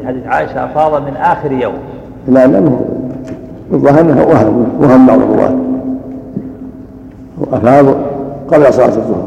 في 0.00 0.06
حديث 0.06 0.26
عائشة 0.26 0.64
أفاض 0.64 1.02
من 1.02 1.16
آخر 1.16 1.52
يوم. 1.52 1.74
لا 2.28 2.46
لا 2.46 2.62
الظاهر 3.72 4.00
أنه 4.00 4.26
وهم 4.26 4.66
وهم 4.80 5.06
بعض 5.06 5.18
الرواة. 5.18 5.54
وافاض 7.38 8.11
قبل 8.52 8.74
صلاة 8.74 8.86
الظهر. 8.86 9.24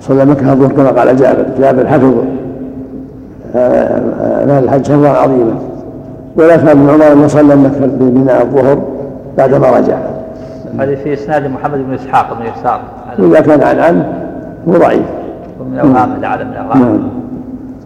صلى 0.00 0.24
مكة 0.24 0.52
الظهر 0.52 0.72
كما 0.72 0.90
قال 0.90 1.16
جابر. 1.16 1.46
جابر 1.60 1.86
حفظ 1.86 2.14
نال 4.46 4.64
الحج 4.64 4.84
شهرا 4.86 5.08
عظيما. 5.08 5.54
ولا 6.36 6.56
كان 6.56 6.68
ابن 6.68 6.90
عمر 6.90 7.12
انه 7.12 7.26
صلى 7.26 7.56
مكة 7.56 7.86
ببناء 7.86 8.42
الظهر 8.42 8.78
بعدما 9.38 9.70
رجع. 9.70 9.96
هذه 10.78 10.94
في 10.94 11.12
إسناد 11.12 11.46
محمد 11.46 11.78
بن 11.78 11.94
إسحاق 11.94 12.38
بن 12.38 12.46
يسار. 12.46 12.80
واذا 13.18 13.40
كان 13.40 13.62
عن 13.62 13.78
عن 13.78 14.04
هو 14.68 14.72
ضعيف. 14.72 15.02
ومن 15.60 15.78
اوهام 15.78 16.10
لعل 16.20 16.44
من 16.44 16.52
الأوهام. 16.52 16.80
نعم. 16.80 17.08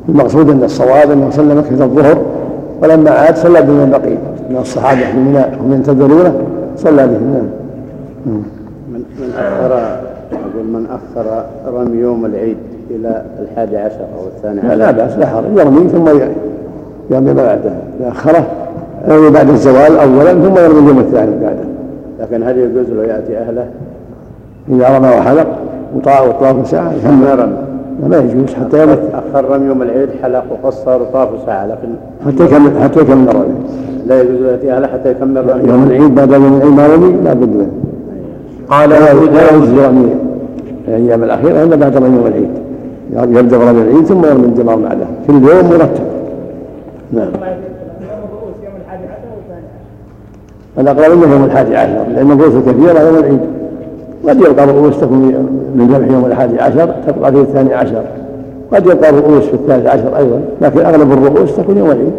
المقصود 0.08 0.50
أن 0.50 0.62
الصواب 0.64 1.10
أنه 1.10 1.30
صلى 1.30 1.54
مكة 1.54 1.84
الظهر 1.84 2.18
ولما 2.82 3.10
عاد 3.10 3.36
صلى 3.36 3.62
بمن 3.62 3.90
بقي. 3.90 4.16
من 4.50 4.56
الصحابة 4.60 5.00
في 5.00 5.16
منى 5.16 5.44
هم 5.60 5.72
ينتظرونه 5.72 6.34
صلى 6.76 7.06
بهم. 7.06 7.32
نعم. 7.32 7.46
من 8.26 8.42
من 8.92 9.32
اخر 9.38 9.96
يقول 10.56 10.68
من 10.68 10.86
اخر 10.86 11.44
رمي 11.66 11.96
يوم 11.96 12.26
العيد 12.26 12.56
إلى 12.90 13.22
الحادي 13.42 13.76
عشر 13.76 14.00
أو 14.00 14.26
الثاني 14.36 14.60
عشر. 14.60 14.74
لا 14.74 14.90
بأس 14.90 15.18
لا 15.18 15.26
حرج. 15.26 15.44
يرمي 15.56 15.88
ثم 15.88 16.08
يرمي 16.08 17.32
ما 17.32 17.32
بعده 17.32 17.72
ياخره 18.00 18.46
يرمي 19.08 19.30
بعد 19.30 19.48
الزوال 19.48 19.96
اولا 19.98 20.32
ثم 20.32 20.56
يرمي 20.56 20.78
اليوم 20.78 20.98
الثاني 20.98 21.32
بعده. 21.42 21.64
لكن 22.20 22.42
هل 22.42 22.58
يجوز 22.58 22.90
له 22.90 23.04
يأتي 23.04 23.38
أهله؟ 23.38 23.66
إذا 24.68 24.98
رمى 24.98 25.08
وحلق 25.08 25.46
وطاف 25.96 26.28
وطاف 26.28 26.68
ساعة 26.68 26.92
ما 27.22 27.34
رمى. 27.34 27.56
ما 28.08 28.16
يجوز 28.16 28.54
حتى 28.54 28.80
يوم 28.80 28.96
أخر 29.14 29.50
رمي 29.50 29.66
يوم 29.66 29.82
العيد 29.82 30.08
حلق 30.22 30.44
وقصر 30.50 31.02
وطاف 31.02 31.28
ساعة 31.46 31.66
لكن 31.66 31.88
حتى 32.26 32.44
يكمل 32.44 32.82
حتى 32.82 33.00
يكمل 33.00 33.28
الرمي. 33.28 33.54
لا 34.06 34.22
يجوز 34.22 34.40
له 34.40 34.50
يأتي 34.50 34.72
أهله 34.72 34.86
حتى 34.86 35.10
يكمل 35.10 35.50
رمي. 35.50 35.68
يوم 35.68 35.82
العيد 35.82 36.14
بعد 36.14 36.32
يوم 36.32 36.56
العيد 36.56 36.72
ما 36.72 36.86
رمي 36.86 37.12
لا 37.24 37.32
بد 37.32 37.48
منه. 37.48 37.70
قال 38.70 38.90
لا 38.90 39.50
يجوز 39.50 39.68
رمي 39.78 40.14
الأيام 40.88 41.24
الأخيرة 41.24 41.62
الا 41.62 41.76
بعد 41.76 41.94
يوم 41.94 42.26
العيد. 42.26 42.50
يبدا 43.36 43.56
رمي 43.56 43.82
العيد 43.82 44.04
ثم 44.04 44.24
يرمي 44.24 44.46
الجمار 44.46 44.76
بعده. 44.76 45.06
كل 45.26 45.34
يوم 45.34 45.70
مرتب. 45.70 46.04
نعم. 47.12 47.28
الأقرب 50.78 51.12
أنه 51.12 51.32
يوم 51.32 51.44
الحادي 51.44 51.76
عشر 51.76 52.04
لأن 52.14 52.30
الرؤوس 52.30 52.54
كثيرة 52.66 53.00
يوم 53.00 53.18
العيد. 53.18 53.40
قد 54.28 54.40
يلقى 54.40 54.64
الرؤوس 54.64 55.00
تكون 55.00 55.18
من 55.74 55.86
ذبح 55.86 56.14
يوم 56.14 56.26
الحادي 56.26 56.60
عشر 56.60 56.94
تبقى 57.06 57.32
في 57.32 57.40
الثاني 57.40 57.74
عشر. 57.74 58.02
قد 58.72 58.86
يلقى 58.86 59.10
الرؤوس 59.10 59.44
في 59.44 59.54
الثالث 59.54 59.86
عشر 59.86 60.16
أيضا 60.16 60.40
لكن 60.60 60.80
أغلب 60.80 61.12
الرؤوس 61.12 61.56
تكون 61.56 61.76
يوم 61.78 61.90
العيد. 61.90 62.12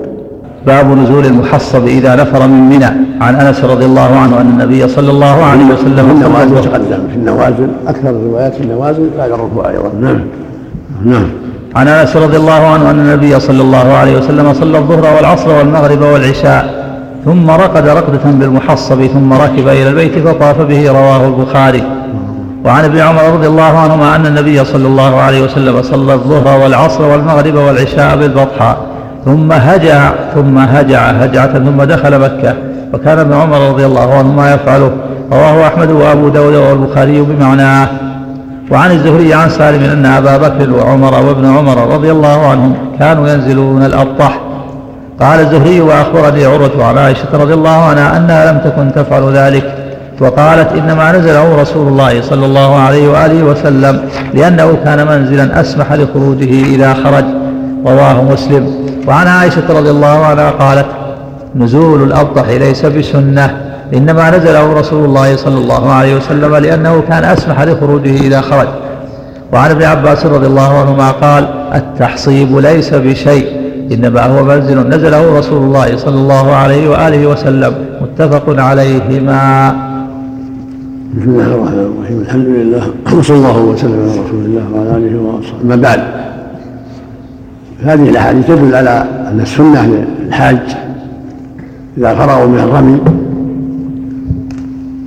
باب 0.68 0.98
نزول 0.98 1.26
المحصب 1.26 1.88
إذا 1.88 2.16
نفر 2.16 2.48
من 2.48 2.70
منى. 2.70 2.92
عن 3.22 3.36
أنس 3.36 3.64
رضي 3.64 3.86
الله 3.86 4.16
عنه 4.22 4.42
أن 4.42 4.50
النبي 4.50 4.88
صلى 4.88 5.12
الله 5.12 5.44
عليه 5.44 5.66
وسلم 5.66 6.06
في 6.08 6.26
النوازل 6.26 6.70
تقدم 6.70 7.02
في 7.12 7.16
النوازل 7.16 7.68
أكثر 7.88 8.10
الروايات 8.10 8.56
في 8.56 8.64
النوازل 8.64 9.10
بعد 9.18 9.32
الركوع 9.32 9.70
أيضا. 9.70 9.92
نعم. 10.02 10.20
نعم. 11.06 11.28
عن 11.76 11.88
أنس 11.88 12.16
رضي 12.16 12.38
الله 12.38 12.68
عنه 12.68 12.92
أن 12.92 13.00
النبي 13.00 13.40
صلى 13.40 13.62
الله 13.62 13.94
عليه 13.94 14.18
وسلم 14.18 14.54
صلى 14.54 14.78
الظهر 14.78 15.16
والعصر 15.16 15.50
والمغرب 15.50 16.02
والعشاء 16.02 16.88
ثم 17.26 17.50
رقد 17.50 17.88
رقدة 17.88 18.26
بالمحصب 18.26 19.06
ثم 19.06 19.34
ركب 19.34 19.68
إلى 19.68 19.90
البيت 19.90 20.28
فطاف 20.28 20.62
به 20.62 20.92
رواه 20.92 21.28
البخاري. 21.28 21.84
وعن 22.66 22.84
ابن 22.84 22.98
عمر 22.98 23.34
رضي 23.34 23.48
الله 23.48 23.64
عنهما 23.64 24.16
أن 24.16 24.26
النبي 24.26 24.66
صلى 24.66 24.88
الله 24.88 25.16
عليه 25.16 25.44
وسلم 25.44 25.82
صلى 25.82 26.14
الظهر 26.14 26.60
والعصر 26.60 27.04
والمغرب 27.04 27.56
والعشاء 27.56 28.18
بالبطحاء. 28.18 28.78
ثم 29.28 29.52
هجع 29.52 30.12
ثم 30.36 30.58
هجع 30.58 31.00
هجعة 31.00 31.54
ثم 31.54 31.84
دخل 31.84 32.20
مكة. 32.20 32.54
وكان 32.94 33.20
ابن 33.20 33.34
عمر 33.34 33.70
رضي 33.70 33.86
الله 33.86 34.14
عنهما 34.14 34.54
يفعله. 34.54 34.92
رواه 35.32 35.68
أحمد 35.68 35.92
وأبو 35.92 36.30
داود 36.30 36.56
والبخاري 36.56 37.22
بمعناه 37.22 37.88
وعن 38.72 38.92
الزهري 38.92 39.34
عن 39.34 39.50
سالم 39.50 39.84
أن 39.84 40.06
أبا 40.06 40.38
بكر 40.38 40.74
وعمر 40.74 41.14
وابن 41.14 41.46
عمر 41.46 41.94
رضي 41.94 42.12
الله 42.12 42.48
عنهم 42.48 42.76
كانوا 43.00 43.28
ينزلون 43.28 43.84
الأبطح. 43.84 44.40
قال 45.20 45.40
الزهري 45.40 45.82
وأخبرني 45.82 46.46
عروة 46.46 46.86
عن 46.86 46.98
عائشة 46.98 47.28
رضي 47.34 47.54
الله 47.54 47.84
عنها 47.84 48.18
أنها 48.18 48.52
لم 48.52 48.58
تكن 48.58 48.92
تفعل 48.96 49.34
ذلك. 49.34 49.64
وقالت 50.22 50.72
إنما 50.72 51.12
نزله 51.12 51.62
رسول 51.62 51.88
الله 51.88 52.22
صلى 52.22 52.46
الله 52.46 52.76
عليه 52.76 53.10
وآله 53.10 53.44
وسلم 53.44 54.00
لأنه 54.34 54.78
كان 54.86 55.08
منزلا 55.08 55.62
أسمح 55.62 55.94
لخروجه 55.94 56.76
إذا 56.76 56.94
خرج. 56.94 57.26
رواه 57.86 58.24
مسلم. 58.24 58.87
وعن 59.08 59.28
عائشة 59.28 59.68
رضي 59.70 59.90
الله 59.90 60.26
عنها 60.26 60.52
قالت 60.52 60.86
نزول 61.56 62.04
الأبطح 62.04 62.50
ليس 62.50 62.86
بسنة 62.86 63.62
إنما 63.94 64.38
نزله 64.38 64.74
رسول 64.74 65.06
الله 65.06 65.36
صلى 65.36 65.58
الله 65.58 65.92
عليه 65.94 66.16
وسلم 66.16 66.56
لأنه 66.56 67.02
كان 67.10 67.24
أسمح 67.24 67.62
لخروجه 67.62 68.16
إذا 68.28 68.42
خرج. 68.42 68.68
وعن 69.54 69.72
ابن 69.72 69.84
عباس 69.84 70.26
رضي 70.26 70.48
الله 70.48 70.80
عنهما 70.80 71.12
قال 71.12 71.48
التحصيب 71.76 72.58
ليس 72.58 72.94
بشيء 72.94 73.48
إنما 73.92 74.26
هو 74.26 74.44
منزل 74.44 74.88
نزله 74.88 75.40
رسول 75.40 75.64
الله 75.64 75.98
صلى 75.98 76.16
الله 76.16 76.56
عليه 76.56 76.90
وآله 76.90 77.28
وسلم 77.28 77.74
متفق 78.02 78.62
عليهما. 78.62 79.70
بسم 81.18 81.30
الله 81.30 81.46
الرحمن 81.46 81.96
الرحيم. 81.96 82.22
الحمد 82.22 82.46
لله 82.46 82.84
وصلى 83.18 83.38
الله 83.38 83.58
وسلم 83.58 84.00
على 84.00 84.12
رسول 84.12 84.46
الله 84.46 84.64
وعلى 84.74 84.98
آله 84.98 85.22
وأصحابه. 85.22 85.62
أما 85.64 85.76
بعد 85.76 86.00
هذه 87.84 88.10
الأحاديث 88.10 88.48
تدل 88.48 88.76
على 88.76 89.06
أن 89.32 89.40
السنة 89.40 90.06
للحاج 90.26 90.78
إذا 91.98 92.16
فرغوا 92.16 92.48
من 92.48 92.60
الرمي 92.60 93.00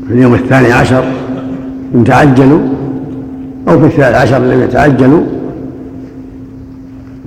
في 0.09 0.15
اليوم 0.15 0.35
الثاني 0.35 0.73
عشر 0.73 1.05
إن 1.95 2.05
تعجلوا 2.05 2.61
أو 3.69 3.81
في 3.81 3.87
الثالث 3.87 4.17
عشر 4.17 4.39
لم 4.39 4.63
يتعجلوا 4.63 5.23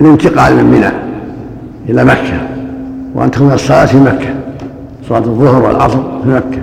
الانتقال 0.02 0.56
من 0.56 0.64
منى 0.64 0.90
إلى 1.90 2.06
مكة 2.06 2.42
وأن 3.16 3.32
تكون 3.32 3.52
الصلاة 3.52 3.86
في 3.86 3.98
مكة 3.98 4.34
صلاة 5.10 5.20
الظهر 5.20 5.64
والعصر 5.64 6.00
في 6.24 6.30
مكة. 6.30 6.62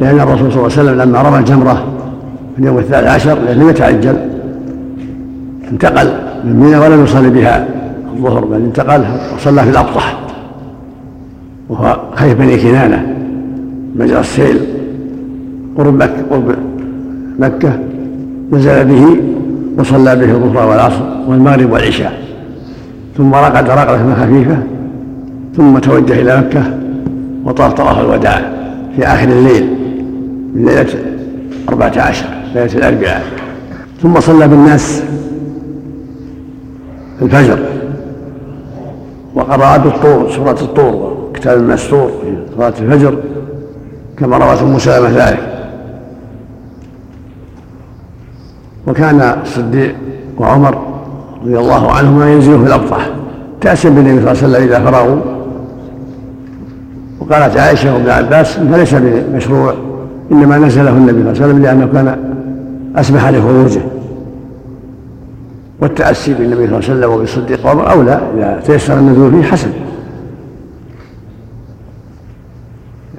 لأن 0.00 0.20
الرسول 0.20 0.52
صلى 0.52 0.66
الله 0.66 0.78
عليه 0.78 0.82
وسلم 0.82 1.00
لما 1.00 1.22
رمى 1.22 1.38
الجمرة 1.38 1.74
في 2.54 2.62
اليوم 2.62 2.78
الثالث 2.78 3.08
عشر 3.08 3.38
لم 3.38 3.68
يتعجل 3.68 4.16
انتقل 5.72 6.12
من 6.44 6.56
منى 6.56 6.78
ولم 6.78 7.04
يصلي 7.04 7.30
بها. 7.30 7.77
الظهر 8.16 8.44
بل 8.44 8.56
انتقل 8.56 9.04
وصلى 9.34 9.62
في 9.62 9.70
الأبطح 9.70 10.18
وهو 11.68 12.00
خيف 12.14 12.38
بني 12.38 12.56
كنانة 12.56 13.16
مجرى 13.96 14.20
السيل 14.20 14.60
قرب 15.76 15.94
مكة 15.94 16.22
قرب 16.30 16.54
مكة 17.38 17.78
نزل 18.52 18.84
به 18.84 19.16
وصلى 19.78 20.16
به 20.16 20.30
الظهر 20.30 20.68
والعصر 20.68 21.02
والمغرب 21.26 21.72
والعشاء. 21.72 22.12
ثم 23.16 23.34
رقد 23.34 23.70
رقدة 23.70 24.14
خفيفة 24.14 24.58
ثم 25.56 25.78
توجه 25.78 26.20
إلى 26.20 26.36
مكة 26.36 26.78
وطاف 27.44 27.72
طواف 27.72 27.98
الوداع 28.00 28.52
في 28.96 29.06
آخر 29.06 29.28
الليل 29.28 29.66
من 30.54 30.64
ليلة 30.64 30.86
أربعة 31.68 31.92
عشر 31.96 32.26
ليلة 32.54 32.74
الأربعاء. 32.74 33.22
ثم 34.02 34.20
صلى 34.20 34.48
بالناس 34.48 35.02
الفجر. 37.22 37.58
وقرأت 39.34 39.86
الطور 39.86 40.30
سورة 40.30 40.58
الطور 40.62 41.18
كتاب 41.34 41.58
المستور 41.58 42.10
في 42.22 42.36
صلاة 42.56 42.72
الفجر 42.80 43.18
كما 44.18 44.36
روت 44.38 44.62
أم 44.62 44.78
سلمة 44.78 45.08
ذلك. 45.08 45.68
وكان 48.86 49.20
الصديق 49.42 49.94
وعمر 50.38 50.78
رضي 51.42 51.58
الله 51.58 51.92
عنهما 51.92 52.32
ينزلوا 52.32 52.58
في 52.58 52.66
الأبطح 52.66 53.10
تأسم 53.60 53.94
بالنبي 53.94 54.20
صلى 54.20 54.32
الله 54.32 54.58
عليه 54.58 54.66
وسلم 54.66 54.68
إذا 54.68 54.90
فرغوا. 54.90 55.20
وقالت 57.20 57.56
عائشة 57.56 57.94
وابن 57.94 58.10
عباس 58.10 58.58
فليس 58.58 58.94
بمشروع 58.94 59.74
إنما 60.32 60.58
نزله 60.58 60.90
النبي 60.90 61.12
صلى 61.12 61.20
الله 61.20 61.42
عليه 61.42 61.52
وسلم 61.52 61.62
لأنه 61.62 61.86
كان 61.92 62.18
أسمح 62.96 63.28
لخروجه 63.28 63.80
والتأسي 65.80 66.34
بالنبي 66.34 66.54
صلى 66.54 66.64
الله 66.64 66.76
عليه 66.76 66.98
وسلم 66.98 67.10
وبالصديق 67.10 67.66
وعمر 67.66 67.90
أولى 67.90 68.20
إذا 68.36 68.62
تيسر 68.66 68.98
النزول 68.98 69.30
فيه 69.30 69.42
حسن. 69.42 69.68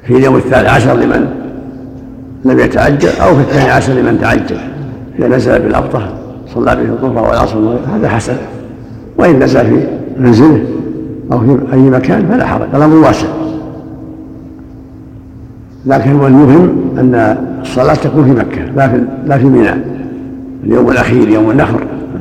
في 0.03 0.17
اليوم 0.17 0.35
الثالث 0.35 0.69
عشر 0.69 0.93
لمن 0.93 1.27
لم 2.45 2.59
يتعجل 2.59 3.09
أو 3.09 3.35
في 3.35 3.41
الثاني 3.41 3.69
عشر 3.69 3.93
لمن 3.93 4.19
تعجل. 4.21 4.57
إذا 5.19 5.27
نزل 5.27 5.59
بالأبطة 5.59 6.13
صلى 6.53 6.75
به 6.75 6.81
الظهر 6.81 7.29
والعصر 7.29 7.57
هذا 7.95 8.09
حسن. 8.09 8.35
وإن 9.17 9.43
نزل 9.43 9.65
في 9.65 9.87
منزله 10.17 10.63
أو 11.31 11.39
في 11.39 11.57
أي 11.73 11.79
مكان 11.79 12.27
فلا 12.31 12.45
حرج 12.45 12.67
الأمر 12.73 12.95
واسع. 12.95 13.27
لكن 15.85 16.11
هو 16.11 16.27
المهم 16.27 16.69
أن 16.97 17.37
الصلاة 17.61 17.93
تكون 17.93 18.23
في 18.23 18.31
مكة 18.31 18.65
لا 18.75 18.87
في 18.87 19.03
لا 19.25 19.37
في 19.37 19.45
منى 19.45 19.73
اليوم 20.63 20.89
الأخير 20.89 21.29
يوم 21.29 21.51
النحر. 21.51 21.79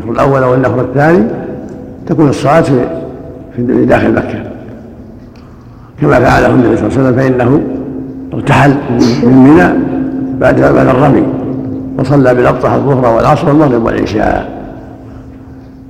النحر 0.09 0.26
الأول 0.26 0.42
أو 0.42 0.54
النحر 0.54 0.80
الثاني 0.80 1.24
تكون 2.06 2.28
الصلاة 2.28 2.61
في 2.61 2.88
في 3.56 3.84
داخل 3.84 4.12
مكة. 4.12 4.42
كما 6.00 6.20
فعله 6.20 6.46
النبي 6.46 6.76
صلى 6.76 6.86
الله 6.86 6.98
عليه 6.98 7.09
وسلم 7.09 7.16
فإنه 7.16 7.61
ارتحل 8.34 8.74
من 9.22 9.32
منى 9.32 9.68
بعد 10.40 10.61
بعد 10.61 10.86
الرمي 10.86 11.22
وصلى 11.98 12.34
بالأبطح 12.34 12.72
الظهر 12.72 13.16
والعصر 13.16 13.48
والمغرب 13.48 13.84
والعشاء. 13.84 14.48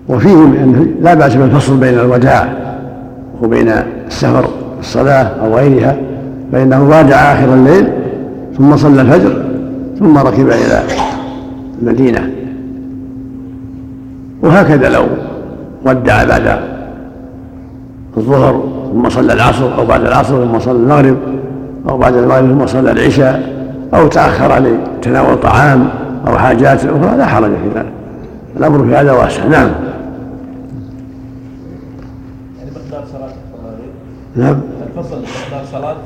وفيه 0.09 0.47
لا 1.03 1.15
بأس 1.15 1.35
بالفصل 1.35 1.77
بين 1.77 1.99
الوداع 1.99 2.49
وبين 3.43 3.73
السفر 4.07 4.49
الصلاة 4.81 5.31
أو 5.45 5.57
غيرها 5.57 5.97
فإنه 6.53 6.89
وادع 6.89 7.17
آخر 7.17 7.55
الليل 7.55 7.89
ثم 8.59 8.77
صلى 8.77 9.01
الفجر 9.01 9.45
ثم 9.99 10.19
ركب 10.19 10.49
إلى 10.49 10.83
المدينة. 11.83 12.38
وهكذا 14.43 14.89
لو 14.89 15.07
ودع 15.85 16.25
بعد 16.25 16.59
الظهر 18.17 18.63
ثم 18.93 19.09
صلى 19.09 19.33
العصر 19.33 19.79
أو 19.79 19.87
بعد 19.87 20.05
العصر 20.05 20.45
ثم 20.45 20.59
صلى 20.59 20.77
المغرب 20.77 21.17
أو 21.89 21.99
بعد 21.99 22.17
المغرب 22.17 22.47
ثم 22.47 22.67
صلى 22.67 22.93
العشاء 22.93 23.59
أو 23.95 24.09
تأخر 24.09 24.59
لتناول 24.59 25.41
طعام 25.41 25.89
أو 26.27 26.39
حاجات 26.39 26.85
أخرى 26.85 27.17
لا 27.17 27.27
حرج 27.27 27.51
في 27.51 27.79
ذلك. 27.79 27.93
الأمر 28.57 28.85
في 28.85 28.95
هذا 28.95 29.13
واسع. 29.13 29.45
نعم. 29.45 29.71
يعني 34.37 34.51
نعم. 34.51 34.61
الفصل 34.97 35.17
مقدار 35.17 35.65
صلاة؟ 35.73 35.97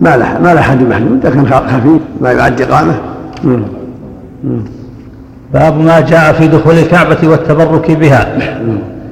ما 0.00 0.16
له 0.16 0.40
ما 0.40 0.54
له 0.54 0.60
حد 0.60 0.82
محدود 0.82 1.26
لكن 1.26 1.46
خفيف 1.46 2.02
ما 2.20 2.32
يعد 2.32 2.60
إقامة. 2.60 2.94
مم. 3.44 3.62
باب 5.54 5.80
ما 5.80 6.00
جاء 6.00 6.32
في 6.32 6.48
دخول 6.48 6.78
الكعبة 6.78 7.16
والتبرك 7.22 7.90
بها. 7.90 8.26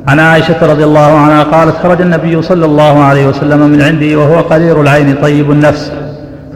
عن 0.09 0.21
عائشة 0.21 0.73
رضي 0.73 0.85
الله 0.85 1.19
عنها 1.19 1.43
قالت 1.43 1.77
خرج 1.77 2.01
النبي 2.01 2.43
صلى 2.43 2.65
الله 2.67 3.03
عليه 3.05 3.27
وسلم 3.27 3.69
من 3.69 3.83
عندي 3.83 4.17
وهو 4.17 4.41
قرير 4.41 4.81
العين 4.81 5.15
طيب 5.23 5.51
النفس 5.51 5.93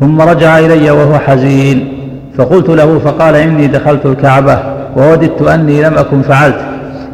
ثم 0.00 0.20
رجع 0.20 0.58
إلي 0.58 0.90
وهو 0.90 1.18
حزين. 1.18 1.88
فقلت 2.38 2.68
له 2.68 2.98
فقال 2.98 3.34
إني 3.34 3.66
دخلت 3.66 4.06
الكعبة 4.06 4.58
ووددت 4.96 5.42
أني 5.42 5.82
لم 5.82 5.98
أكن 5.98 6.22
فعلت. 6.22 6.60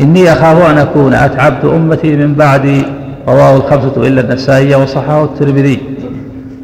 إني 0.01 0.33
أخاف 0.33 0.71
أن 0.71 0.79
أكون 0.79 1.15
أتعبت 1.15 1.65
أمتي 1.65 2.17
من 2.17 2.35
بعدي. 2.35 2.83
رواه 3.29 3.57
الخمسة 3.57 3.93
إلا 3.97 4.21
النسائي 4.21 4.75
وصححه 4.75 5.25
الترمذي. 5.25 5.81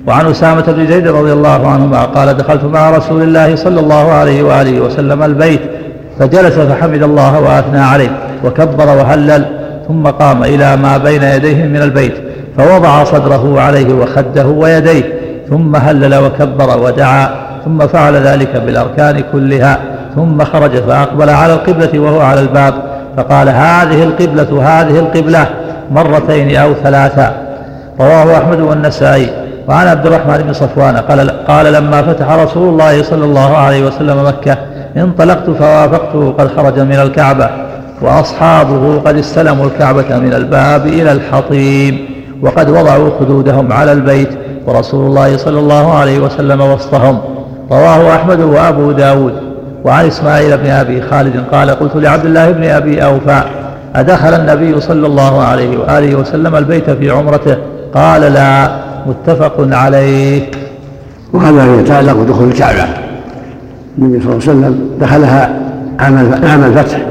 وعن 0.07 0.27
أسامة 0.27 0.63
بن 0.63 0.87
زيد 0.87 1.09
رضي 1.09 1.33
الله 1.33 1.69
عنهما 1.69 2.03
قال 2.03 2.37
دخلت 2.37 2.65
مع 2.65 2.91
رسول 2.91 3.23
الله 3.23 3.57
صلى 3.57 3.81
الله 3.81 4.13
عليه 4.13 4.43
وآله 4.43 4.81
وسلم 4.81 5.23
البيت 5.23 5.61
فجلس 6.19 6.55
فحمد 6.55 7.03
الله 7.03 7.41
وأثنى 7.41 7.81
عليه 7.81 8.11
وكبر 8.45 8.87
وهلل 8.87 9.45
ثم 9.89 10.07
قام 10.07 10.45
إلى 10.45 10.77
ما 10.77 10.99
بين 10.99 11.23
يديه 11.23 11.65
من 11.65 11.83
البيت 11.83 12.15
فوضع 12.59 13.05
صدره 13.05 13.61
عليه 13.61 13.95
وخده 13.95 14.47
ويديه 14.47 15.03
ثم 15.51 15.77
هلل 15.77 16.15
وكبر 16.15 16.79
ودعا 16.79 17.29
ثم 17.65 17.87
فعل 17.87 18.15
ذلك 18.15 18.57
بالأركان 18.57 19.23
كلها 19.33 19.79
ثم 20.15 20.45
خرج 20.45 20.71
فأقبل 20.71 21.31
على 21.31 21.55
القبلة 21.55 22.01
وهو 22.01 22.21
على 22.21 22.41
الباب 22.41 22.75
فقال 23.17 23.49
هذه 23.49 24.03
القبلة 24.03 24.63
هذه 24.63 24.99
القبلة 24.99 25.47
مرتين 25.91 26.57
أو 26.57 26.75
ثلاثا 26.75 27.33
رواه 28.01 28.39
أحمد 28.39 28.61
والنسائي. 28.61 29.31
وعن 29.69 29.87
عبد 29.87 30.07
الرحمن 30.07 30.39
بن 30.39 30.53
صفوان 30.53 30.97
قال, 30.97 31.31
قال 31.45 31.73
لما 31.73 32.03
فتح 32.03 32.31
رسول 32.31 32.69
الله 32.69 33.03
صلى 33.03 33.25
الله 33.25 33.57
عليه 33.57 33.87
وسلم 33.87 34.27
مكة 34.27 34.57
انطلقت 34.97 35.51
فوافقته 35.51 36.31
قد 36.39 36.49
خرج 36.57 36.81
من 36.81 36.97
الكعبة 36.97 37.51
وأصحابه 38.03 39.01
قد 39.01 39.17
استلموا 39.17 39.67
الكعبة 39.67 40.19
من 40.19 40.35
الباب 40.35 40.87
إلى 40.87 41.13
الحطيم 41.13 42.09
وقد 42.43 42.71
وضعوا 42.71 43.11
خدودهم 43.21 43.73
على 43.73 43.93
البيت 43.93 44.29
ورسول 44.67 45.07
الله 45.07 45.37
صلى 45.37 45.59
الله 45.59 45.95
عليه 45.95 46.19
وسلم 46.19 46.61
وسطهم. 46.61 47.21
رواه 47.71 48.15
أحمد 48.15 48.41
وأبو 48.41 48.93
داود. 48.93 49.33
وعن 49.85 50.07
إسماعيل 50.07 50.57
بن 50.57 50.67
أبي 50.67 51.03
خالد 51.03 51.45
قال 51.53 51.71
قلت 51.71 51.97
لعبد 51.97 52.25
الله 52.25 52.51
بن 52.51 52.65
أبي 52.65 53.05
أوفى 53.05 53.43
أدخل 53.95 54.35
النبي 54.35 54.81
صلى 54.81 55.07
الله 55.07 55.43
عليه 55.43 55.79
وآله 55.79 56.15
وسلم 56.15 56.57
البيت 56.57 56.91
في 56.91 57.11
عمرته؟ 57.11 57.57
قال 57.95 58.21
لا 58.21 58.71
متفق 59.07 59.55
عليه. 59.59 60.43
وهذا 61.33 61.81
يتعلق 61.81 62.13
بدخول 62.13 62.49
الكعبة. 62.49 63.06
النبي 63.99 64.21
صلى 64.21 64.33
الله 64.33 64.43
عليه 64.49 64.51
وسلم 64.51 64.91
دخلها 65.01 65.61
عام 65.99 66.65
الفتح 66.65 67.07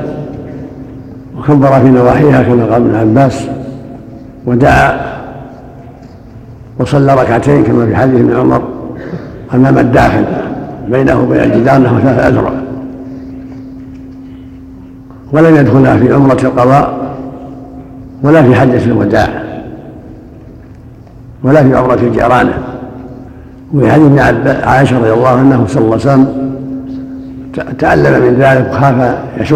وكبر 1.37 1.79
في 1.79 1.89
نواحيها 1.89 2.43
كما 2.43 2.63
قال 2.65 2.73
ابن 2.73 2.95
عباس 2.95 3.47
ودعا 4.45 4.99
وصلى 6.79 7.13
ركعتين 7.13 7.63
كما 7.63 7.85
في 7.85 7.95
حديث 7.95 8.19
ابن 8.19 8.35
عمر 8.35 8.61
أمام 9.53 9.77
الداخل 9.77 10.25
بينه 10.89 11.21
وبين 11.21 11.39
الجدار 11.39 11.81
نحو 11.81 11.99
ثلاث 11.99 12.19
اذرع 12.19 12.51
ولم 15.33 15.55
يدخلها 15.55 15.97
في 15.97 16.13
عمرة 16.13 16.37
القضاء 16.43 17.15
ولا 18.23 18.43
في 18.43 18.55
حجة 18.55 18.85
الوداع 18.85 19.43
ولا 21.43 21.63
في 21.63 21.75
عمرة 21.75 21.93
الجيرانة 21.93 22.53
وفي 23.73 23.91
حديث 23.91 24.19
عائشة 24.63 24.99
رضي 24.99 25.13
الله 25.13 25.29
عنه 25.29 25.65
صلى 25.67 25.81
الله 25.83 25.91
عليه 25.93 26.03
وسلم 26.03 26.54
تألم 27.79 28.21
من 28.25 28.35
ذلك 28.39 28.69
وخاف 28.71 29.15
يشق 29.37 29.53